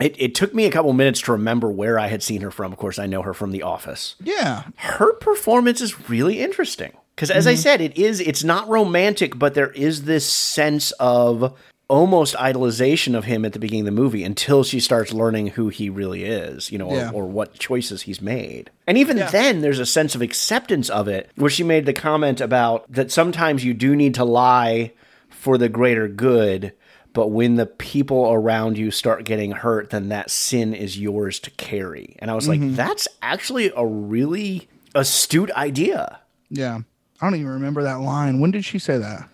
it, 0.00 0.14
it 0.18 0.34
took 0.36 0.54
me 0.54 0.64
a 0.66 0.70
couple 0.70 0.92
minutes 0.92 1.20
to 1.22 1.32
remember 1.32 1.70
where 1.70 1.98
I 1.98 2.06
had 2.06 2.22
seen 2.22 2.42
her 2.42 2.50
from. 2.52 2.72
Of 2.72 2.78
course, 2.78 2.98
I 2.98 3.06
know 3.06 3.22
her 3.22 3.34
from 3.34 3.50
The 3.50 3.62
Office. 3.62 4.14
Yeah. 4.22 4.62
Her 4.76 5.12
performance 5.14 5.80
is 5.80 6.08
really 6.08 6.38
interesting 6.40 6.92
because, 7.16 7.30
as 7.32 7.46
I 7.48 7.54
Mhm. 7.54 7.58
said, 7.58 7.80
it 7.80 7.98
is. 7.98 8.20
It's 8.20 8.44
not 8.44 8.68
romantic, 8.68 9.36
but 9.38 9.54
there 9.54 9.70
is 9.72 10.02
this 10.04 10.24
sense 10.24 10.92
of 11.00 11.52
almost 11.88 12.34
idolization 12.34 13.16
of 13.16 13.24
him 13.24 13.44
at 13.44 13.54
the 13.54 13.58
beginning 13.58 13.88
of 13.88 13.94
the 13.94 14.00
movie 14.02 14.22
until 14.22 14.62
she 14.62 14.78
starts 14.78 15.12
learning 15.12 15.46
who 15.48 15.68
he 15.70 15.88
really 15.88 16.24
is, 16.24 16.70
you 16.70 16.76
know, 16.78 16.92
Yeah. 16.92 17.10
or, 17.10 17.22
or 17.22 17.26
what 17.26 17.54
choices 17.58 18.02
he's 18.02 18.20
made. 18.20 18.70
And 18.86 18.98
even 18.98 19.16
Yeah. 19.16 19.30
then, 19.30 19.62
there's 19.62 19.78
a 19.78 19.86
sense 19.86 20.14
of 20.14 20.20
acceptance 20.20 20.90
of 20.90 21.08
it, 21.08 21.30
where 21.36 21.50
she 21.50 21.62
made 21.64 21.86
the 21.86 21.94
comment 21.94 22.40
about 22.42 22.84
that 22.92 23.10
sometimes 23.10 23.64
you 23.64 23.72
do 23.72 23.96
need 23.96 24.14
to 24.16 24.24
lie 24.24 24.92
for 25.30 25.56
the 25.56 25.68
greater 25.70 26.08
good. 26.08 26.72
But 27.14 27.28
when 27.28 27.56
the 27.56 27.64
people 27.66 28.30
around 28.30 28.76
you 28.76 28.90
start 28.90 29.24
getting 29.24 29.52
hurt, 29.52 29.88
then 29.90 30.10
that 30.10 30.30
sin 30.30 30.74
is 30.74 30.98
yours 30.98 31.40
to 31.40 31.50
carry. 31.52 32.16
And 32.18 32.30
I 32.30 32.34
was 32.34 32.46
like, 32.48 32.60
Mhm. 32.60 32.76
that's 32.76 33.08
actually 33.22 33.72
a 33.74 33.84
really 33.86 34.68
astute 34.94 35.50
idea. 35.52 36.18
Yeah. 36.50 36.80
I 37.20 37.26
don't 37.26 37.34
even 37.40 37.48
remember 37.52 37.82
that 37.82 38.00
line. 38.00 38.40
When 38.40 38.50
did 38.50 38.64
she 38.66 38.78
say 38.78 38.98
that? 38.98 39.26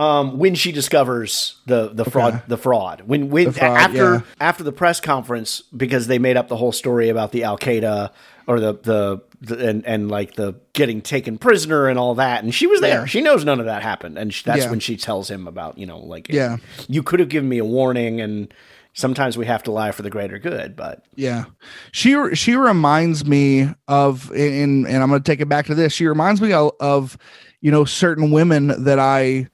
Um, 0.00 0.38
when 0.38 0.54
she 0.54 0.72
discovers 0.72 1.56
the 1.66 1.90
the 1.92 2.06
fraud, 2.06 2.34
Okay. 2.34 2.42
the 2.48 2.56
fraud, 2.56 3.02
when 3.04 3.28
when 3.28 3.44
The 3.46 3.52
fraud, 3.52 3.76
after 3.78 4.12
yeah. 4.14 4.20
after 4.40 4.64
the 4.64 4.72
press 4.72 4.98
conference, 5.00 5.62
because 5.76 6.06
they 6.06 6.18
made 6.18 6.36
up 6.38 6.48
the 6.48 6.56
whole 6.56 6.72
story 6.72 7.10
about 7.10 7.32
the 7.32 7.44
Al 7.44 7.58
Qaeda 7.58 8.10
or 8.46 8.60
the, 8.60 8.72
the 8.82 9.20
the 9.42 9.68
and 9.68 9.84
and 9.86 10.10
like 10.10 10.34
the 10.36 10.54
getting 10.72 11.02
taken 11.02 11.36
prisoner 11.36 11.86
and 11.88 11.98
all 11.98 12.14
that, 12.14 12.42
and 12.42 12.54
she 12.54 12.66
was 12.66 12.80
there. 12.80 13.00
Yeah. 13.00 13.04
She 13.04 13.20
knows 13.20 13.44
none 13.44 13.60
of 13.60 13.66
that 13.66 13.82
happened, 13.82 14.16
and 14.16 14.32
sh 14.32 14.42
that's 14.44 14.64
Yeah. 14.64 14.70
when 14.70 14.80
she 14.80 14.96
tells 14.96 15.30
him 15.30 15.46
about 15.46 15.76
you 15.76 15.84
know 15.84 15.98
like 15.98 16.28
Yeah. 16.30 16.56
you 16.88 17.02
could 17.02 17.20
have 17.20 17.28
given 17.28 17.48
me 17.50 17.58
a 17.58 17.64
warning, 17.64 18.22
and 18.22 18.54
sometimes 18.94 19.36
we 19.36 19.44
have 19.46 19.62
to 19.64 19.70
lie 19.70 19.92
for 19.92 20.00
the 20.00 20.10
greater 20.10 20.38
good, 20.38 20.76
but 20.76 21.04
Yeah, 21.14 21.44
she 21.92 22.16
she 22.34 22.54
reminds 22.56 23.26
me 23.26 23.68
of, 23.86 24.30
and 24.30 24.86
and 24.86 25.02
I'm 25.02 25.10
going 25.10 25.22
to 25.22 25.30
take 25.30 25.40
it 25.40 25.48
back 25.50 25.66
to 25.66 25.74
this. 25.74 25.92
She 25.92 26.06
reminds 26.06 26.40
me 26.40 26.54
of, 26.54 26.72
of, 26.80 27.18
you 27.60 27.70
know, 27.70 27.84
certain 27.84 28.30
women 28.30 28.84
that 28.84 28.98
I 28.98 29.48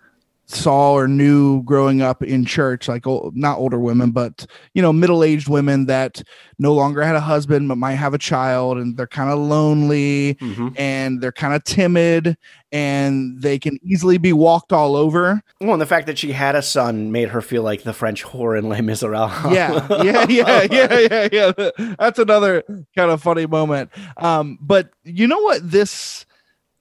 saw 0.46 0.92
or 0.92 1.08
knew 1.08 1.62
growing 1.64 2.00
up 2.02 2.22
in 2.22 2.44
church, 2.44 2.86
like 2.88 3.06
ol- 3.06 3.32
not 3.34 3.58
older 3.58 3.78
women, 3.78 4.10
but 4.12 4.46
you 4.74 4.82
know, 4.82 4.92
middle 4.92 5.24
aged 5.24 5.48
women 5.48 5.86
that 5.86 6.22
no 6.58 6.72
longer 6.72 7.02
had 7.02 7.16
a 7.16 7.20
husband 7.20 7.68
but 7.68 7.76
might 7.78 7.94
have 7.94 8.14
a 8.14 8.18
child, 8.18 8.78
and 8.78 8.96
they're 8.96 9.06
kind 9.06 9.30
of 9.30 9.38
lonely 9.38 10.36
and 10.76 11.20
they're 11.20 11.32
kind 11.32 11.54
of 11.54 11.64
timid, 11.64 12.36
and 12.72 13.40
they 13.40 13.58
can 13.58 13.78
easily 13.82 14.18
be 14.18 14.32
walked 14.32 14.72
all 14.72 14.96
over. 14.96 15.42
well, 15.60 15.72
and 15.72 15.80
the 15.82 15.86
fact 15.86 16.06
that 16.06 16.18
she 16.18 16.32
had 16.32 16.54
a 16.54 16.62
son 16.62 17.10
made 17.12 17.28
her 17.30 17.40
feel 17.40 17.62
like 17.62 17.82
the 17.82 17.92
French 17.92 18.24
whore 18.24 18.58
in 18.58 18.68
Les 18.68 18.82
Miserables. 18.82 19.32
yeah, 19.52 19.86
yeah, 20.02 20.26
yeah, 20.28 20.66
yeah, 20.70 20.98
yeah, 21.10 21.28
yeah. 21.32 21.70
That's 21.98 22.18
another 22.18 22.62
kind 22.94 23.10
of 23.10 23.22
funny 23.22 23.46
moment. 23.46 23.90
Um, 24.16 24.58
but 24.60 24.90
you 25.04 25.26
know 25.26 25.40
what 25.40 25.68
this 25.70 26.25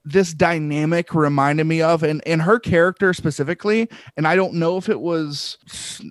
this 0.06 0.32
dynamic 0.32 1.14
reminded 1.14 1.64
me 1.64 1.82
of, 1.82 2.02
and 2.02 2.22
and 2.26 2.40
her 2.42 2.58
character 2.58 3.12
specifically, 3.12 3.88
and 4.16 4.26
I 4.26 4.36
don't 4.36 4.54
know 4.54 4.76
if 4.76 4.88
it 4.88 5.00
was 5.00 5.58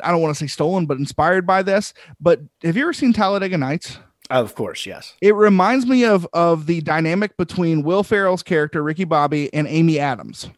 I 0.03 0.11
don't 0.11 0.21
want 0.21 0.35
to 0.35 0.39
say 0.39 0.47
stolen, 0.47 0.85
but 0.85 0.97
inspired 0.97 1.47
by 1.47 1.63
this. 1.63 1.93
But 2.19 2.41
have 2.63 2.75
you 2.75 2.83
ever 2.83 2.93
seen 2.93 3.13
Talladega 3.13 3.57
Nights? 3.57 3.97
Of 4.29 4.55
course, 4.55 4.85
yes. 4.85 5.13
It 5.21 5.33
reminds 5.35 5.85
me 5.85 6.03
of 6.03 6.27
of 6.33 6.65
the 6.65 6.81
dynamic 6.81 7.37
between 7.37 7.83
Will 7.83 8.03
Ferrell's 8.03 8.43
character 8.43 8.83
Ricky 8.83 9.05
Bobby 9.05 9.53
and 9.53 9.67
Amy 9.67 9.97
Adams, 9.97 10.49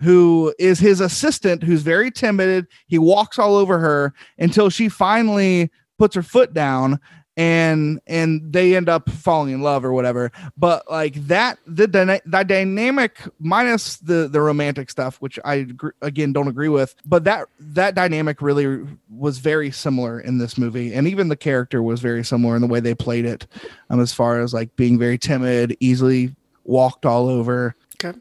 who 0.00 0.54
is 0.58 0.78
his 0.78 1.00
assistant, 1.00 1.62
who's 1.62 1.82
very 1.82 2.10
timid. 2.10 2.66
He 2.86 2.98
walks 2.98 3.38
all 3.38 3.56
over 3.56 3.78
her 3.78 4.14
until 4.38 4.70
she 4.70 4.88
finally 4.88 5.70
puts 5.98 6.14
her 6.14 6.22
foot 6.22 6.54
down 6.54 6.98
and 7.36 8.00
and 8.06 8.52
they 8.52 8.74
end 8.74 8.88
up 8.88 9.10
falling 9.10 9.52
in 9.52 9.60
love 9.60 9.84
or 9.84 9.92
whatever 9.92 10.32
but 10.56 10.90
like 10.90 11.14
that 11.26 11.58
the, 11.66 11.86
dyna- 11.86 12.20
the 12.24 12.42
dynamic 12.44 13.18
minus 13.38 13.98
the 13.98 14.26
the 14.28 14.40
romantic 14.40 14.88
stuff 14.90 15.16
which 15.20 15.38
i 15.44 15.66
again 16.00 16.32
don't 16.32 16.48
agree 16.48 16.68
with 16.70 16.94
but 17.04 17.24
that 17.24 17.46
that 17.60 17.94
dynamic 17.94 18.40
really 18.40 18.86
was 19.10 19.38
very 19.38 19.70
similar 19.70 20.18
in 20.20 20.38
this 20.38 20.56
movie 20.56 20.94
and 20.94 21.06
even 21.06 21.28
the 21.28 21.36
character 21.36 21.82
was 21.82 22.00
very 22.00 22.24
similar 22.24 22.56
in 22.56 22.62
the 22.62 22.68
way 22.68 22.80
they 22.80 22.94
played 22.94 23.26
it 23.26 23.46
um 23.90 24.00
as 24.00 24.12
far 24.14 24.40
as 24.40 24.54
like 24.54 24.74
being 24.76 24.98
very 24.98 25.18
timid 25.18 25.76
easily 25.80 26.34
walked 26.64 27.04
all 27.04 27.28
over 27.28 27.74
Okay. 28.02 28.18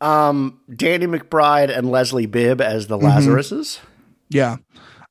Um, 0.00 0.60
Danny 0.74 1.06
McBride 1.06 1.74
and 1.76 1.90
Leslie 1.90 2.26
Bibb 2.26 2.60
as 2.60 2.86
the 2.86 2.98
Mhm. 2.98 3.02
Lazaruses. 3.04 3.78
Yeah. 4.28 4.56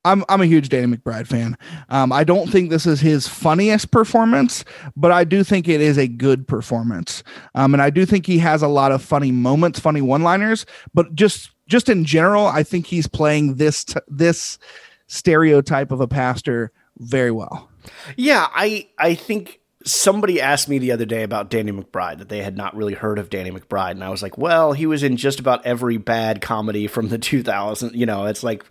I'm 0.05 0.23
I'm 0.29 0.41
a 0.41 0.45
huge 0.45 0.69
Danny 0.69 0.95
McBride 0.95 1.27
fan. 1.27 1.57
Um, 1.89 2.13
I 2.13 2.23
don't 2.23 2.49
think 2.49 2.69
this 2.69 2.85
is 2.85 3.01
his 3.01 3.27
funniest 3.27 3.91
performance, 3.91 4.63
but 4.95 5.11
I 5.11 5.25
do 5.25 5.43
think 5.43 5.67
it 5.67 5.81
is 5.81 5.97
a 5.97 6.07
good 6.07 6.47
performance. 6.47 7.23
Um, 7.55 7.73
and 7.73 7.81
I 7.81 7.89
do 7.89 8.05
think 8.05 8.25
he 8.25 8.37
has 8.37 8.61
a 8.61 8.67
lot 8.67 8.91
of 8.91 9.01
funny 9.01 9.31
moments, 9.31 9.79
funny 9.79 10.01
one-liners. 10.01 10.65
But 10.93 11.15
just 11.15 11.49
just 11.67 11.89
in 11.89 12.05
general, 12.05 12.45
I 12.45 12.63
think 12.63 12.85
he's 12.85 13.07
playing 13.07 13.55
this 13.55 13.83
t- 13.83 13.99
this 14.07 14.59
stereotype 15.07 15.91
of 15.91 15.99
a 15.99 16.07
pastor 16.07 16.71
very 16.99 17.31
well. 17.31 17.69
Yeah, 18.15 18.47
I 18.53 18.87
I 18.97 19.15
think 19.15 19.59
somebody 19.85 20.41
asked 20.41 20.67
me 20.67 20.79
the 20.79 20.91
other 20.91 21.05
day 21.05 21.23
about 21.23 21.49
Danny 21.49 21.71
McBride 21.71 22.17
that 22.17 22.29
they 22.29 22.41
had 22.41 22.57
not 22.57 22.75
really 22.75 22.93
heard 22.95 23.19
of 23.19 23.29
Danny 23.29 23.51
McBride, 23.51 23.91
and 23.91 24.03
I 24.03 24.09
was 24.09 24.21
like, 24.23 24.37
well, 24.37 24.73
he 24.73 24.85
was 24.85 25.03
in 25.03 25.15
just 25.15 25.39
about 25.39 25.65
every 25.65 25.97
bad 25.97 26.41
comedy 26.41 26.87
from 26.87 27.09
the 27.09 27.19
2000s. 27.19 27.93
You 27.93 28.05
know, 28.05 28.25
it's 28.25 28.43
like 28.43 28.63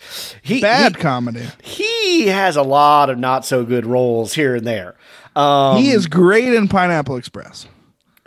he 0.43 0.61
Bad 0.61 0.97
he, 0.97 1.03
comedy. 1.03 1.47
he 1.63 2.27
has 2.27 2.57
a 2.57 2.63
lot 2.63 3.11
of 3.11 3.19
not 3.19 3.45
so 3.47 3.65
good 3.65 3.87
roles 3.87 4.35
here 4.35 4.57
and 4.57 4.67
there. 4.67 4.97
Um, 5.37 5.79
he 5.79 5.91
is 5.91 6.07
great 6.07 6.53
in 6.53 6.69
Pineapple 6.69 7.17
Express. 7.17 7.67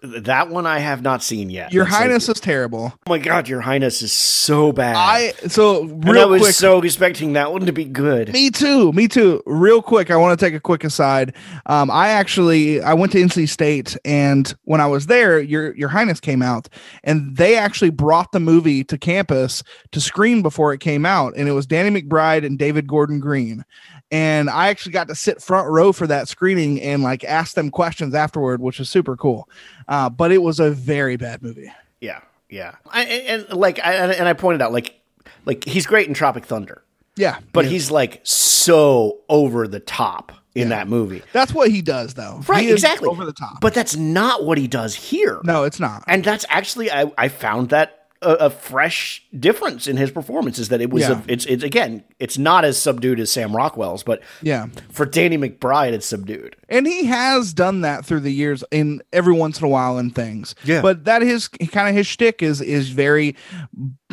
That 0.03 0.49
one 0.49 0.67
I 0.67 0.77
have 0.79 1.01
not 1.01 1.23
seen 1.23 1.49
yet. 1.49 1.73
Your 1.73 1.85
like, 1.85 1.93
Highness 1.93 2.29
is 2.29 2.39
terrible. 2.39 2.93
oh 2.93 3.09
my 3.09 3.17
god, 3.17 3.47
Your 3.47 3.61
Highness 3.61 4.01
is 4.03 4.11
so 4.11 4.71
bad. 4.71 4.95
I 4.95 5.31
so 5.47 5.81
and 5.83 6.17
I 6.17 6.25
was 6.25 6.41
quick. 6.41 6.53
so 6.53 6.79
expecting 6.81 7.33
that 7.33 7.51
one 7.51 7.65
to 7.65 7.71
be 7.71 7.85
good. 7.85 8.31
Me 8.31 8.51
too. 8.51 8.91
Me 8.93 9.07
too. 9.07 9.41
Real 9.47 9.81
quick, 9.81 10.11
I 10.11 10.15
want 10.15 10.39
to 10.39 10.45
take 10.45 10.53
a 10.53 10.59
quick 10.59 10.83
aside. 10.83 11.35
Um, 11.65 11.89
I 11.89 12.09
actually 12.09 12.81
I 12.81 12.93
went 12.93 13.11
to 13.13 13.17
NC 13.17 13.49
State, 13.49 13.97
and 14.05 14.53
when 14.65 14.81
I 14.81 14.85
was 14.85 15.07
there, 15.07 15.39
your 15.39 15.75
Your 15.75 15.89
Highness 15.89 16.19
came 16.19 16.43
out, 16.43 16.69
and 17.03 17.35
they 17.35 17.57
actually 17.57 17.89
brought 17.89 18.31
the 18.31 18.39
movie 18.39 18.83
to 18.83 18.97
campus 18.99 19.63
to 19.91 19.99
screen 19.99 20.43
before 20.43 20.73
it 20.73 20.79
came 20.79 21.05
out, 21.07 21.33
and 21.35 21.49
it 21.49 21.53
was 21.53 21.65
Danny 21.65 22.01
McBride 22.01 22.45
and 22.45 22.59
David 22.59 22.87
Gordon 22.87 23.19
Green. 23.19 23.65
And 24.12 24.49
I 24.49 24.70
actually 24.70 24.93
got 24.93 25.10
to 25.10 25.16
sit 25.16 25.41
front 25.41 25.70
row 25.70 25.91
for 25.91 26.08
that 26.08 26.30
screening 26.30 26.82
and 26.82 27.03
like 27.03 27.24
ask 27.26 27.55
them 27.55 27.70
questions 27.70 28.16
afterward, 28.16 28.62
which 28.62 28.80
was 28.80 28.89
super 28.89 29.18
cool. 29.18 29.49
Uh, 29.88 30.10
but 30.10 30.32
it 30.32 30.41
was 30.41 30.60
a 30.60 30.72
very 30.72 31.18
bad 31.18 31.43
movie. 31.43 31.72
Yeah, 31.99 32.22
yeah. 32.49 32.76
I, 32.89 33.03
and, 33.03 33.49
like, 33.49 33.80
I, 33.86 33.93
and 33.93 34.28
I 34.28 34.34
pointed 34.34 34.62
out, 34.62 34.72
like, 34.72 34.99
like 35.45 35.66
he's 35.66 35.86
great 35.86 36.08
in 36.08 36.14
Tropic 36.14 36.45
Thunder, 36.45 36.84
Yeah, 37.18 37.39
but 37.51 37.66
yeah. 37.66 37.72
he's 37.72 37.91
like 37.91 38.22
so 38.24 39.20
over 39.28 39.68
the 39.68 39.80
top 39.82 40.32
in 40.55 40.70
that 40.70 40.88
movie. 40.88 41.22
that's 41.34 41.53
what 41.53 41.70
he 41.70 41.82
does, 41.84 42.16
though. 42.16 42.41
Right, 42.47 42.68
exactly. 42.68 43.08
over 43.08 43.26
the 43.26 43.34
top. 43.34 43.62
But 43.62 43.76
that's 43.76 43.95
not 43.95 44.43
what 44.43 44.58
he 44.58 44.68
does 44.68 44.95
here. 44.95 45.39
No, 45.43 45.66
it's 45.66 45.80
not. 45.80 46.03
And 46.08 46.24
that's 46.24 46.45
actually 46.49 46.89
I, 46.91 47.12
I 47.18 47.28
found 47.28 47.70
that 47.70 47.96
a, 48.22 48.32
a 48.34 48.49
fresh 48.49 49.24
difference 49.38 49.88
in 49.88 49.97
his 49.97 50.11
performance 50.11 50.57
is 50.59 50.70
that 50.70 50.82
it 50.82 50.89
was 50.89 51.03
Yeah. 51.03 51.22
a, 51.28 51.32
it's 51.32 51.45
it's 51.45 51.63
again 51.63 52.03
it's 52.20 52.38
not 52.38 52.65
as 52.65 52.82
subdued 52.82 53.20
as 53.20 53.32
Sam 53.32 53.55
Rockwell's, 53.55 54.03
but 54.03 54.22
Yeah. 54.41 54.68
for 54.89 55.05
Danny 55.05 55.38
McBride 55.38 55.93
it's 55.93 56.05
subdued. 56.05 56.55
And 56.70 56.88
he 56.88 57.05
has 57.05 57.53
done 57.53 57.82
that 57.82 58.05
through 58.05 58.22
the 58.22 58.32
years 58.34 58.63
in 58.72 59.01
every 59.13 59.34
once 59.34 59.59
in 59.59 59.65
a 59.65 59.70
while 59.70 59.97
in 59.97 60.09
things. 60.11 60.55
Yeah. 60.63 60.82
But 60.82 61.05
that 61.05 61.22
is 61.24 61.47
kind 61.47 61.89
of 61.89 61.95
his 61.95 62.07
shtick 62.07 62.41
is 62.41 62.61
is 62.61 62.89
very 62.89 63.36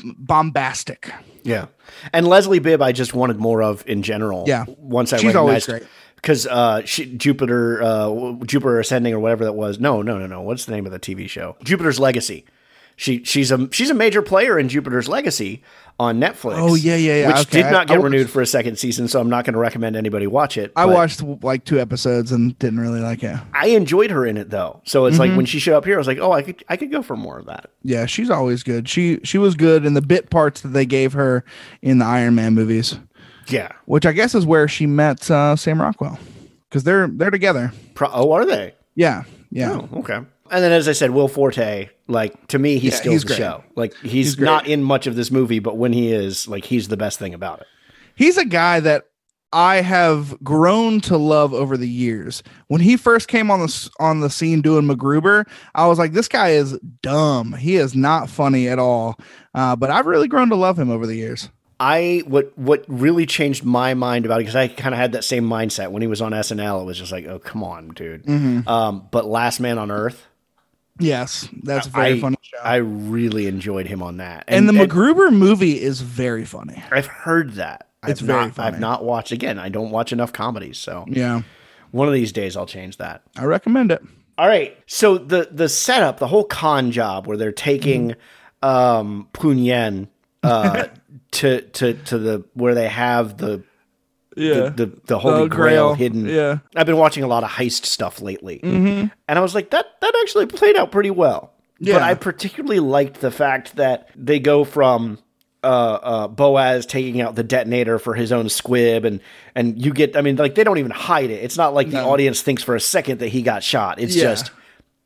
bombastic. 0.02 1.12
Yeah, 1.42 1.66
and 2.12 2.26
Leslie 2.26 2.58
Bibb 2.58 2.80
I 2.80 2.92
just 2.92 3.14
wanted 3.14 3.38
more 3.38 3.62
of 3.62 3.84
in 3.86 4.02
general. 4.02 4.44
Yeah. 4.46 4.64
once 4.78 5.12
I 5.12 5.18
She's 5.18 5.34
always 5.36 5.66
great. 5.66 5.82
because 6.16 6.46
uh, 6.46 6.80
Jupiter 6.82 7.82
uh, 7.82 8.32
Jupiter 8.46 8.80
Ascending 8.80 9.12
or 9.12 9.20
whatever 9.20 9.44
that 9.44 9.52
was. 9.52 9.78
No, 9.78 10.00
no, 10.02 10.18
no, 10.18 10.26
no. 10.26 10.40
What's 10.40 10.64
the 10.64 10.72
name 10.72 10.86
of 10.86 10.92
the 10.92 10.98
TV 10.98 11.28
show? 11.28 11.56
Jupiter's 11.62 12.00
Legacy. 12.00 12.46
She 12.96 13.24
she's 13.24 13.50
a 13.50 13.68
she's 13.72 13.90
a 13.90 13.94
major 13.94 14.22
player 14.22 14.58
in 14.58 14.68
Jupiter's 14.68 15.08
Legacy 15.08 15.62
on 15.98 16.18
Netflix. 16.20 16.54
Oh, 16.58 16.74
yeah, 16.74 16.96
yeah, 16.96 17.16
yeah. 17.20 17.26
Which 17.28 17.46
Okay, 17.46 17.58
did 17.58 17.66
I- 17.66 17.70
not 17.70 17.82
I 17.82 17.84
get 17.94 17.98
watched- 18.00 18.04
renewed 18.12 18.30
for 18.30 18.42
a 18.42 18.46
second 18.46 18.78
season, 18.78 19.06
so 19.08 19.20
I'm 19.20 19.28
not 19.30 19.44
going 19.44 19.54
to 19.54 19.60
recommend 19.60 19.94
anybody 19.94 20.26
watch 20.26 20.56
it. 20.56 20.72
I 20.74 20.86
watched 20.86 21.22
like 21.42 21.64
two 21.64 21.78
episodes 21.80 22.32
and 22.32 22.58
didn't 22.58 22.80
really 22.80 23.00
like 23.00 23.22
it. 23.22 23.36
I 23.52 23.68
enjoyed 23.68 24.10
her 24.10 24.26
in 24.26 24.36
it 24.36 24.50
though, 24.50 24.80
so 24.84 25.06
it's 25.06 25.18
like 25.18 25.30
Mhm. 25.32 25.36
when 25.36 25.46
she 25.46 25.58
showed 25.60 25.76
up 25.76 25.84
here, 25.84 25.94
I 25.94 25.98
was 25.98 26.06
like, 26.08 26.18
oh, 26.18 26.32
I 26.32 26.42
could 26.42 26.64
I 26.68 26.76
could 26.76 26.90
go 26.90 27.02
for 27.02 27.16
more 27.16 27.38
of 27.38 27.46
that. 27.46 27.70
Yeah, 27.82 28.06
she's 28.06 28.30
always 28.30 28.62
good. 28.62 28.88
She 28.88 29.20
she 29.24 29.38
was 29.38 29.54
good 29.54 29.84
in 29.86 29.94
the 29.94 30.02
bit 30.02 30.30
parts 30.30 30.60
that 30.62 30.68
they 30.68 30.86
gave 30.86 31.12
her 31.14 31.44
in 31.82 31.98
the 31.98 32.04
Iron 32.06 32.34
Man 32.34 32.54
movies, 32.54 32.96
Yeah. 33.48 33.68
which 33.86 34.06
I 34.06 34.12
guess 34.12 34.34
is 34.34 34.44
where 34.46 34.66
she 34.68 34.86
met 34.86 35.30
uh, 35.30 35.54
Sam 35.56 35.80
Rockwell 35.80 36.18
because 36.68 36.82
they're 36.84 37.08
they're 37.08 37.30
together. 37.30 37.72
Pro- 37.94 38.10
oh, 38.12 38.32
are 38.32 38.44
they? 38.46 38.74
Yeah, 38.96 39.24
yeah. 39.50 39.72
Oh, 39.92 39.98
okay. 40.00 40.20
And 40.50 40.62
then, 40.62 40.72
as 40.72 40.88
I 40.88 40.92
said, 40.92 41.10
Will 41.10 41.28
Forte, 41.28 41.88
like 42.06 42.46
to 42.48 42.58
me, 42.58 42.78
he 42.78 42.88
Yeah, 42.88 42.94
steals 42.96 43.12
he's 43.14 43.22
the 43.22 43.26
great. 43.28 43.36
show. 43.38 43.64
Like 43.76 43.94
he's, 43.96 44.10
He's 44.34 44.38
not 44.38 44.66
in 44.66 44.82
much 44.82 45.06
of 45.06 45.16
this 45.16 45.30
movie, 45.30 45.58
but 45.58 45.76
when 45.78 45.92
he 45.92 46.12
is, 46.12 46.46
like 46.46 46.64
he's 46.64 46.88
the 46.88 46.96
best 46.96 47.18
thing 47.18 47.32
about 47.34 47.60
it. 47.60 47.66
He's 48.14 48.36
a 48.36 48.44
guy 48.44 48.80
that 48.80 49.04
I 49.52 49.76
have 49.82 50.36
grown 50.42 51.00
to 51.02 51.16
love 51.16 51.54
over 51.54 51.76
the 51.76 51.88
years. 51.88 52.42
When 52.68 52.80
he 52.80 52.96
first 52.96 53.28
came 53.28 53.50
on 53.50 53.60
the 53.60 53.90
on 53.98 54.20
the 54.20 54.28
scene 54.28 54.60
doing 54.60 54.84
MacGruber, 54.86 55.46
I 55.74 55.86
was 55.86 55.98
like, 55.98 56.12
this 56.12 56.28
guy 56.28 56.50
is 56.50 56.78
dumb. 57.02 57.52
He 57.54 57.76
is 57.76 57.94
not 57.94 58.28
funny 58.28 58.68
at 58.68 58.78
all. 58.78 59.16
Uh, 59.54 59.76
but 59.76 59.90
I've 59.90 60.06
really 60.06 60.28
grown 60.28 60.50
to 60.50 60.56
love 60.56 60.78
him 60.78 60.90
over 60.90 61.06
the 61.06 61.14
years. 61.16 61.48
I 61.80 62.22
what 62.26 62.56
what 62.58 62.84
really 62.86 63.26
changed 63.26 63.64
my 63.64 63.94
mind 63.94 64.26
about 64.26 64.36
it 64.36 64.44
because 64.44 64.56
I 64.56 64.68
kind 64.68 64.94
of 64.94 64.98
had 65.00 65.12
that 65.12 65.24
same 65.24 65.44
mindset 65.48 65.90
when 65.90 66.02
he 66.02 66.08
was 66.08 66.20
on 66.20 66.32
SNL. 66.32 66.82
It 66.82 66.84
was 66.84 66.98
just 66.98 67.12
like, 67.12 67.26
oh 67.26 67.38
come 67.38 67.64
on, 67.64 67.88
dude. 67.88 68.24
Mhm. 68.26 68.66
Um, 68.68 69.08
but 69.10 69.24
Last 69.26 69.58
Man 69.60 69.78
on 69.78 69.90
Earth, 69.90 70.26
Yes, 70.98 71.48
that's 71.62 71.86
a 71.86 71.90
very 71.90 72.12
I, 72.14 72.20
funny 72.20 72.36
show. 72.40 72.58
I 72.62 72.76
really 72.76 73.46
enjoyed 73.46 73.86
him 73.86 74.02
on 74.02 74.18
that. 74.18 74.44
and, 74.48 74.68
the 74.68 74.72
MacGruber 74.72 75.32
movie 75.32 75.80
is 75.80 76.00
very 76.00 76.44
funny. 76.44 76.82
I've 76.90 77.06
heard 77.06 77.54
that. 77.54 77.88
It's 78.06 78.20
I've 78.20 78.26
very 78.26 78.44
not, 78.46 78.54
funny. 78.54 78.68
I've 78.74 78.80
not 78.80 79.04
watched 79.04 79.32
again. 79.32 79.58
I 79.58 79.70
don't 79.70 79.90
watch 79.90 80.12
enough 80.12 80.32
comedies, 80.32 80.78
so 80.78 81.04
Yeah, 81.08 81.42
one 81.90 82.06
of 82.06 82.14
these 82.14 82.32
days 82.32 82.56
I'll 82.56 82.66
change 82.66 82.98
that. 82.98 83.22
I 83.36 83.44
recommend 83.44 83.90
it. 83.92 84.02
All 84.38 84.46
right. 84.46 84.76
So 84.86 85.16
the 85.18 85.48
the 85.50 85.68
setup, 85.68 86.18
the 86.18 86.26
whole 86.26 86.44
con 86.44 86.90
job 86.90 87.26
where 87.26 87.36
they're 87.36 87.52
taking 87.52 88.10
Mm-hmm. 88.62 88.68
um 88.68 89.28
Punyen 89.32 90.08
uh 90.42 90.86
to 91.32 91.60
to 91.62 91.94
to 91.94 92.18
the 92.18 92.44
where 92.54 92.74
they 92.74 92.88
have 92.88 93.36
the 93.38 93.62
Yeah. 94.36 94.54
the, 94.70 94.86
the, 94.86 95.00
the 95.06 95.18
holy 95.18 95.42
The 95.44 95.48
grail, 95.48 95.88
Grail, 95.88 95.94
hidden. 95.94 96.26
yeah. 96.26 96.58
I've 96.76 96.86
been 96.86 96.96
watching 96.96 97.22
a 97.22 97.26
lot 97.28 97.44
of 97.44 97.50
heist 97.50 97.84
stuff 97.84 98.20
lately. 98.20 98.60
Mhm. 98.62 99.10
And 99.28 99.38
I 99.38 99.42
was 99.42 99.54
like, 99.54 99.70
that 99.70 99.86
that 100.00 100.14
actually 100.22 100.46
played 100.46 100.76
out 100.76 100.90
pretty 100.90 101.10
well. 101.10 101.52
Yeah. 101.78 101.94
But 101.94 102.02
I 102.02 102.14
particularly 102.14 102.80
liked 102.80 103.20
the 103.20 103.30
fact 103.30 103.76
that 103.76 104.08
they 104.16 104.38
go 104.40 104.64
from 104.64 105.18
uh, 105.62 105.66
uh, 105.66 106.28
Boaz 106.28 106.84
taking 106.86 107.20
out 107.22 107.36
the 107.36 107.42
detonator 107.42 107.98
for 107.98 108.14
his 108.14 108.32
own 108.32 108.48
squib, 108.50 109.04
and 109.06 109.20
and 109.54 109.82
you 109.82 109.92
get, 109.94 110.14
I 110.16 110.20
mean, 110.20 110.36
like 110.36 110.54
they 110.56 110.62
don't 110.64 110.78
even 110.78 110.90
hide 110.90 111.30
it. 111.30 111.42
It's 111.42 111.56
not 111.56 111.72
like 111.72 111.90
the 111.90 112.02
audience 112.02 112.42
thinks 112.42 112.62
for 112.62 112.74
a 112.76 112.80
second 112.80 113.20
that 113.20 113.28
he 113.28 113.40
got 113.42 113.62
shot. 113.62 113.98
It's 113.98 114.14
Yeah. 114.14 114.24
just 114.24 114.50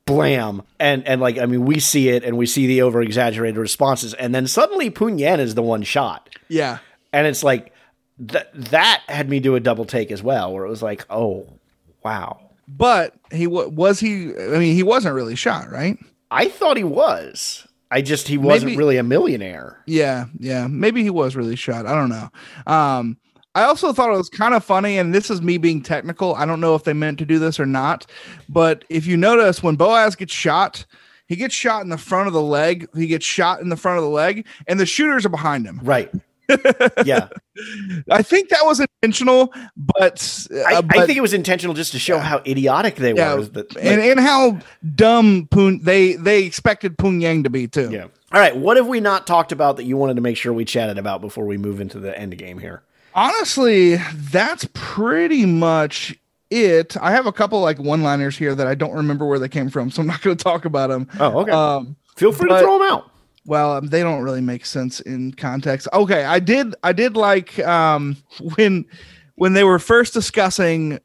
blam, 0.05 0.63
and 0.81 1.07
and 1.07 1.21
like 1.21 1.39
I 1.39 1.47
mean, 1.47 1.65
we 1.65 1.79
see 1.81 2.09
it 2.09 2.25
and 2.25 2.37
we 2.37 2.47
see 2.47 2.67
the 2.67 2.83
over 2.83 3.01
exaggerated 3.03 3.57
responses, 3.59 4.15
and 4.15 4.35
then 4.35 4.47
suddenly 4.47 4.91
Punyan 4.91 5.39
is 5.39 5.55
the 5.55 5.63
one 5.63 5.83
shot, 5.83 6.29
Yeah, 6.49 6.79
and 7.13 7.27
it's 7.27 7.45
like 7.45 7.73
that 8.21 8.51
that 8.71 9.03
had 9.09 9.29
me 9.29 9.41
do 9.41 9.55
a 9.55 9.61
double 9.61 9.85
take 9.85 10.11
as 10.11 10.23
well, 10.23 10.53
where 10.53 10.65
it 10.65 10.69
was 10.69 10.83
like, 10.83 11.05
oh 11.11 11.47
wow, 12.05 12.41
but 12.67 13.15
he 13.33 13.47
wa- 13.47 13.67
was 13.69 14.01
he. 14.01 14.35
I 14.37 14.59
mean, 14.59 14.75
he 14.75 14.83
wasn't 14.83 15.15
really 15.15 15.37
shot, 15.37 15.71
right? 15.71 15.99
I 16.31 16.49
thought 16.49 16.77
he 16.77 16.85
was. 16.85 17.67
I 17.91 18.03
just 18.03 18.29
he 18.29 18.37
wasn't 18.37 18.73
Maybe- 18.73 18.79
really 18.79 18.97
a 18.99 19.03
millionaire. 19.03 19.83
Yeah, 19.87 20.27
yeah. 20.39 20.67
Maybe 20.67 21.03
he 21.03 21.11
was 21.11 21.37
really 21.37 21.57
shot. 21.57 21.87
I 21.87 21.95
don't 21.95 22.11
know. 22.11 22.29
Um, 22.67 23.17
I 23.55 23.63
also 23.65 23.93
thought 23.93 24.13
it 24.13 24.17
was 24.19 24.29
kind 24.29 24.53
of 24.55 24.63
funny, 24.63 24.99
and 24.99 25.15
this 25.15 25.31
is 25.31 25.41
me 25.41 25.57
being 25.59 25.83
technical. 25.83 26.35
I 26.35 26.45
don't 26.45 26.61
know 26.61 26.75
if 26.75 26.85
they 26.85 26.93
meant 26.93 27.19
to 27.21 27.25
do 27.25 27.39
this 27.39 27.59
or 27.59 27.67
not, 27.67 28.07
but 28.49 28.85
if 28.91 29.07
you 29.07 29.17
notice, 29.17 29.63
when 29.63 29.77
Boaz 29.77 30.15
gets 30.17 30.33
shot, 30.35 30.85
he 31.27 31.35
gets 31.35 31.55
shot 31.55 31.83
in 31.83 31.89
the 31.89 31.99
front 31.99 32.27
of 32.29 32.35
the 32.35 32.43
leg. 32.43 32.87
He 32.95 33.07
gets 33.07 33.25
shot 33.25 33.61
in 33.61 33.69
the 33.71 33.77
front 33.77 33.99
of 33.99 34.05
the 34.05 34.11
leg, 34.11 34.47
and 34.67 34.79
the 34.79 34.87
shooters 34.87 35.25
are 35.25 35.31
behind 35.31 35.67
him. 35.67 35.81
Right. 35.83 36.13
Yeah. 37.05 37.29
I 38.11 38.23
think 38.23 38.49
that 38.51 38.65
was 38.65 38.81
intentional, 38.81 39.53
but, 39.77 40.47
uh, 40.53 40.61
I, 40.61 40.83
I 40.91 41.07
think 41.07 41.17
it 41.17 41.21
was 41.21 41.35
intentional 41.35 41.75
just 41.75 41.93
to 41.93 41.99
show 41.99 42.19
how 42.19 42.41
idiotic 42.47 42.97
they 42.97 43.15
yeah, 43.15 43.35
were. 43.35 43.43
That, 43.43 43.77
and 43.77 44.01
and 44.01 44.21
how 44.21 44.59
dumb 44.95 45.49
Poon 45.51 45.81
they 45.83 46.15
they 46.15 46.45
expected 46.45 46.97
Poon 46.99 47.21
Yang 47.21 47.45
to 47.45 47.51
be 47.51 47.67
too. 47.67 47.91
Yeah. 47.91 48.07
All 48.33 48.41
right. 48.41 48.57
What 48.57 48.77
have 48.77 48.87
we 48.87 49.01
not 49.01 49.27
talked 49.27 49.53
about 49.53 49.77
that 49.77 49.85
you 49.85 49.97
wanted 49.97 50.17
to 50.17 50.23
make 50.23 50.37
sure 50.37 50.53
we 50.53 50.65
chatted 50.65 50.99
about 50.99 51.21
before 51.21 51.47
we 51.47 51.57
move 51.57 51.81
into 51.81 51.99
the 51.99 52.17
end 52.19 52.37
game 52.39 52.59
here? 52.59 52.83
Honestly, 53.15 53.97
that's 54.15 54.69
pretty 54.75 55.47
much 55.47 56.17
it. 56.51 56.97
I 57.01 57.13
have 57.13 57.27
a 57.27 57.33
couple 57.33 57.61
like 57.61 57.79
one-liners 57.79 58.37
here 58.37 58.55
that 58.55 58.67
I 58.67 58.75
don't 58.75 58.95
remember 58.95 59.27
where 59.27 59.39
they 59.39 59.49
came 59.49 59.71
from, 59.71 59.91
so 59.91 60.03
I'm 60.03 60.07
not 60.07 60.21
going 60.21 60.37
to 60.37 60.43
talk 60.43 60.65
about 60.65 60.89
them. 60.91 61.09
Oh, 61.19 61.41
okay. 61.41 61.51
Um, 61.51 61.97
Feel 62.17 62.33
free 62.33 62.49
but- 62.49 62.61
to 62.61 62.65
throw 62.65 62.79
them 62.79 62.89
out. 62.93 63.11
Well, 63.49 63.73
um, 63.73 63.87
they 63.87 64.03
don't 64.03 64.23
really 64.23 64.43
make 64.43 64.67
sense 64.67 65.01
in 65.01 65.33
context. 65.33 65.89
Okay, 65.95 66.23
I 66.23 66.39
did 66.39 66.75
I 66.83 66.93
did 66.93 67.17
like 67.17 67.59
um 67.61 68.19
when 68.57 68.85
when 69.37 69.55
they 69.55 69.65
were 69.65 69.79
first 69.79 70.13
discussing 70.13 70.99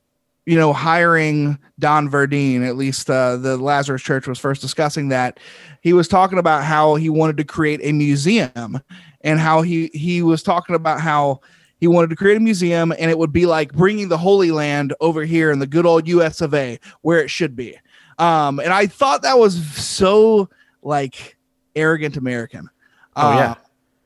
you 0.45 0.57
know 0.57 0.73
hiring 0.73 1.57
Don 1.79 2.09
Verdean, 2.09 2.67
at 2.67 2.75
least 2.75 3.09
uh, 3.09 3.37
the 3.37 3.55
Lazarus 3.55 4.01
Church 4.01 4.27
was 4.27 4.39
first 4.39 4.61
discussing 4.61 5.07
that. 5.07 5.39
He 5.79 5.93
was 5.93 6.09
talking 6.09 6.37
about 6.37 6.65
how 6.65 6.95
he 6.95 7.09
wanted 7.09 7.37
to 7.37 7.45
create 7.45 7.79
a 7.81 7.93
museum 7.93 8.81
and 9.21 9.39
how 9.39 9.61
he 9.61 9.89
he 9.93 10.21
was 10.21 10.43
talking 10.43 10.75
about 10.75 10.99
how 10.99 11.39
he 11.77 11.87
wanted 11.87 12.09
to 12.09 12.17
create 12.17 12.35
a 12.35 12.41
museum 12.41 12.93
and 12.99 13.09
it 13.09 13.17
would 13.17 13.31
be 13.31 13.45
like 13.45 13.71
bringing 13.71 14.09
the 14.09 14.17
Holy 14.17 14.51
Land 14.51 14.93
over 14.99 15.23
here 15.23 15.49
in 15.49 15.59
the 15.59 15.67
good 15.67 15.85
old 15.85 16.09
US 16.09 16.41
of 16.41 16.53
A 16.53 16.77
where 17.03 17.19
it 17.19 17.29
should 17.29 17.55
be. 17.55 17.77
Um, 18.19 18.59
and 18.59 18.73
I 18.73 18.87
thought 18.87 19.21
that 19.21 19.39
was 19.39 19.65
so 19.77 20.49
like 20.81 21.32
arrogant 21.75 22.17
American. 22.17 22.69
Oh, 23.15 23.33
yeah. 23.35 23.51
Uh, 23.51 23.55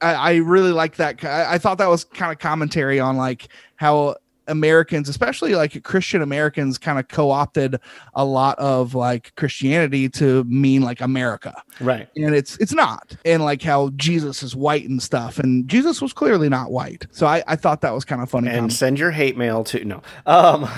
I, 0.01 0.13
I 0.13 0.35
really 0.35 0.71
like 0.71 0.95
that. 0.97 1.23
I, 1.23 1.53
I 1.53 1.57
thought 1.57 1.77
that 1.79 1.89
was 1.89 2.03
kind 2.03 2.31
of 2.31 2.39
commentary 2.39 2.99
on 2.99 3.17
like 3.17 3.47
how 3.77 4.15
Americans, 4.47 5.09
especially 5.09 5.55
like 5.55 5.83
Christian 5.83 6.21
Americans, 6.21 6.77
kind 6.77 6.99
of 6.99 7.07
co-opted 7.07 7.79
a 8.13 8.25
lot 8.25 8.57
of 8.59 8.95
like 8.95 9.33
Christianity 9.35 10.09
to 10.09 10.43
mean 10.45 10.81
like 10.81 11.01
America, 11.01 11.53
Right. 11.79 12.07
and 12.15 12.33
it's 12.35 12.57
it's 12.57 12.73
not. 12.73 13.15
And 13.25 13.43
like 13.43 13.61
how 13.61 13.89
Jesus 13.95 14.43
is 14.43 14.55
white 14.55 14.87
and 14.87 15.01
stuff, 15.01 15.39
and 15.39 15.67
Jesus 15.67 16.01
was 16.01 16.13
clearly 16.13 16.49
not 16.49 16.71
white. 16.71 17.07
So 17.11 17.27
I, 17.27 17.43
I 17.47 17.55
thought 17.55 17.81
that 17.81 17.93
was 17.93 18.05
kind 18.05 18.21
of 18.21 18.29
funny. 18.29 18.47
And 18.47 18.55
comment. 18.57 18.73
send 18.73 18.99
your 18.99 19.11
hate 19.11 19.37
mail 19.37 19.63
to 19.65 19.83
no. 19.85 20.01
Um, 20.25 20.63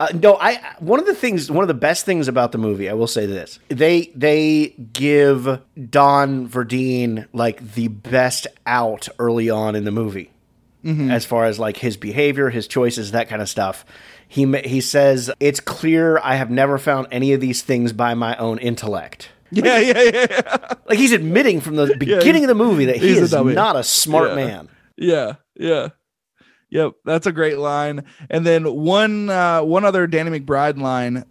uh, 0.00 0.08
no, 0.14 0.36
I 0.40 0.60
one 0.78 1.00
of 1.00 1.06
the 1.06 1.14
things, 1.14 1.50
one 1.50 1.62
of 1.64 1.68
the 1.68 1.74
best 1.74 2.04
things 2.04 2.28
about 2.28 2.52
the 2.52 2.58
movie, 2.58 2.88
I 2.88 2.94
will 2.94 3.06
say 3.06 3.26
this: 3.26 3.58
they 3.68 4.12
they 4.14 4.74
give 4.92 5.60
Don 5.90 6.48
Verdean 6.48 7.26
like 7.32 7.74
the 7.74 7.88
best 7.88 8.46
out 8.66 9.08
early 9.18 9.50
on 9.50 9.74
in 9.74 9.84
the 9.84 9.90
movie. 9.92 10.30
Mhm. 10.88 11.12
as 11.12 11.24
far 11.24 11.44
as 11.44 11.58
like 11.58 11.76
his 11.78 11.96
behavior, 11.96 12.50
his 12.50 12.66
choices, 12.66 13.10
that 13.12 13.28
kind 13.28 13.42
of 13.42 13.48
stuff. 13.48 13.84
He 14.26 14.44
he 14.64 14.80
says 14.80 15.30
it's 15.40 15.60
clear 15.60 16.18
I 16.22 16.36
have 16.36 16.50
never 16.50 16.78
found 16.78 17.06
any 17.10 17.32
of 17.32 17.40
these 17.40 17.62
things 17.62 17.92
by 17.92 18.14
my 18.14 18.36
own 18.36 18.58
intellect. 18.58 19.30
yeah, 19.50 19.78
yeah, 19.78 20.02
yeah, 20.02 20.26
yeah. 20.30 20.74
Like 20.88 20.98
he's 20.98 21.12
admitting 21.12 21.60
from 21.60 21.76
the 21.76 21.94
beginning 21.98 22.44
of 22.44 22.48
the 22.48 22.54
movie 22.54 22.86
that 22.86 22.96
he 22.96 23.16
a 23.18 23.22
is 23.22 23.32
not 23.32 23.76
a 23.76 23.82
smart 23.84 24.30
Yeah. 24.30 24.34
man. 24.34 24.68
Yeah, 24.96 25.32
yeah. 25.54 25.88
Yep, 26.70 26.92
that's 27.06 27.26
a 27.26 27.32
great 27.32 27.56
line. 27.58 28.04
And 28.28 28.44
then 28.46 28.64
one 28.74 29.30
uh 29.30 29.62
one 29.62 29.84
other 29.86 30.06
Danny 30.06 30.38
McBride 30.38 30.78
line 30.80 31.24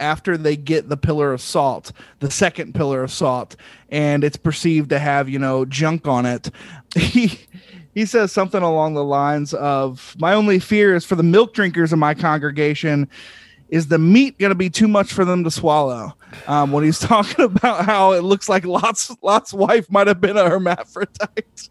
after 0.00 0.36
they 0.38 0.56
get 0.56 0.88
the 0.88 0.96
pillar 0.96 1.32
of 1.32 1.40
salt, 1.42 1.92
the 2.20 2.30
second 2.30 2.74
pillar 2.74 3.02
of 3.02 3.10
salt, 3.10 3.56
and 3.90 4.22
it's 4.24 4.36
perceived 4.36 4.88
to 4.90 4.98
have, 4.98 5.28
you 5.28 5.38
know, 5.38 5.64
junk 5.64 6.06
on 6.08 6.24
it. 6.24 6.50
He 6.96 7.38
he 7.94 8.04
says 8.04 8.32
something 8.32 8.62
along 8.62 8.94
the 8.94 9.04
lines 9.04 9.54
of 9.54 10.14
my 10.18 10.34
only 10.34 10.58
fear 10.58 10.94
is 10.94 11.04
for 11.04 11.16
the 11.16 11.22
milk 11.22 11.54
drinkers 11.54 11.92
in 11.92 11.98
my 11.98 12.14
congregation 12.14 13.08
is 13.68 13.88
the 13.88 13.98
meat 13.98 14.38
going 14.38 14.50
to 14.50 14.54
be 14.56 14.70
too 14.70 14.88
much 14.88 15.12
for 15.12 15.24
them 15.24 15.44
to 15.44 15.50
swallow 15.50 16.12
um, 16.46 16.72
when 16.72 16.84
he's 16.84 16.98
talking 17.00 17.44
about 17.44 17.84
how 17.84 18.12
it 18.12 18.22
looks 18.22 18.48
like 18.48 18.64
lot's 18.64 19.14
lot's 19.22 19.52
wife 19.52 19.90
might 19.90 20.06
have 20.06 20.20
been 20.20 20.36
a 20.36 20.48
hermaphrodite 20.48 21.68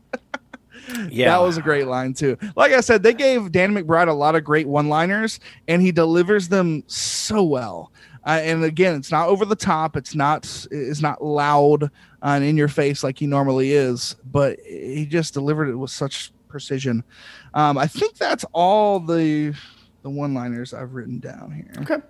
Yeah. 1.09 1.25
that 1.31 1.41
was 1.41 1.57
a 1.57 1.61
great 1.61 1.87
line 1.87 2.13
too. 2.13 2.37
Like 2.55 2.71
I 2.71 2.81
said, 2.81 3.03
they 3.03 3.13
gave 3.13 3.51
Dan 3.51 3.73
McBride 3.73 4.07
a 4.07 4.13
lot 4.13 4.35
of 4.35 4.43
great 4.43 4.67
one-liners, 4.67 5.39
and 5.67 5.81
he 5.81 5.91
delivers 5.91 6.47
them 6.49 6.83
so 6.87 7.43
well. 7.43 7.91
Uh, 8.27 8.41
and 8.43 8.63
again, 8.65 8.95
it's 8.95 9.09
not 9.09 9.29
over 9.29 9.45
the 9.45 9.55
top. 9.55 9.95
It's 9.95 10.13
not 10.13 10.67
it's 10.69 11.01
not 11.01 11.23
loud 11.23 11.83
uh, 11.83 11.87
and 12.21 12.43
in 12.43 12.57
your 12.57 12.67
face 12.67 13.01
like 13.01 13.17
he 13.17 13.25
normally 13.25 13.71
is, 13.71 14.17
but 14.25 14.59
he 14.67 15.05
just 15.05 15.33
delivered 15.33 15.69
it 15.69 15.75
with 15.75 15.91
such 15.91 16.33
precision. 16.49 17.05
Um, 17.53 17.77
I 17.77 17.87
think 17.87 18.17
that's 18.17 18.43
all 18.51 18.99
the 18.99 19.55
the 20.01 20.09
one-liners 20.09 20.73
I've 20.73 20.93
written 20.93 21.19
down 21.19 21.51
here. 21.51 21.83
Okay. 21.83 22.03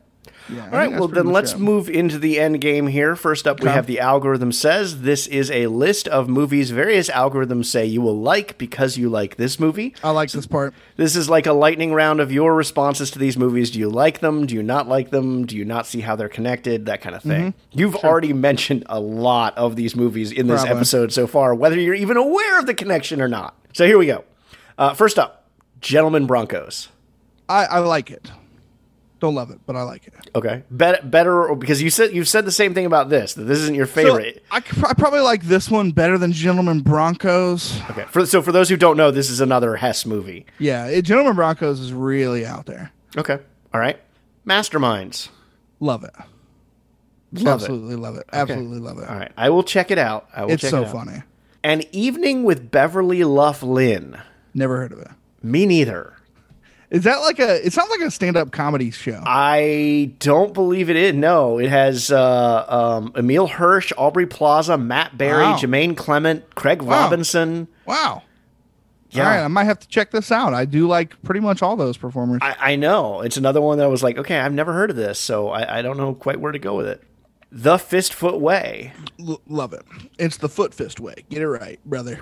Yeah. 0.50 0.64
All 0.66 0.70
right, 0.72 0.92
well 0.92 1.10
then 1.10 1.28
let's 1.28 1.58
move 1.58 1.90
into 1.90 2.18
the 2.18 2.40
end 2.40 2.62
game 2.62 2.88
here. 2.88 3.18
First 3.18 3.46
up, 3.48 3.60
we 3.62 3.68
have 3.68 3.86
the 3.86 4.00
algorithm 4.00 4.54
says 4.54 5.02
this 5.02 5.28
is 5.28 5.52
a 5.52 5.68
list 5.68 6.08
of 6.08 6.30
movies 6.30 6.72
various 6.72 7.10
algorithms 7.10 7.66
say 7.66 7.86
you 7.86 8.02
will 8.02 8.18
like 8.18 8.58
because 8.58 8.98
you 8.98 9.10
like 9.10 9.36
this 9.36 9.60
movie. 9.60 9.94
I 10.02 10.12
like 10.12 10.32
this 10.32 10.48
part. 10.48 10.74
This 10.96 11.18
is 11.18 11.30
like 11.30 11.48
a 11.48 11.52
lightning 11.54 11.94
round 11.94 12.22
of 12.22 12.32
your 12.32 12.56
responses 12.56 13.12
to 13.12 13.20
these 13.20 13.38
movies. 13.38 13.72
Do 13.72 13.80
you 13.80 13.90
like 13.90 14.20
them? 14.20 14.46
Do 14.46 14.56
you 14.56 14.64
not 14.64 14.88
like 14.88 15.10
them? 15.10 15.46
Do 15.46 15.58
you 15.58 15.66
not 15.66 15.86
see 15.86 16.00
how 16.00 16.16
they're 16.16 16.30
connected? 16.30 16.86
That 16.86 17.02
kind 17.02 17.16
of 17.16 17.24
thing. 17.24 17.52
Mhm. 17.52 17.54
You've 17.74 17.96
already 17.98 18.32
mentioned 18.32 18.86
a 18.88 19.02
lot 19.02 19.58
of 19.58 19.76
these 19.76 19.98
movies 19.98 20.32
in 20.32 20.48
this 20.48 20.62
Probably. 20.62 20.78
episode 20.78 21.12
so 21.12 21.28
far, 21.28 21.54
whether 21.56 21.78
you're 21.78 21.94
even 21.94 22.16
aware 22.16 22.58
of 22.58 22.68
the 22.68 22.74
connection 22.74 23.22
or 23.22 23.28
not. 23.28 23.54
So 23.74 23.86
here 23.86 23.98
we 23.98 24.06
go. 24.06 24.24
Uh, 24.78 24.94
first 24.94 25.20
up, 25.20 25.50
Gentlemen 25.82 26.26
Broncos. 26.26 26.88
I, 27.50 27.66
I 27.66 27.80
like 27.80 28.12
it. 28.12 28.32
Don't 29.20 29.34
love 29.34 29.50
it, 29.50 29.60
but 29.66 29.76
I 29.76 29.82
like 29.82 30.06
it. 30.06 30.14
Okay, 30.36 30.62
better, 30.70 31.02
better, 31.04 31.56
because 31.56 31.82
you 31.82 31.90
said 31.90 32.14
you've 32.14 32.28
said 32.28 32.46
the 32.46 32.52
same 32.52 32.76
thing 32.76 32.86
about 32.86 33.10
this. 33.10 33.34
That 33.34 33.44
this 33.46 33.58
isn't 33.60 33.74
your 33.74 33.88
favorite. 33.88 34.44
So 34.52 34.58
I, 34.58 34.58
I 34.58 34.94
probably 34.94 35.22
like 35.22 35.42
this 35.44 35.72
one 35.72 35.92
better 35.92 36.20
than 36.20 36.32
Gentleman 36.32 36.82
Broncos. 36.82 37.82
okay, 37.90 38.06
for, 38.12 38.26
so 38.28 38.44
for 38.44 38.52
those 38.52 38.70
who 38.70 38.78
don't 38.78 38.96
know, 38.96 39.10
this 39.10 39.32
is 39.32 39.40
another 39.42 39.76
Hess 39.76 40.06
movie. 40.06 40.46
Yeah, 40.60 40.86
it, 40.86 41.02
Gentleman 41.02 41.36
Broncos 41.36 41.80
is 41.80 41.92
really 41.94 42.46
out 42.46 42.68
there. 42.68 42.92
Okay, 43.18 43.40
all 43.74 43.80
right. 43.80 44.00
Masterminds, 44.46 45.30
Love 45.80 46.04
it. 46.04 46.14
love 47.34 47.62
Absolutely 47.62 47.96
love 47.96 48.16
it. 48.16 48.26
Okay. 48.32 48.40
Absolutely 48.40 48.80
love 48.80 48.98
it. 49.00 49.02
it. 49.04 49.10
All 49.10 49.18
right, 49.18 49.32
I 49.36 49.50
will 49.50 49.64
check 49.64 49.90
it 49.92 49.98
out. 49.98 50.28
I 50.36 50.46
will 50.46 50.52
It's 50.52 50.62
check 50.62 50.72
so 50.72 50.82
it 50.84 50.86
out. 50.88 50.92
funny. 50.94 51.24
An 51.64 51.82
evening 51.92 52.44
with 52.44 52.70
Beverly 52.72 53.24
Luff 53.24 53.64
Linn. 53.64 54.18
Never 54.54 54.78
heard 54.78 54.92
of 54.92 55.00
it. 55.00 55.10
Me 55.44 55.66
neither. 55.66 56.14
Is 56.90 57.04
that 57.04 57.18
like 57.18 57.40
a? 57.40 57.66
It 57.66 57.74
sounds 57.74 57.90
like 57.90 58.00
a 58.00 58.10
stand-up 58.10 58.52
comedy 58.52 58.92
show. 58.92 59.22
I 59.26 60.14
don't 60.20 60.54
believe 60.54 60.90
it 60.90 60.96
is. 60.96 61.14
No, 61.16 61.58
it 61.60 61.68
has 61.70 62.12
uh, 62.12 62.66
um, 62.68 63.12
Emile 63.18 63.48
Hirsch, 63.48 63.92
Aubrey 63.98 64.26
Plaza, 64.26 64.78
Matt 64.78 65.18
Berry, 65.18 65.44
Wow. 65.44 65.58
Jermaine 65.58 65.98
Clement, 65.98 66.56
Craig 66.56 66.82
Wow. 66.82 67.02
Robinson. 67.04 67.68
Wow. 67.86 68.24
Yeah. 69.10 69.24
All 69.24 69.30
right, 69.30 69.44
I 69.44 69.48
might 69.48 69.64
have 69.66 69.80
to 69.80 69.88
check 69.88 70.12
this 70.12 70.32
out. 70.32 70.54
I 70.54 70.66
do 70.66 70.88
like 70.88 71.22
pretty 71.24 71.40
much 71.42 71.62
all 71.62 71.76
those 71.76 71.98
performers. 71.98 72.40
I, 72.42 72.56
I 72.60 72.76
know. 72.76 73.22
It's 73.22 73.38
another 73.38 73.62
one 73.62 73.78
that 73.80 73.86
I 73.86 73.88
was 73.88 74.04
like, 74.04 74.18
okay, 74.18 74.38
I've 74.40 74.54
never 74.54 74.74
heard 74.74 74.90
of 74.90 74.96
this, 74.96 75.18
so 75.20 75.50
I, 75.50 75.80
I 75.80 75.82
don't 75.82 75.98
know 75.98 76.14
quite 76.14 76.40
where 76.40 76.52
to 76.52 76.60
go 76.60 76.76
with 76.76 76.88
it. 76.88 77.02
The 77.52 77.78
Fist 77.78 78.14
Foot 78.14 78.40
Way. 78.42 78.92
L- 79.20 79.42
love 79.48 79.72
it. 79.74 79.84
It's 80.20 80.38
the 80.38 80.50
foot 80.50 80.74
fist 80.74 81.00
way. 81.00 81.16
Get 81.30 81.42
it 81.42 81.48
right, 81.48 81.80
brother. 81.86 82.20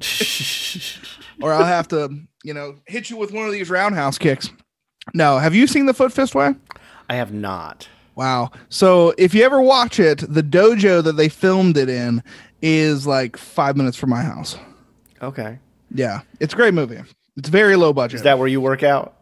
or 1.42 1.52
I'll 1.52 1.64
have 1.64 1.88
to, 1.88 2.10
you 2.44 2.54
know, 2.54 2.76
hit 2.86 3.10
you 3.10 3.16
with 3.16 3.32
one 3.32 3.46
of 3.46 3.52
these 3.52 3.70
roundhouse 3.70 4.18
kicks. 4.18 4.50
No, 5.14 5.38
have 5.38 5.54
you 5.54 5.66
seen 5.66 5.86
the 5.86 5.94
foot 5.94 6.12
fist 6.12 6.34
way? 6.34 6.54
I 7.08 7.14
have 7.14 7.32
not. 7.32 7.88
Wow. 8.14 8.50
So 8.68 9.14
if 9.16 9.34
you 9.34 9.44
ever 9.44 9.60
watch 9.60 10.00
it, 10.00 10.18
the 10.28 10.42
dojo 10.42 11.02
that 11.04 11.12
they 11.12 11.28
filmed 11.28 11.76
it 11.76 11.88
in 11.88 12.22
is 12.62 13.06
like 13.06 13.36
five 13.36 13.76
minutes 13.76 13.96
from 13.96 14.10
my 14.10 14.22
house. 14.22 14.58
Okay. 15.22 15.58
Yeah, 15.94 16.20
it's 16.40 16.52
a 16.52 16.56
great 16.56 16.74
movie. 16.74 17.00
It's 17.36 17.48
very 17.48 17.76
low 17.76 17.92
budget. 17.92 18.16
Is 18.16 18.22
that 18.22 18.38
where 18.38 18.48
you 18.48 18.60
work 18.60 18.82
out? 18.82 19.14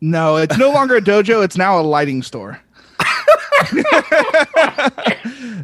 No, 0.00 0.36
it's 0.36 0.58
no 0.58 0.70
longer 0.70 0.96
a 0.96 1.00
dojo. 1.00 1.42
It's 1.42 1.56
now 1.56 1.80
a 1.80 1.82
lighting 1.82 2.22
store. 2.22 2.60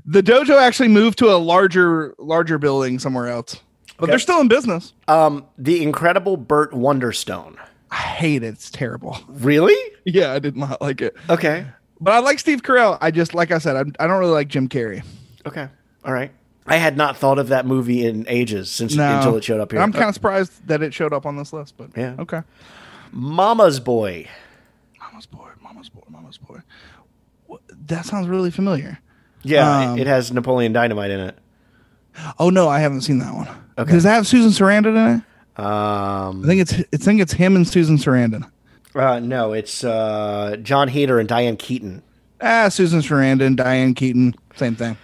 the 0.07 0.23
dojo 0.23 0.61
actually 0.61 0.89
moved 0.89 1.19
to 1.19 1.27
a 1.27 1.37
larger, 1.37 2.15
larger 2.19 2.57
building 2.59 2.99
somewhere 2.99 3.29
else, 3.29 3.61
but 4.01 4.05
Okay. 4.05 4.13
they're 4.13 4.19
still 4.19 4.41
in 4.41 4.49
business. 4.49 4.93
Um, 5.09 5.45
the 5.59 5.83
Incredible 5.83 6.37
Burt 6.37 6.73
Wonderstone. 6.73 7.57
I 7.91 7.97
hate 7.97 8.43
it. 8.43 8.49
It's 8.49 8.71
terrible. 8.71 9.19
Really? 9.29 9.77
Yeah, 10.05 10.33
I 10.33 10.39
did 10.39 10.57
not 10.57 10.81
like 10.81 11.01
it. 11.01 11.17
Okay. 11.29 11.67
But 12.01 12.15
I 12.15 12.19
like 12.21 12.39
Steve 12.39 12.63
Carell. 12.63 12.97
I 13.01 13.11
just, 13.11 13.35
like 13.35 13.51
I 13.51 13.59
said, 13.59 13.77
I, 13.77 13.81
I 14.03 14.07
don't 14.07 14.19
really 14.19 14.33
like 14.33 14.49
Jim 14.49 14.69
Carrey. 14.69 15.05
Okay. 15.47 15.69
All 16.05 16.13
right. 16.13 16.31
I 16.67 16.77
had 16.77 16.97
not 16.97 17.17
thought 17.17 17.39
of 17.39 17.49
that 17.49 17.67
movie 17.67 18.07
in 18.07 18.27
ages 18.29 18.71
since 18.71 18.95
No. 18.95 19.17
until 19.17 19.37
it 19.37 19.45
showed 19.45 19.61
up 19.61 19.73
here. 19.73 19.81
I'm 19.81 19.93
kind 19.93 20.05
of 20.09 20.15
surprised 20.15 20.67
that 20.69 20.83
it 20.83 20.95
showed 20.95 21.13
up 21.13 21.27
on 21.27 21.37
this 21.37 21.53
list, 21.53 21.75
but 21.77 21.91
Yeah. 21.97 22.15
okay. 22.19 22.43
Mama's 23.13 23.81
Boy. 23.81 24.29
Mama's 25.01 25.27
boy, 25.27 25.49
mama's 25.63 25.89
boy, 25.89 26.03
mama's 26.09 26.39
boy. 26.39 26.61
What, 27.47 27.61
that 27.89 28.07
sounds 28.07 28.29
really 28.29 28.51
familiar. 28.51 28.99
Yeah, 29.43 29.91
Um, 29.93 29.99
it 29.99 30.07
has 30.07 30.31
Napoleon 30.33 30.73
Dynamite 30.73 31.11
in 31.11 31.21
it. 31.21 31.39
Oh 32.39 32.51
no, 32.51 32.69
I 32.69 32.81
haven't 32.81 33.03
seen 33.03 33.19
that 33.19 33.35
one. 33.35 33.49
Okay. 33.79 33.93
Does 33.93 34.03
that 34.03 34.15
have 34.15 34.27
Susan 34.27 34.51
Sarandon 34.51 34.97
in 34.97 35.17
it? 35.17 35.63
Um, 35.63 36.43
I 36.45 36.47
think 36.47 36.61
it's 36.61 36.75
I 36.75 36.97
think 36.97 37.21
it's 37.21 37.33
him 37.33 37.57
and 37.57 37.67
Susan 37.67 37.97
Sarandon. 37.97 38.51
uh, 38.95 39.21
no, 39.21 39.53
it's 39.53 39.85
uh, 39.85 40.57
Jon 40.63 40.89
Heder 40.89 41.19
and 41.19 41.29
Diane 41.29 41.57
Keaton. 41.57 42.03
Ah, 42.41 42.69
Susan 42.69 43.01
Sarandon, 43.01 43.57
Diane 43.57 43.95
Keaton, 43.95 44.35
same 44.57 44.75
thing. 44.75 44.97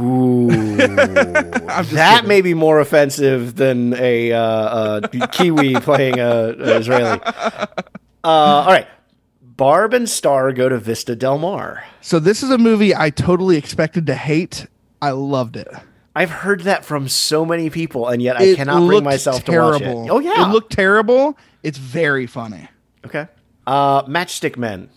Ooh, 0.00 0.48
that 0.76 2.24
may 2.26 2.40
be 2.40 2.54
more 2.54 2.80
offensive 2.80 3.54
than 3.54 3.94
a, 3.94 4.32
uh, 4.32 5.00
a 5.12 5.28
Kiwi 5.28 5.74
playing 5.80 6.18
a, 6.18 6.54
a 6.58 6.78
Israeli. 6.78 7.20
Uh, 7.22 7.68
all 8.24 8.66
right, 8.66 8.88
Barb 9.42 9.94
and 9.94 10.08
Star 10.08 10.52
go 10.52 10.68
to 10.68 10.78
Vista 10.78 11.14
Del 11.14 11.38
Mar. 11.38 11.84
So 12.00 12.18
this 12.18 12.42
is 12.42 12.50
a 12.50 12.58
movie 12.58 12.96
I 12.96 13.10
totally 13.10 13.56
expected 13.56 14.06
to 14.06 14.14
hate. 14.14 14.66
I 15.00 15.10
loved 15.10 15.56
it. 15.56 15.68
I've 16.16 16.30
heard 16.30 16.62
that 16.62 16.84
from 16.84 17.08
so 17.08 17.44
many 17.44 17.68
people, 17.68 18.08
and 18.08 18.22
yet 18.22 18.36
I 18.40 18.44
It 18.44 18.56
cannot 18.56 18.86
bring 18.86 19.04
myself 19.04 19.44
terrible. 19.44 19.78
to 19.78 19.84
watch 19.94 20.06
it. 20.06 20.10
Oh 20.10 20.18
yeah, 20.18 20.48
it 20.48 20.52
looked 20.52 20.72
terrible. 20.72 21.36
It's 21.62 21.76
very 21.78 22.26
funny. 22.26 22.68
okay. 23.04 23.28
Uh, 23.66 24.02
Matchstick 24.04 24.56
Men. 24.56 24.88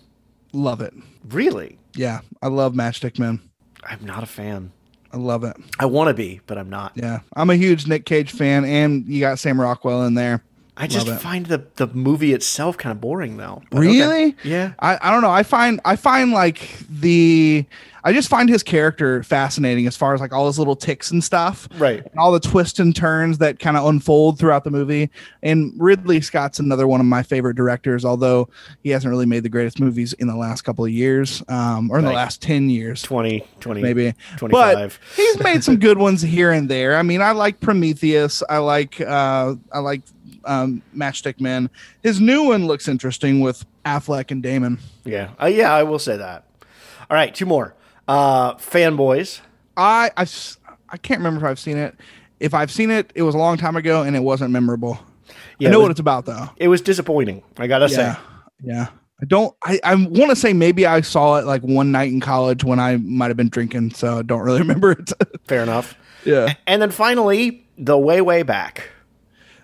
Love 0.53 0.80
it. 0.82 0.93
Really, 1.28 1.78
Yeah, 1.95 2.22
I 2.41 2.47
love 2.47 2.74
Matchstick 2.74 3.20
Men. 3.20 3.41
I'm 3.84 4.03
not 4.05 4.24
a 4.24 4.26
fan. 4.28 4.72
I 5.11 5.17
love 5.17 5.43
it. 5.43 5.55
I 5.80 5.86
want 5.88 6.07
to 6.07 6.13
be, 6.13 6.39
but 6.47 6.57
I'm 6.57 6.70
not. 6.70 6.93
Yeah, 6.95 7.20
I'm 7.36 7.49
a 7.49 7.55
huge 7.55 7.86
Nick 7.88 8.05
Cage 8.05 8.32
fan, 8.32 8.63
and 8.63 9.05
you 9.07 9.20
got 9.20 9.39
Sam 9.39 9.59
Rockwell 9.59 10.03
in 10.03 10.13
there. 10.13 10.43
I 10.78 10.88
just 10.88 11.07
Love 11.07 11.17
it. 11.17 11.22
find 11.22 11.45
the 11.47 11.65
the 11.76 11.88
movie 11.88 12.32
itself 12.34 12.78
kind 12.78 12.91
of 12.91 13.01
boring 13.01 13.36
though. 13.36 13.61
But 13.70 13.80
okay. 13.80 13.88
Really? 13.88 14.36
Yeah. 14.45 14.72
I, 14.80 14.97
I 15.01 15.11
don't 15.11 15.22
know. 15.22 15.30
I 15.32 15.43
find 15.43 15.82
I 15.84 15.97
find 15.97 16.32
like 16.32 16.70
the 16.89 17.65
I 18.03 18.13
just 18.13 18.29
find 18.29 18.49
his 18.49 18.63
character 18.63 19.23
fascinating 19.23 19.87
as 19.87 19.97
far 19.97 20.13
as 20.13 20.21
like 20.21 20.31
all 20.33 20.47
his 20.47 20.57
little 20.57 20.75
tics 20.75 21.11
and 21.11 21.23
stuff. 21.23 21.67
Right. 21.77 21.99
And 22.05 22.19
all 22.19 22.31
the 22.31 22.39
twists 22.39 22.79
and 22.79 22.95
turns 22.95 23.37
that 23.39 23.59
kind 23.59 23.75
of 23.77 23.85
unfold 23.85 24.39
throughout 24.39 24.63
the 24.63 24.71
movie. 24.71 25.09
And 25.43 25.73
Ridley 25.77 26.21
Scott's 26.21 26.59
another 26.59 26.87
one 26.87 26.99
of 26.99 27.05
my 27.05 27.23
favorite 27.23 27.55
directors, 27.55 28.05
although 28.05 28.49
he 28.83 28.89
hasn't 28.89 29.09
really 29.11 29.25
made 29.25 29.43
the 29.43 29.49
greatest 29.49 29.79
movies 29.79 30.13
in 30.13 30.27
the 30.27 30.35
last 30.35 30.61
couple 30.61 30.85
of 30.85 30.91
years. 30.91 31.43
Um, 31.47 31.89
or 31.91 31.99
in 31.99 32.05
the 32.05 32.11
last 32.11 32.41
ten 32.41 32.69
years. 32.69 33.01
20, 33.01 33.45
20 33.59 33.81
maybe 33.81 34.13
25. 34.37 34.99
But 35.09 35.15
he's 35.15 35.39
made 35.39 35.63
some 35.63 35.77
good 35.77 35.97
ones 35.97 36.21
here 36.21 36.51
and 36.51 36.69
there. 36.69 36.97
I 36.97 37.01
mean, 37.03 37.21
I 37.21 37.31
like 37.31 37.59
Prometheus. 37.59 38.43
I 38.49 38.57
like 38.59 38.99
uh 39.01 39.55
I 39.71 39.79
like 39.79 40.01
um 40.45 40.81
Matchstick 40.95 41.39
Men. 41.41 41.69
His 42.03 42.19
new 42.21 42.43
one 42.43 42.65
looks 42.67 42.87
interesting 42.87 43.41
with 43.41 43.65
Affleck 43.85 44.31
and 44.31 44.41
Damon. 44.43 44.79
yeah, 45.05 45.31
uh, 45.41 45.47
yeah, 45.47 45.73
I 45.73 45.83
will 45.83 45.99
say 45.99 46.17
that. 46.17 46.45
All 47.09 47.15
right, 47.15 47.33
two 47.33 47.45
more. 47.45 47.73
Uh, 48.10 48.55
fanboys. 48.55 49.39
I 49.78 50.12
I 50.18 50.26
I 50.89 50.97
can't 50.97 51.20
remember 51.20 51.45
if 51.45 51.49
I've 51.51 51.60
seen 51.60 51.78
it. 51.78 51.95
If 52.39 52.53
I've 52.53 52.72
seen 52.72 52.89
it, 52.89 53.12
it 53.16 53.22
was 53.22 53.36
a 53.36 53.38
long 53.38 53.57
time 53.57 53.76
ago 53.76 54.01
and 54.01 54.16
it 54.16 54.24
wasn't 54.24 54.51
memorable. 54.51 54.97
Yeah, 55.60 55.68
I 55.68 55.70
it 55.70 55.72
know 55.74 55.80
was- 55.80 55.84
what 55.86 55.91
it's 55.91 55.99
about 55.99 56.26
though. 56.26 56.49
It 56.57 56.68
was 56.70 56.82
disappointing. 56.82 57.43
I 57.57 57.68
gotta 57.68 57.88
Yeah. 57.89 58.16
say. 58.16 58.20
Yeah. 58.64 58.88
I 59.22 59.26
don't 59.26 59.53
I, 59.64 59.80
I 59.84 59.95
want 59.95 60.30
to 60.30 60.36
say 60.36 60.53
maybe 60.53 60.86
I 60.86 61.01
saw 61.01 61.36
it 61.38 61.45
like 61.45 61.62
one 61.62 61.91
night 61.91 62.10
in 62.12 62.20
college 62.22 62.64
when 62.64 62.80
I 62.80 62.97
might 62.97 63.28
have 63.28 63.38
been 63.38 63.49
drinking, 63.49 63.91
so 63.91 64.20
I 64.20 64.22
don't 64.24 64.41
really 64.41 64.60
remember 64.66 64.91
it. 64.93 65.12
Fair 65.47 65.62
enough. 65.62 65.95
yeah. 66.26 66.53
And 66.68 66.82
then 66.82 66.89
finally, 66.91 67.66
the 67.78 67.97
way 67.97 68.22
way 68.22 68.43
back. 68.43 68.89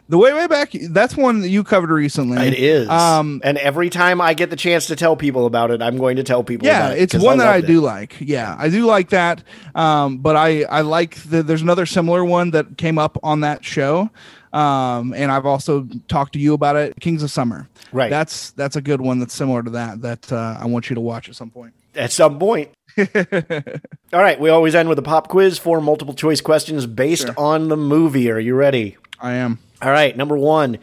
The 0.07 0.17
way 0.19 0.33
way 0.33 0.45
back 0.47 0.71
that's 0.89 1.17
one 1.17 1.41
that 1.41 1.49
you 1.49 1.63
covered 1.63 1.89
recently. 1.89 2.37
It 2.47 2.53
is. 2.53 2.89
Um 2.89 3.41
and 3.43 3.57
every 3.57 3.89
time 3.89 4.21
I 4.21 4.33
get 4.35 4.49
the 4.51 4.55
chance 4.55 4.87
to 4.87 4.95
tell 4.95 5.15
people 5.15 5.45
about 5.47 5.71
it, 5.71 5.81
I'm 5.81 5.97
going 5.97 6.17
to 6.17 6.23
tell 6.23 6.43
people. 6.43 6.67
yeah 6.67 6.87
about 6.87 6.97
it 6.97 7.01
it's 7.01 7.15
one 7.23 7.37
that 7.39 7.47
i 7.47 7.61
do 7.61 7.79
it. 7.79 7.81
like 7.81 8.15
yeah 8.19 8.55
i 8.59 8.69
do 8.69 8.85
like 8.85 9.09
that 9.09 9.43
um 9.73 10.17
but 10.17 10.35
i 10.35 10.63
i 10.65 10.81
like 10.81 11.15
the, 11.23 11.41
there's 11.43 11.61
another 11.63 11.85
similar 11.85 12.23
one 12.23 12.51
that 12.51 12.77
came 12.77 12.97
up 12.99 13.17
on 13.23 13.39
that 13.41 13.65
show 13.65 14.09
um 14.53 15.13
and 15.13 15.31
i've 15.31 15.45
also 15.45 15.87
talked 16.07 16.33
to 16.33 16.39
you 16.39 16.53
about 16.53 16.75
it 16.75 16.93
kings 16.99 17.23
of 17.23 17.31
summer 17.31 17.67
Right. 17.91 18.09
that's 18.09 18.51
that's 18.51 18.75
a 18.75 18.81
good 18.81 19.01
one 19.01 19.19
that's 19.19 19.33
similar 19.33 19.63
to 19.63 19.69
that 19.71 20.01
that 20.01 20.31
uh, 20.31 20.57
i 20.59 20.65
want 20.65 20.89
you 20.89 20.95
to 20.95 21.01
watch 21.01 21.29
at 21.29 21.35
some 21.35 21.49
point 21.49 21.73
At 21.95 22.11
some 22.11 22.37
point. 22.39 22.69
All 24.13 24.21
right, 24.21 24.39
we 24.39 24.49
always 24.49 24.73
end 24.75 24.87
with 24.89 24.97
a 24.99 25.01
pop 25.01 25.27
quiz, 25.27 25.57
four 25.57 25.81
multiple 25.81 26.13
choice 26.13 26.39
questions 26.41 26.85
based 26.85 27.29
on 27.37 27.67
the 27.67 27.75
movie. 27.77 28.29
Are 28.31 28.39
you 28.39 28.55
ready? 28.55 28.95
I 29.25 29.33
am 29.33 29.57
All 29.81 29.89
right, 29.89 30.15
number 30.15 30.37
one. 30.37 30.77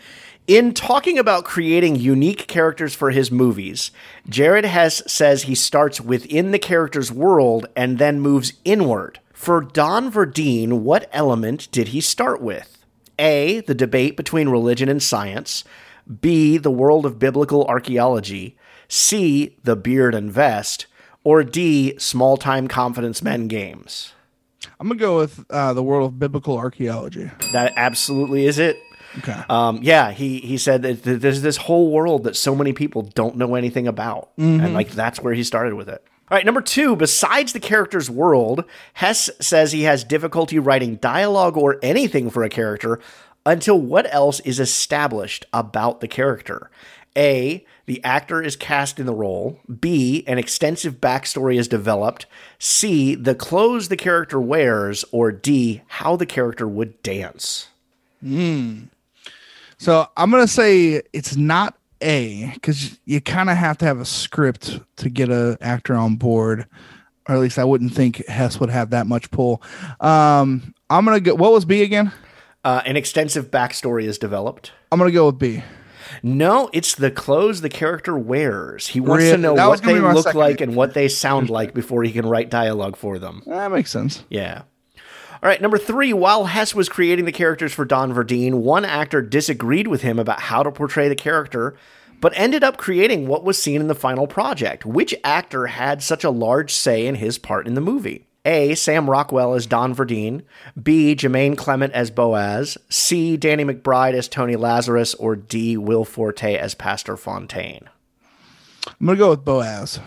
In 0.48 0.74
talking 0.74 1.16
about 1.16 1.44
creating 1.44 1.94
unique 1.94 2.48
characters 2.48 2.92
for 2.92 3.12
his 3.12 3.30
movies, 3.30 3.92
Jared 4.28 4.64
Hess 4.64 5.00
says 5.06 5.44
he 5.44 5.54
starts 5.54 6.00
within 6.00 6.50
the 6.50 6.58
character's 6.58 7.12
world 7.12 7.66
and 7.76 7.98
then 7.98 8.20
moves 8.20 8.54
inward. 8.64 9.20
For 9.32 9.60
Don 9.60 10.10
Verdean, 10.10 10.80
what 10.80 11.08
element 11.12 11.68
did 11.70 11.88
he 11.88 12.00
start 12.00 12.42
with? 12.42 12.84
A. 13.16 13.60
The 13.60 13.76
debate 13.76 14.16
between 14.16 14.48
religion 14.48 14.88
and 14.88 15.00
science. 15.00 15.62
B. 16.20 16.58
The 16.58 16.68
world 16.68 17.06
of 17.06 17.20
biblical 17.20 17.64
archaeology. 17.66 18.56
C. 18.88 19.56
The 19.62 19.76
beard 19.76 20.16
and 20.16 20.32
vest. 20.32 20.86
Or 21.22 21.44
D. 21.44 21.96
Small 21.96 22.36
time 22.36 22.66
confidence 22.66 23.22
men 23.22 23.46
games. 23.46 24.14
I'm 24.82 24.88
gonna 24.88 24.98
go 24.98 25.16
with 25.18 25.44
uh 25.50 25.72
the 25.72 25.82
world 25.82 26.08
of 26.12 26.18
biblical 26.18 26.58
archaeology 26.58 27.30
That 27.52 27.72
absolutely 27.76 28.46
is 28.46 28.58
it. 28.58 28.76
okay 29.18 29.40
Um, 29.48 29.78
yeah, 29.82 30.10
he 30.10 30.38
he 30.40 30.58
said 30.58 30.82
that 30.82 31.02
there's 31.04 31.40
this 31.42 31.56
whole 31.56 31.90
world 31.92 32.24
that 32.24 32.34
so 32.36 32.54
many 32.56 32.72
people 32.72 33.02
don't 33.02 33.36
know 33.36 33.54
anything 33.54 33.86
about, 33.86 34.30
and 34.36 34.74
like 34.74 34.90
that's 34.90 35.20
where 35.20 35.34
he 35.34 35.44
started 35.44 35.74
with 35.74 35.88
it. 35.88 36.02
All 36.30 36.36
right, 36.36 36.46
number 36.46 36.62
two. 36.62 36.96
Besides 36.96 37.52
the 37.52 37.60
character's 37.60 38.08
world, 38.10 38.64
Hess 38.94 39.28
says 39.38 39.70
he 39.72 39.82
has 39.82 40.02
difficulty 40.02 40.58
writing 40.58 40.96
dialogue 40.96 41.56
or 41.58 41.78
anything 41.82 42.30
for 42.30 42.42
a 42.42 42.48
character 42.48 42.98
until 43.44 43.78
what 43.78 44.06
else 44.14 44.40
is 44.40 44.58
established 44.58 45.44
about 45.52 46.00
the 46.00 46.08
character. 46.08 46.70
A. 47.16 47.64
The 47.92 48.02
actor 48.04 48.42
is 48.42 48.56
cast 48.56 48.98
in 48.98 49.04
the 49.04 49.12
role. 49.12 49.60
B. 49.78 50.24
An 50.26 50.38
extensive 50.38 50.98
backstory 50.98 51.58
is 51.58 51.68
developed. 51.68 52.24
C. 52.58 53.14
The 53.14 53.34
clothes 53.34 53.90
the 53.90 53.98
character 53.98 54.40
wears. 54.40 55.04
Or 55.12 55.30
D. 55.30 55.82
How 55.88 56.16
the 56.16 56.24
character 56.24 56.66
would 56.66 57.02
dance. 57.02 57.68
Hmm. 58.22 58.84
So 59.76 60.08
I'm 60.16 60.30
gonna 60.30 60.48
say 60.48 61.02
it's 61.12 61.36
not 61.36 61.76
A 62.00 62.52
because 62.54 62.98
you 63.04 63.20
kind 63.20 63.50
of 63.50 63.58
have 63.58 63.76
to 63.76 63.84
have 63.84 64.00
a 64.00 64.06
script 64.06 64.80
to 64.96 65.10
get 65.10 65.28
an 65.28 65.58
actor 65.60 65.94
on 65.94 66.16
board, 66.16 66.66
or 67.28 67.34
at 67.34 67.40
least 67.42 67.58
I 67.58 67.64
wouldn't 67.64 67.92
think 67.92 68.26
Hess 68.26 68.58
would 68.58 68.70
have 68.70 68.88
that 68.88 69.06
much 69.06 69.30
pull. 69.30 69.60
Um, 70.00 70.72
I'm 70.88 71.04
gonna 71.04 71.20
go. 71.20 71.34
What 71.34 71.52
was 71.52 71.66
B 71.66 71.82
again? 71.82 72.10
Uh, 72.64 72.80
an 72.86 72.96
extensive 72.96 73.50
backstory 73.50 74.04
is 74.04 74.16
developed. 74.16 74.72
I'm 74.90 74.98
gonna 74.98 75.10
go 75.10 75.26
with 75.26 75.38
B. 75.38 75.62
No, 76.22 76.70
it's 76.72 76.94
the 76.94 77.10
clothes 77.10 77.62
the 77.62 77.68
character 77.68 78.16
wears. 78.16 78.88
He 78.88 79.00
wants 79.00 79.24
to 79.24 79.38
know 79.38 79.54
what 79.54 79.82
they 79.82 79.98
look 79.98 80.24
second 80.24 80.38
like 80.38 80.60
and 80.60 80.76
what 80.76 80.94
they 80.94 81.08
sound 81.08 81.50
like 81.50 81.74
before 81.74 82.04
he 82.04 82.12
can 82.12 82.26
write 82.26 82.48
dialogue 82.48 82.96
for 82.96 83.18
them. 83.18 83.42
That 83.46 83.72
makes 83.72 83.90
sense. 83.90 84.24
Yeah. 84.30 84.62
All 85.42 85.48
right, 85.48 85.60
number 85.60 85.78
three. 85.78 86.12
While 86.12 86.44
Hess 86.44 86.72
was 86.72 86.88
creating 86.88 87.24
the 87.24 87.32
characters 87.32 87.72
for 87.72 87.84
Don 87.84 88.14
Verdean, 88.14 88.60
one 88.60 88.84
actor 88.84 89.20
disagreed 89.20 89.88
with 89.88 90.02
him 90.02 90.20
about 90.20 90.42
how 90.42 90.62
to 90.62 90.70
portray 90.70 91.08
the 91.08 91.16
character, 91.16 91.74
but 92.20 92.32
ended 92.36 92.62
up 92.62 92.76
creating 92.76 93.26
what 93.26 93.42
was 93.42 93.60
seen 93.60 93.80
in 93.80 93.88
the 93.88 93.94
final 93.96 94.28
project. 94.28 94.86
Which 94.86 95.16
actor 95.24 95.66
had 95.66 96.00
such 96.00 96.22
a 96.22 96.30
large 96.30 96.72
say 96.72 97.08
in 97.08 97.16
his 97.16 97.38
part 97.38 97.66
in 97.66 97.74
the 97.74 97.80
movie? 97.80 98.28
A. 98.44 98.74
Sam 98.74 99.08
Rockwell 99.08 99.54
as 99.54 99.66
Don 99.66 99.94
Verdean. 99.94 100.42
B. 100.80 101.14
Jermaine 101.14 101.56
Clement 101.56 101.92
as 101.92 102.10
Boaz. 102.10 102.76
C. 102.88 103.36
Danny 103.36 103.64
McBride 103.64 104.14
as 104.14 104.28
Tony 104.28 104.56
Lazarus. 104.56 105.14
Or 105.14 105.36
D. 105.36 105.76
Will 105.76 106.04
Forte 106.04 106.56
as 106.56 106.74
Pastor 106.74 107.16
Fontaine. 107.16 107.88
I'm 109.00 109.06
gonna 109.06 109.18
go 109.18 109.30
with 109.30 109.44
Boaz. 109.44 110.00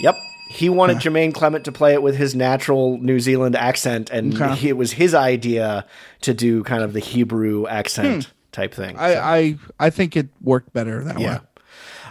Yep. 0.00 0.16
He 0.50 0.68
wanted 0.68 0.96
Jermaine 0.96 1.34
Clement 1.34 1.64
to 1.66 1.72
play 1.72 1.92
it 1.92 2.02
with 2.02 2.16
his 2.16 2.34
natural 2.34 2.98
New 2.98 3.20
Zealand 3.20 3.54
accent, 3.54 4.08
and 4.10 4.34
Okay. 4.34 4.54
he, 4.54 4.68
it 4.70 4.76
was 4.78 4.92
his 4.92 5.14
idea 5.14 5.84
to 6.22 6.32
do 6.32 6.64
kind 6.64 6.82
of 6.82 6.94
the 6.94 7.00
Hebrew 7.00 7.66
accent 7.66 8.24
hmm. 8.24 8.30
type 8.50 8.72
thing. 8.72 8.96
I, 8.96 9.16
I 9.16 9.58
I 9.78 9.90
think 9.90 10.16
it 10.16 10.28
worked 10.40 10.72
better 10.72 11.04
that 11.04 11.20
Yeah. 11.20 11.34
way. 11.34 11.40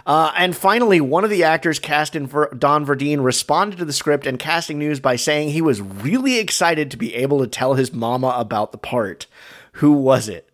Uh, 0.08 0.32
and 0.38 0.56
finally, 0.56 1.02
one 1.02 1.22
of 1.22 1.28
the 1.28 1.44
actors 1.44 1.78
cast 1.78 2.16
in 2.16 2.26
for 2.26 2.50
Don 2.56 2.86
Verdean 2.86 3.22
responded 3.22 3.76
to 3.76 3.84
the 3.84 3.92
script 3.92 4.26
and 4.26 4.38
casting 4.38 4.78
news 4.78 5.00
by 5.00 5.16
saying 5.16 5.50
he 5.50 5.60
was 5.60 5.82
really 5.82 6.38
excited 6.38 6.90
to 6.90 6.96
be 6.96 7.14
able 7.14 7.40
to 7.40 7.46
tell 7.46 7.74
his 7.74 7.92
mama 7.92 8.34
about 8.38 8.72
the 8.72 8.78
part. 8.78 9.26
Who 9.72 9.92
was 9.92 10.26
it? 10.26 10.48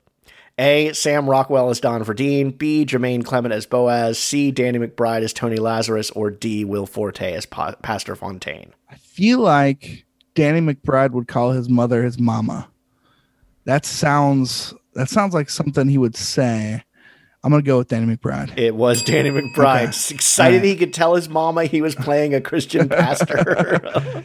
A. 0.58 0.92
Sam 0.92 1.30
Rockwell 1.30 1.70
as 1.70 1.78
Don 1.78 2.04
Verdean. 2.04 2.58
B. 2.58 2.84
Jermaine 2.84 3.24
Clement 3.24 3.54
as 3.54 3.64
Boaz. 3.64 4.18
C. 4.18 4.50
Danny 4.50 4.80
McBride 4.80 5.22
as 5.22 5.32
Tony 5.32 5.56
Lazarus. 5.56 6.10
Or 6.10 6.30
D. 6.32 6.64
Will 6.64 6.86
Forte 6.86 7.32
as 7.32 7.46
pa- 7.46 7.76
Pastor 7.80 8.16
Fontaine. 8.16 8.72
I 8.90 8.96
feel 8.96 9.38
like 9.38 10.04
Danny 10.34 10.60
McBride 10.60 11.12
would 11.12 11.28
call 11.28 11.52
his 11.52 11.68
mother 11.68 12.02
his 12.02 12.18
mama. 12.18 12.68
That 13.66 13.86
sounds 13.86 14.74
that 14.94 15.08
sounds 15.08 15.32
like 15.32 15.48
something 15.48 15.88
he 15.88 15.98
would 15.98 16.16
say. 16.16 16.82
I'm 17.44 17.50
gonna 17.50 17.62
go 17.62 17.78
with 17.78 17.88
Danny 17.88 18.16
McBride. 18.16 18.56
It 18.58 18.74
was 18.74 19.02
Danny 19.02 19.30
McBride. 19.30 19.88
Okay. 19.88 20.14
Excited 20.14 20.56
Alright. 20.56 20.64
he 20.68 20.76
could 20.76 20.92
tell 20.94 21.14
his 21.14 21.28
mama 21.28 21.66
he 21.66 21.82
was 21.82 21.94
playing 21.94 22.34
a 22.34 22.40
Christian 22.40 22.88
pastor. 22.88 24.24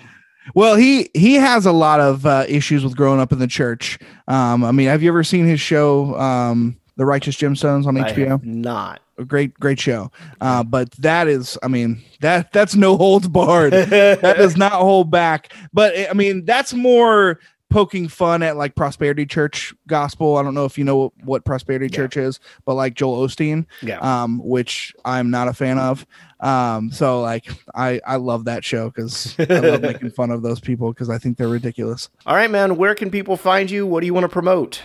Well, 0.56 0.76
he 0.76 1.10
he 1.14 1.36
has 1.36 1.66
a 1.68 1.72
lot 1.72 2.00
of 2.00 2.26
uh, 2.26 2.46
issues 2.48 2.84
with 2.84 2.96
growing 2.96 3.20
up 3.20 3.32
in 3.32 3.38
the 3.40 3.46
church. 3.48 4.00
Um, 4.28 4.64
I 4.64 4.72
mean, 4.72 4.88
have 4.88 5.04
you 5.04 5.10
ever 5.10 5.24
seen 5.24 5.46
his 5.46 5.60
show, 5.62 6.18
um, 6.18 6.78
The 6.96 7.06
Righteous 7.06 7.36
Gemstones 7.36 7.86
on 7.86 7.98
I 7.98 8.12
HBO? 8.14 8.28
have 8.30 8.46
not. 8.46 9.02
a 9.20 9.26
great 9.26 9.54
great 9.60 9.80
show 9.82 10.10
uh 10.40 10.64
but 10.64 10.90
that 10.92 11.28
is 11.28 11.58
i 11.62 11.68
mean 11.68 12.02
that 12.22 12.54
that's 12.54 12.74
no 12.76 12.96
holds 12.96 13.28
barred 13.28 13.74
that 13.74 14.38
does 14.38 14.56
not 14.56 14.72
hold 14.72 15.12
back 15.12 15.52
but 15.74 15.94
i 16.10 16.14
mean 16.14 16.46
that's 16.46 16.74
more 16.74 17.38
poking 17.70 18.08
fun 18.08 18.42
at 18.44 18.58
like 18.58 18.76
prosperity 18.76 19.26
church 19.26 19.74
gospel. 19.88 20.38
I 20.38 20.44
don't 20.44 20.54
know 20.56 20.66
if 20.66 20.78
you 20.78 20.84
know 20.84 21.14
what, 21.24 21.46
prosperity 21.46 21.88
church 21.90 22.18
is 22.18 22.40
but 22.66 22.74
like 22.74 22.94
joel 22.96 23.26
osteen 23.28 23.66
Yeah. 23.82 24.00
um 24.00 24.40
which 24.44 24.94
i'm 25.06 25.30
not 25.30 25.48
a 25.48 25.54
fan 25.54 25.78
of 25.78 26.06
um 26.42 26.92
so 26.92 27.22
like 27.22 27.48
i 27.76 28.00
i 28.06 28.16
love 28.16 28.46
that 28.46 28.64
show 28.64 28.90
because 28.90 29.36
i 29.40 29.60
love 29.60 29.82
making 29.90 30.10
fun 30.10 30.32
of 30.32 30.42
those 30.42 30.60
people 30.60 30.92
because 30.94 31.10
i 31.10 31.18
think 31.18 31.38
they're 31.38 31.48
ridiculous 31.48 32.10
All 32.26 32.36
right, 32.36 32.50
man. 32.50 32.78
Where 32.78 32.96
can 32.96 33.10
people 33.10 33.36
find 33.38 33.70
you? 33.70 33.86
What 33.86 34.02
do 34.02 34.06
you 34.06 34.14
want 34.14 34.24
to 34.26 34.30
promote? 34.30 34.82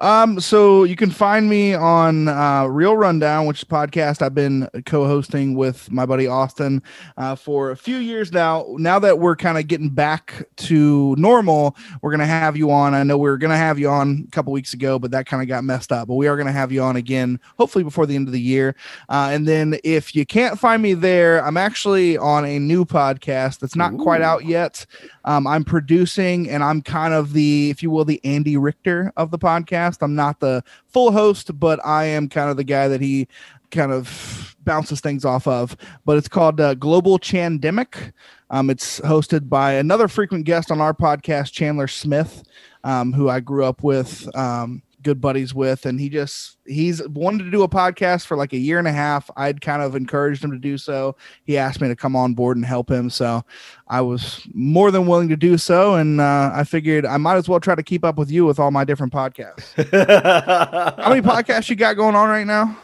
Um, 0.00 0.38
so 0.40 0.84
you 0.84 0.96
can 0.96 1.10
find 1.10 1.48
me 1.48 1.74
on 1.74 2.28
uh, 2.28 2.66
Real 2.66 2.96
Rundown, 2.96 3.46
which 3.46 3.58
is 3.58 3.62
a 3.62 3.66
podcast 3.66 4.22
I've 4.22 4.34
been 4.34 4.68
co-hosting 4.86 5.54
with 5.54 5.90
my 5.90 6.06
buddy 6.06 6.26
Austin 6.26 6.82
uh, 7.16 7.34
for 7.34 7.70
a 7.70 7.76
few 7.76 7.96
years 7.96 8.32
now. 8.32 8.66
Now 8.78 8.98
that 9.00 9.18
we're 9.18 9.36
kind 9.36 9.58
of 9.58 9.66
getting 9.66 9.88
back 9.90 10.44
to 10.56 11.14
normal, 11.18 11.76
we're 12.02 12.10
gonna 12.10 12.26
have 12.26 12.56
you 12.56 12.70
on. 12.70 12.94
I 12.94 13.02
know 13.02 13.16
we 13.18 13.28
were 13.30 13.38
gonna 13.38 13.56
have 13.56 13.78
you 13.78 13.88
on 13.88 14.24
a 14.28 14.30
couple 14.30 14.52
weeks 14.52 14.74
ago, 14.74 14.98
but 14.98 15.10
that 15.12 15.26
kind 15.26 15.42
of 15.42 15.48
got 15.48 15.64
messed 15.64 15.90
up. 15.92 16.08
But 16.08 16.14
we 16.14 16.28
are 16.28 16.36
gonna 16.36 16.52
have 16.52 16.70
you 16.72 16.82
on 16.82 16.96
again, 16.96 17.40
hopefully 17.58 17.84
before 17.84 18.06
the 18.06 18.14
end 18.16 18.28
of 18.28 18.32
the 18.32 18.40
year. 18.40 18.74
Uh, 19.08 19.30
and 19.32 19.46
then 19.48 19.78
if 19.84 20.14
you 20.14 20.26
can't 20.26 20.58
find 20.58 20.82
me 20.82 20.91
there, 20.94 21.44
I'm 21.44 21.56
actually 21.56 22.16
on 22.16 22.44
a 22.44 22.58
new 22.58 22.84
podcast 22.84 23.58
that's 23.58 23.76
not 23.76 23.96
quite 23.98 24.22
out 24.22 24.44
yet. 24.44 24.86
Um, 25.24 25.46
I'm 25.46 25.64
producing 25.64 26.48
and 26.48 26.62
I'm 26.62 26.82
kind 26.82 27.14
of 27.14 27.32
the, 27.32 27.70
if 27.70 27.82
you 27.82 27.90
will, 27.90 28.04
the 28.04 28.20
Andy 28.24 28.56
Richter 28.56 29.12
of 29.16 29.30
the 29.30 29.38
podcast. 29.38 29.98
I'm 30.02 30.14
not 30.14 30.40
the 30.40 30.62
full 30.86 31.12
host, 31.12 31.58
but 31.58 31.84
I 31.84 32.04
am 32.04 32.28
kind 32.28 32.50
of 32.50 32.56
the 32.56 32.64
guy 32.64 32.88
that 32.88 33.00
he 33.00 33.28
kind 33.70 33.92
of 33.92 34.56
bounces 34.64 35.00
things 35.00 35.24
off 35.24 35.46
of. 35.46 35.76
But 36.04 36.18
it's 36.18 36.28
called 36.28 36.60
uh, 36.60 36.74
Global 36.74 37.18
Chandemic. 37.18 38.12
Um, 38.50 38.70
it's 38.70 39.00
hosted 39.00 39.48
by 39.48 39.72
another 39.72 40.08
frequent 40.08 40.44
guest 40.44 40.70
on 40.70 40.80
our 40.80 40.92
podcast, 40.92 41.52
Chandler 41.52 41.88
Smith, 41.88 42.42
um, 42.84 43.12
who 43.12 43.28
I 43.28 43.40
grew 43.40 43.64
up 43.64 43.82
with. 43.82 44.34
Um, 44.36 44.82
good 45.02 45.20
buddies 45.20 45.54
with 45.54 45.86
and 45.86 46.00
he 46.00 46.08
just 46.08 46.58
he's 46.66 47.06
wanted 47.08 47.44
to 47.44 47.50
do 47.50 47.62
a 47.62 47.68
podcast 47.68 48.26
for 48.26 48.36
like 48.36 48.52
a 48.52 48.58
year 48.58 48.78
and 48.78 48.88
a 48.88 48.92
half. 48.92 49.30
I'd 49.36 49.60
kind 49.60 49.82
of 49.82 49.96
encouraged 49.96 50.44
him 50.44 50.50
to 50.52 50.58
do 50.58 50.78
so. 50.78 51.16
He 51.44 51.58
asked 51.58 51.80
me 51.80 51.88
to 51.88 51.96
come 51.96 52.16
on 52.16 52.34
board 52.34 52.56
and 52.56 52.66
help 52.66 52.90
him 52.90 53.10
so 53.10 53.44
i 53.88 54.00
was 54.00 54.46
more 54.54 54.90
than 54.90 55.06
willing 55.06 55.28
to 55.28 55.36
do 55.36 55.56
so 55.56 55.94
and 55.94 56.20
uh, 56.20 56.50
i 56.54 56.64
figured 56.64 57.06
i 57.06 57.16
might 57.16 57.36
as 57.36 57.48
well 57.48 57.60
try 57.60 57.74
to 57.74 57.82
keep 57.82 58.04
up 58.04 58.16
with 58.16 58.30
you 58.30 58.44
with 58.44 58.58
all 58.58 58.70
my 58.70 58.84
different 58.84 59.12
podcasts. 59.12 59.72
How 61.02 61.08
many 61.08 61.22
podcasts 61.22 61.68
you 61.70 61.76
got 61.76 61.96
going 61.96 62.14
on 62.14 62.28
right 62.28 62.46
now 62.46 62.76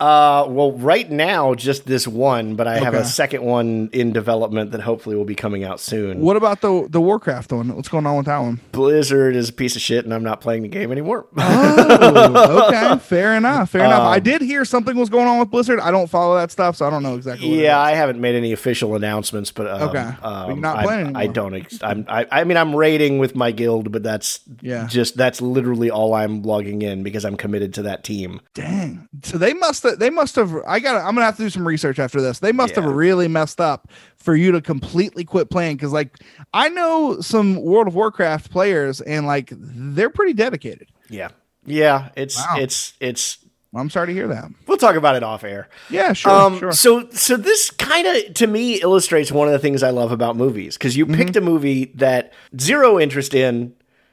Uh, 0.00 0.44
well, 0.48 0.72
right 0.72 1.08
now, 1.08 1.54
just 1.54 1.86
this 1.86 2.06
one, 2.06 2.56
but 2.56 2.66
I 2.66 2.78
have 2.78 2.94
a 2.94 3.04
second 3.04 3.42
one 3.44 3.88
in 3.92 4.12
development 4.12 4.72
that 4.72 4.80
hopefully 4.80 5.14
will 5.14 5.24
be 5.24 5.36
coming 5.36 5.62
out 5.62 5.78
soon. 5.78 6.20
what 6.20 6.36
about 6.36 6.60
the 6.62 6.86
the 6.90 7.00
warcraft 7.00 7.52
one 7.52 7.74
what's 7.76 7.88
going 7.88 8.04
on 8.04 8.16
with 8.16 8.26
that 8.26 8.38
one 8.40 8.60
Blizzard 8.72 9.36
is 9.36 9.48
a 9.50 9.52
piece 9.52 9.76
of 9.76 9.82
shit, 9.82 10.04
and 10.04 10.12
I'm 10.12 10.24
not 10.24 10.40
playing 10.40 10.62
the 10.62 10.68
game 10.68 10.90
anymore. 10.90 11.26
oh, 11.36 12.66
okay 12.68 12.98
fair 12.98 13.34
enough 13.36 13.70
fair 13.70 13.84
enough 13.84 14.02
i 14.02 14.16
Um, 14.16 14.22
did 14.22 14.42
hear 14.42 14.64
something 14.64 14.96
was 14.96 15.08
going 15.08 15.26
on 15.26 15.38
with 15.38 15.50
blizzard 15.50 15.78
i 15.80 15.90
don't 15.90 16.08
follow 16.08 16.36
that 16.36 16.50
stuff 16.50 16.76
so 16.76 16.86
i 16.86 16.90
don't 16.90 17.02
know 17.02 17.14
exactly 17.14 17.48
what 17.48 17.58
yeah, 17.58 17.78
I 17.78 17.92
haven't 17.92 18.20
made 18.20 18.34
any 18.34 18.52
official 18.52 18.94
announcements, 18.96 19.52
but 19.52 19.68
um, 19.68 19.82
Okay. 19.88 20.10
Um, 20.22 20.60
not 20.60 20.82
playing 20.84 21.14
I 21.16 21.20
anymore. 21.24 21.32
don't. 21.34 21.54
Ex- 21.54 21.78
I'm. 21.82 22.04
I, 22.08 22.26
I 22.32 22.44
mean, 22.44 22.56
I'm 22.56 22.74
raiding 22.74 23.18
with 23.18 23.34
my 23.36 23.52
guild, 23.52 23.92
but 23.92 24.02
that's 24.02 24.40
Yeah. 24.60 24.86
just 24.88 25.16
that's 25.16 25.40
literally 25.40 25.90
all 25.90 26.14
I'm 26.14 26.42
logging 26.42 26.82
in 26.82 27.02
because 27.02 27.24
I'm 27.24 27.36
committed 27.36 27.74
to 27.74 27.82
that 27.82 28.02
team. 28.02 28.40
Dang. 28.54 29.08
So 29.22 29.38
they 29.38 29.52
must 29.54 29.83
have 29.84 29.98
they 29.98 30.10
must 30.10 30.34
have 30.36 30.54
I 30.66 30.80
got 30.80 30.96
I'm 31.06 31.14
to 31.16 31.22
have 31.22 31.36
to 31.36 31.42
do 31.44 31.50
some 31.50 31.66
research 31.66 31.98
after 31.98 32.20
this. 32.20 32.40
They 32.40 32.52
must 32.52 32.74
have 32.74 32.84
really 32.84 33.28
messed 33.28 33.60
up 33.60 33.90
for 34.16 34.34
you 34.34 34.52
to 34.52 34.60
completely 34.60 35.24
quit 35.24 35.50
playing 35.50 35.78
cuz 35.78 35.92
like 35.92 36.18
I 36.52 36.68
know 36.70 37.20
some 37.20 37.56
World 37.56 37.86
of 37.86 37.94
Warcraft 37.94 38.50
players 38.50 39.00
and 39.00 39.26
like 39.26 39.50
they're 39.52 40.10
pretty 40.10 40.32
dedicated. 40.32 40.88
Yeah, 41.08 41.28
yeah. 41.64 42.08
It's 42.16 42.36
Wow. 42.38 42.56
it's 42.58 42.94
it's. 43.00 43.38
I'm 43.76 43.90
sorry 43.90 44.06
to 44.06 44.12
hear 44.12 44.28
that. 44.28 44.44
We'll 44.68 44.76
talk 44.78 44.94
about 44.94 45.16
it 45.16 45.24
off 45.24 45.42
air. 45.42 45.68
Yeah, 45.90 46.12
sure, 46.12 46.30
Um, 46.30 46.58
sure. 46.60 46.70
So, 46.70 47.08
so 47.10 47.36
this 47.36 47.70
kind 47.72 48.06
of 48.06 48.34
to 48.34 48.46
me 48.46 48.80
illustrates 48.80 49.32
one 49.32 49.48
of 49.48 49.52
the 49.52 49.58
things 49.58 49.82
I 49.82 49.90
love 49.90 50.12
about 50.12 50.36
movies 50.36 50.76
because 50.78 50.96
you 50.96 51.06
picked 51.06 51.34
a 51.34 51.40
movie 51.40 51.86
that 51.96 52.32
zero 52.60 53.00
interest 53.00 53.34
in, 53.34 53.70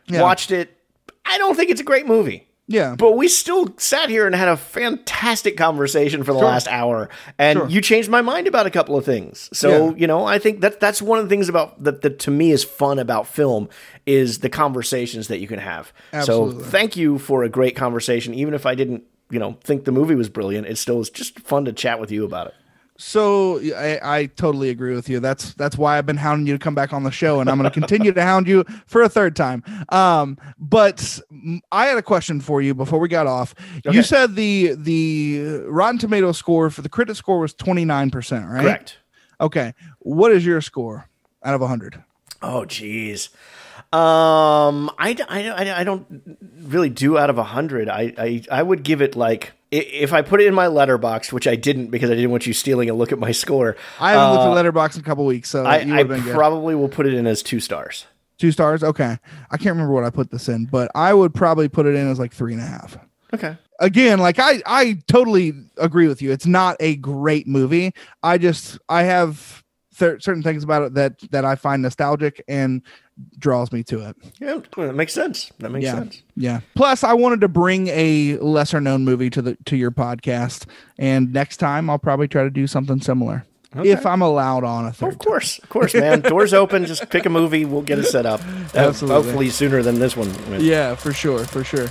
Mm-hmm. 0.08 0.16
Yeah. 0.16 0.22
watched 0.24 0.50
it. 0.50 0.76
I 1.28 1.38
don't 1.38 1.56
think 1.56 1.70
it's 1.70 1.80
a 1.80 1.84
great 1.84 2.08
movie. 2.08 2.48
Yeah. 2.72 2.96
But 2.98 3.18
we 3.18 3.28
still 3.28 3.74
sat 3.78 4.10
here 4.10 4.26
and 4.26 4.34
had 4.36 4.48
a 4.48 4.58
fantastic 4.58 5.58
conversation 5.58 6.24
for 6.24 6.34
the 6.34 6.40
Sure. 6.40 6.48
last 6.48 6.68
hour, 6.68 7.10
and 7.38 7.58
Sure. 7.60 7.68
you 7.68 7.82
changed 7.82 8.10
my 8.10 8.22
mind 8.22 8.48
about 8.48 8.66
a 8.66 8.70
couple 8.70 8.98
of 8.98 9.06
things. 9.06 9.50
So 9.54 9.90
Yeah. 9.90 9.94
you 9.98 10.08
know, 10.08 10.26
I 10.26 10.40
think 10.40 10.62
that 10.62 10.80
that's 10.80 11.02
one 11.02 11.20
of 11.20 11.26
the 11.26 11.30
things 11.30 11.50
about 11.50 11.84
that 11.84 12.02
that 12.02 12.20
to 12.20 12.32
me 12.32 12.52
is 12.52 12.64
fun 12.64 13.00
about 13.00 13.28
film 13.28 13.70
is 14.06 14.40
the 14.40 14.50
conversations 14.50 15.28
that 15.28 15.40
you 15.40 15.48
can 15.48 15.60
have. 15.60 15.92
Absolutely. 16.14 16.64
So 16.64 16.70
thank 16.70 16.96
you 16.98 17.18
for 17.20 17.44
a 17.44 17.50
great 17.50 17.76
conversation, 17.76 18.34
even 18.34 18.54
if 18.54 18.66
I 18.66 18.76
didn't, 18.76 19.04
you 19.30 19.40
know, 19.40 19.58
think 19.64 19.86
the 19.86 19.92
movie 19.92 20.16
was 20.16 20.30
brilliant. 20.30 20.68
It 20.68 20.78
still 20.78 20.98
was 20.98 21.10
just 21.10 21.40
fun 21.42 21.66
to 21.66 21.74
chat 21.74 22.00
with 22.00 22.12
you 22.12 22.26
about 22.26 22.48
it. 22.48 22.54
So 23.02 23.60
I, 23.76 24.00
I 24.04 24.26
totally 24.28 24.70
agree 24.70 24.94
with 24.94 25.10
you. 25.10 25.20
That's 25.20 25.54
that's 25.56 25.76
why 25.76 25.98
I've 25.98 26.06
been 26.06 26.18
hounding 26.18 26.46
you 26.46 26.54
to 26.54 26.60
come 26.60 26.76
back 26.76 26.94
on 26.94 27.04
the 27.04 27.12
show, 27.12 27.40
and 27.40 27.50
I'm 27.50 27.58
going 27.58 27.70
to 27.70 27.74
continue 27.80 28.12
to 28.12 28.22
hound 28.22 28.48
you 28.48 28.64
for 28.86 29.02
a 29.02 29.10
third 29.10 29.36
time. 29.36 29.64
Um, 29.90 30.38
but 30.60 31.20
I 31.72 31.88
had 31.88 31.98
a 31.98 32.04
question 32.04 32.40
for 32.42 32.62
you 32.62 32.76
before 32.76 33.00
we 33.00 33.08
got 33.08 33.26
off. 33.26 33.56
Okay. 33.86 33.96
You 33.96 34.04
said 34.04 34.36
the 34.36 34.76
the 34.76 35.64
Rotten 35.66 35.98
Tomato 35.98 36.32
score 36.32 36.70
for 36.70 36.84
the 36.84 36.90
critic 36.90 37.16
score 37.16 37.40
was 37.40 37.56
29 37.56 38.12
percent, 38.12 38.46
right? 38.48 38.62
Correct. 38.62 39.00
Okay. 39.42 39.74
What 40.00 40.32
is 40.32 40.46
your 40.46 40.62
score 40.62 41.10
out 41.44 41.56
of 41.56 41.62
100? 41.62 42.04
Oh, 42.44 42.66
geez. 42.66 43.30
Um, 43.92 44.92
I, 44.98 45.18
I, 45.28 45.50
I, 45.50 45.80
I 45.80 45.84
don't 45.84 46.38
really 46.62 46.90
do 46.90 47.18
out 47.18 47.30
of 47.30 47.38
a 47.38 47.44
hundred. 47.44 47.90
I, 47.90 48.14
I, 48.18 48.44
I 48.52 48.64
would 48.64 48.84
give 48.84 49.02
it 49.02 49.16
like 49.16 49.54
if 49.72 50.12
I 50.12 50.22
put 50.22 50.42
it 50.42 50.48
in 50.48 50.54
my 50.54 50.68
Letterboxd, 50.68 51.32
which 51.32 51.48
I 51.48 51.56
didn't 51.56 51.88
because 51.88 52.12
I 52.12 52.16
didn't 52.16 52.32
want 52.32 52.46
you 52.46 52.54
stealing 52.54 52.90
a 52.90 52.94
look 52.94 53.12
at 53.12 53.20
my 53.20 53.32
score. 53.32 53.78
I 54.00 54.12
haven't 54.12 54.32
looked 54.38 54.58
uh, 54.58 54.60
at 54.60 54.66
Letterboxd 54.66 54.96
in 54.96 55.02
a 55.02 55.06
couple 55.06 55.26
weeks, 55.26 55.50
so 55.50 55.66
I, 55.66 55.80
you 55.80 55.94
I 55.94 55.98
would 55.98 56.00
have 56.00 56.08
been 56.10 56.24
good. 56.26 56.36
probably 56.36 56.76
will 56.76 56.90
put 56.90 57.06
it 57.06 57.14
in 57.14 57.26
as 57.26 57.42
two 57.42 57.60
stars. 57.60 58.06
Two 58.38 58.52
stars. 58.52 58.84
Okay. 58.84 59.18
I 59.50 59.58
can't 59.58 59.74
remember 59.74 59.94
what 59.94 60.04
I 60.04 60.10
put 60.10 60.32
this 60.32 60.50
in, 60.50 60.66
but 60.66 60.92
I 60.96 61.14
would 61.14 61.34
probably 61.34 61.70
put 61.70 61.86
it 61.86 61.96
in 61.96 62.10
as 62.10 62.20
like 62.20 62.34
three 62.34 62.54
and 62.54 62.62
a 62.62 62.66
half. 62.66 62.98
Okay. 63.34 63.56
Again, 63.80 64.20
like 64.20 64.40
I, 64.40 64.62
I 64.66 64.98
totally 65.08 65.54
agree 65.78 66.08
with 66.08 66.22
you. 66.22 66.32
It's 66.32 66.46
not 66.46 66.76
a 66.80 66.96
great 66.98 67.48
movie. 67.48 67.94
I 68.22 68.38
just, 68.38 68.78
I 68.90 69.04
have 69.04 69.61
cer- 70.02 70.20
certain 70.20 70.44
things 70.44 70.64
about 70.64 70.84
it 70.84 70.94
that 70.96 71.20
that 71.32 71.46
I 71.46 71.56
find 71.56 71.82
nostalgic 71.82 72.44
and 72.48 72.82
draws 73.38 73.72
me 73.72 73.84
to 73.84 74.10
it. 74.10 74.18
Yeah, 74.40 74.60
that 74.78 74.96
makes 74.96 75.14
sense. 75.14 75.52
That 75.60 75.72
makes 75.72 75.86
yeah. 75.86 75.94
sense. 75.94 76.24
Yeah. 76.36 76.62
Plus, 76.76 77.04
I 77.04 77.14
wanted 77.14 77.42
to 77.42 77.48
bring 77.48 77.88
a 77.90 78.38
lesser 78.38 78.82
known 78.82 79.06
movie 79.06 79.30
to 79.30 79.42
the 79.42 79.58
to 79.66 79.78
your 79.78 79.92
podcast, 79.92 80.66
and 80.98 81.32
next 81.32 81.58
time 81.58 81.90
I'll 81.90 82.00
probably 82.00 82.28
try 82.28 82.44
to 82.44 82.50
do 82.50 82.68
something 82.68 83.00
similar 83.00 83.46
Okay. 83.76 83.90
if 83.90 84.06
I'm 84.06 84.22
allowed 84.22 84.64
on 84.64 84.86
a 84.86 84.92
third. 84.92 85.14
Of 85.14 85.20
course, 85.20 85.60
of 85.60 85.70
course, 85.70 85.94
man. 85.94 86.22
Doors 86.34 86.54
open. 86.54 86.86
Just 86.86 87.10
pick 87.10 87.26
a 87.26 87.30
movie. 87.30 87.64
We'll 87.66 87.84
get 87.84 88.00
it 88.00 88.06
set 88.06 88.26
up. 88.26 88.42
Absolutely. 88.76 89.24
Hopefully 89.24 89.50
sooner 89.50 89.82
than 89.82 90.00
this 90.00 90.18
one. 90.18 90.34
Yeah, 90.60 90.96
for 90.96 91.14
sure, 91.14 91.46
for 91.46 91.64
sure. 91.64 91.88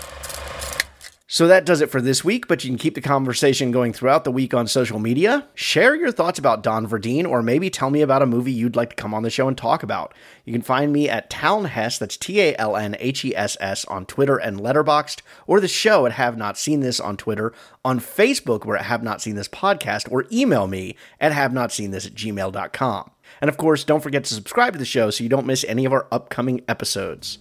So 1.33 1.47
that 1.47 1.65
does 1.65 1.81
it 1.81 1.93
for 1.93 2.01
this 2.01 2.25
week, 2.25 2.49
but 2.49 2.65
you 2.65 2.71
can 2.71 2.77
keep 2.77 2.97
the 2.97 3.01
conversation 3.01 3.71
going 3.71 3.93
throughout 3.93 4.25
the 4.25 4.33
week 4.33 4.53
on 4.53 4.67
social 4.67 4.99
media. 4.99 5.47
Share 5.55 5.95
your 5.95 6.11
thoughts 6.11 6.41
about 6.41 6.65
Don 6.65 6.89
Verdean, 6.89 7.25
or 7.25 7.41
maybe 7.41 7.71
tell 7.71 7.89
me 7.89 8.03
about 8.03 8.21
a 8.21 8.27
movie 8.27 8.51
you'd 8.51 8.75
like 8.75 8.91
to 8.91 8.97
come 8.97 9.15
on 9.15 9.23
the 9.23 9.31
show 9.31 9.47
and 9.47 9.57
talk 9.57 9.85
about. 9.85 10.13
You 10.45 10.53
can 10.53 10.61
find 10.61 10.93
me 10.93 11.09
at 11.09 11.31
Talnhess, 11.31 12.01
that's 12.01 12.17
T 12.17 12.41
A 12.41 12.57
L 12.59 12.77
N 12.77 12.97
H 12.99 13.25
E 13.25 13.33
S 13.37 13.57
S, 13.61 13.85
on 13.85 14.07
Twitter 14.07 14.39
and 14.39 14.59
Letterboxd, 14.59 15.21
or 15.47 15.61
the 15.61 15.69
show 15.69 16.05
at 16.05 16.11
Have 16.15 16.37
Not 16.37 16.59
Seen 16.59 16.81
This 16.81 16.99
on 16.99 17.17
Twitter, 17.17 17.53
on 17.85 18.01
Facebook, 18.01 18.65
where 18.65 18.77
at 18.77 18.87
Have 18.87 19.05
Not 19.05 19.23
Seen 19.23 19.37
This 19.37 19.47
podcast, 19.47 20.11
or 20.11 20.27
email 20.33 20.67
me 20.67 20.97
at 21.21 21.31
Have 21.31 21.53
Not 21.53 21.71
Seen 21.71 21.93
This 21.93 22.07
at 22.07 22.15
gmail.com. 22.15 23.11
And 23.41 23.49
of 23.49 23.57
course, 23.57 23.85
don't 23.85 24.03
forget 24.03 24.25
to 24.25 24.35
subscribe 24.35 24.73
to 24.73 24.81
the 24.81 24.85
show 24.85 25.11
so 25.11 25.23
you 25.23 25.31
don't 25.31 25.47
miss 25.47 25.65
any 25.69 25.85
of 25.85 25.93
our 25.93 26.09
upcoming 26.11 26.63
episodes. 26.67 27.39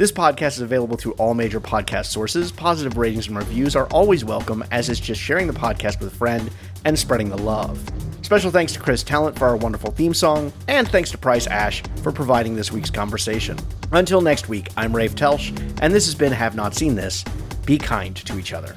This 0.00 0.10
podcast 0.10 0.52
is 0.52 0.60
available 0.62 0.96
through 0.96 1.12
all 1.18 1.34
major 1.34 1.60
podcast 1.60 2.06
sources. 2.06 2.50
Positive 2.50 2.96
ratings 2.96 3.28
and 3.28 3.36
reviews 3.36 3.76
are 3.76 3.86
always 3.88 4.24
welcome, 4.24 4.64
as 4.70 4.88
is 4.88 4.98
just 4.98 5.20
sharing 5.20 5.46
the 5.46 5.52
podcast 5.52 6.00
with 6.00 6.10
a 6.10 6.16
friend 6.16 6.50
and 6.86 6.98
spreading 6.98 7.28
the 7.28 7.36
love. 7.36 7.78
Special 8.22 8.50
thanks 8.50 8.72
to 8.72 8.80
Chris 8.80 9.02
Talent 9.02 9.38
for 9.38 9.46
our 9.46 9.58
wonderful 9.58 9.90
theme 9.90 10.14
song, 10.14 10.54
and 10.68 10.88
thanks 10.88 11.10
to 11.10 11.18
Price 11.18 11.46
Ash 11.48 11.82
for 12.02 12.12
providing 12.12 12.56
this 12.56 12.72
week's 12.72 12.88
conversation. 12.88 13.58
Until 13.92 14.22
next 14.22 14.48
week, 14.48 14.70
I'm 14.74 14.96
Rafe 14.96 15.14
Telsch, 15.14 15.50
and 15.82 15.92
this 15.92 16.06
has 16.06 16.14
been 16.14 16.32
Have 16.32 16.54
Not 16.54 16.74
Seen 16.74 16.94
This. 16.94 17.22
Be 17.66 17.76
kind 17.76 18.16
to 18.16 18.38
each 18.38 18.54
other. 18.54 18.74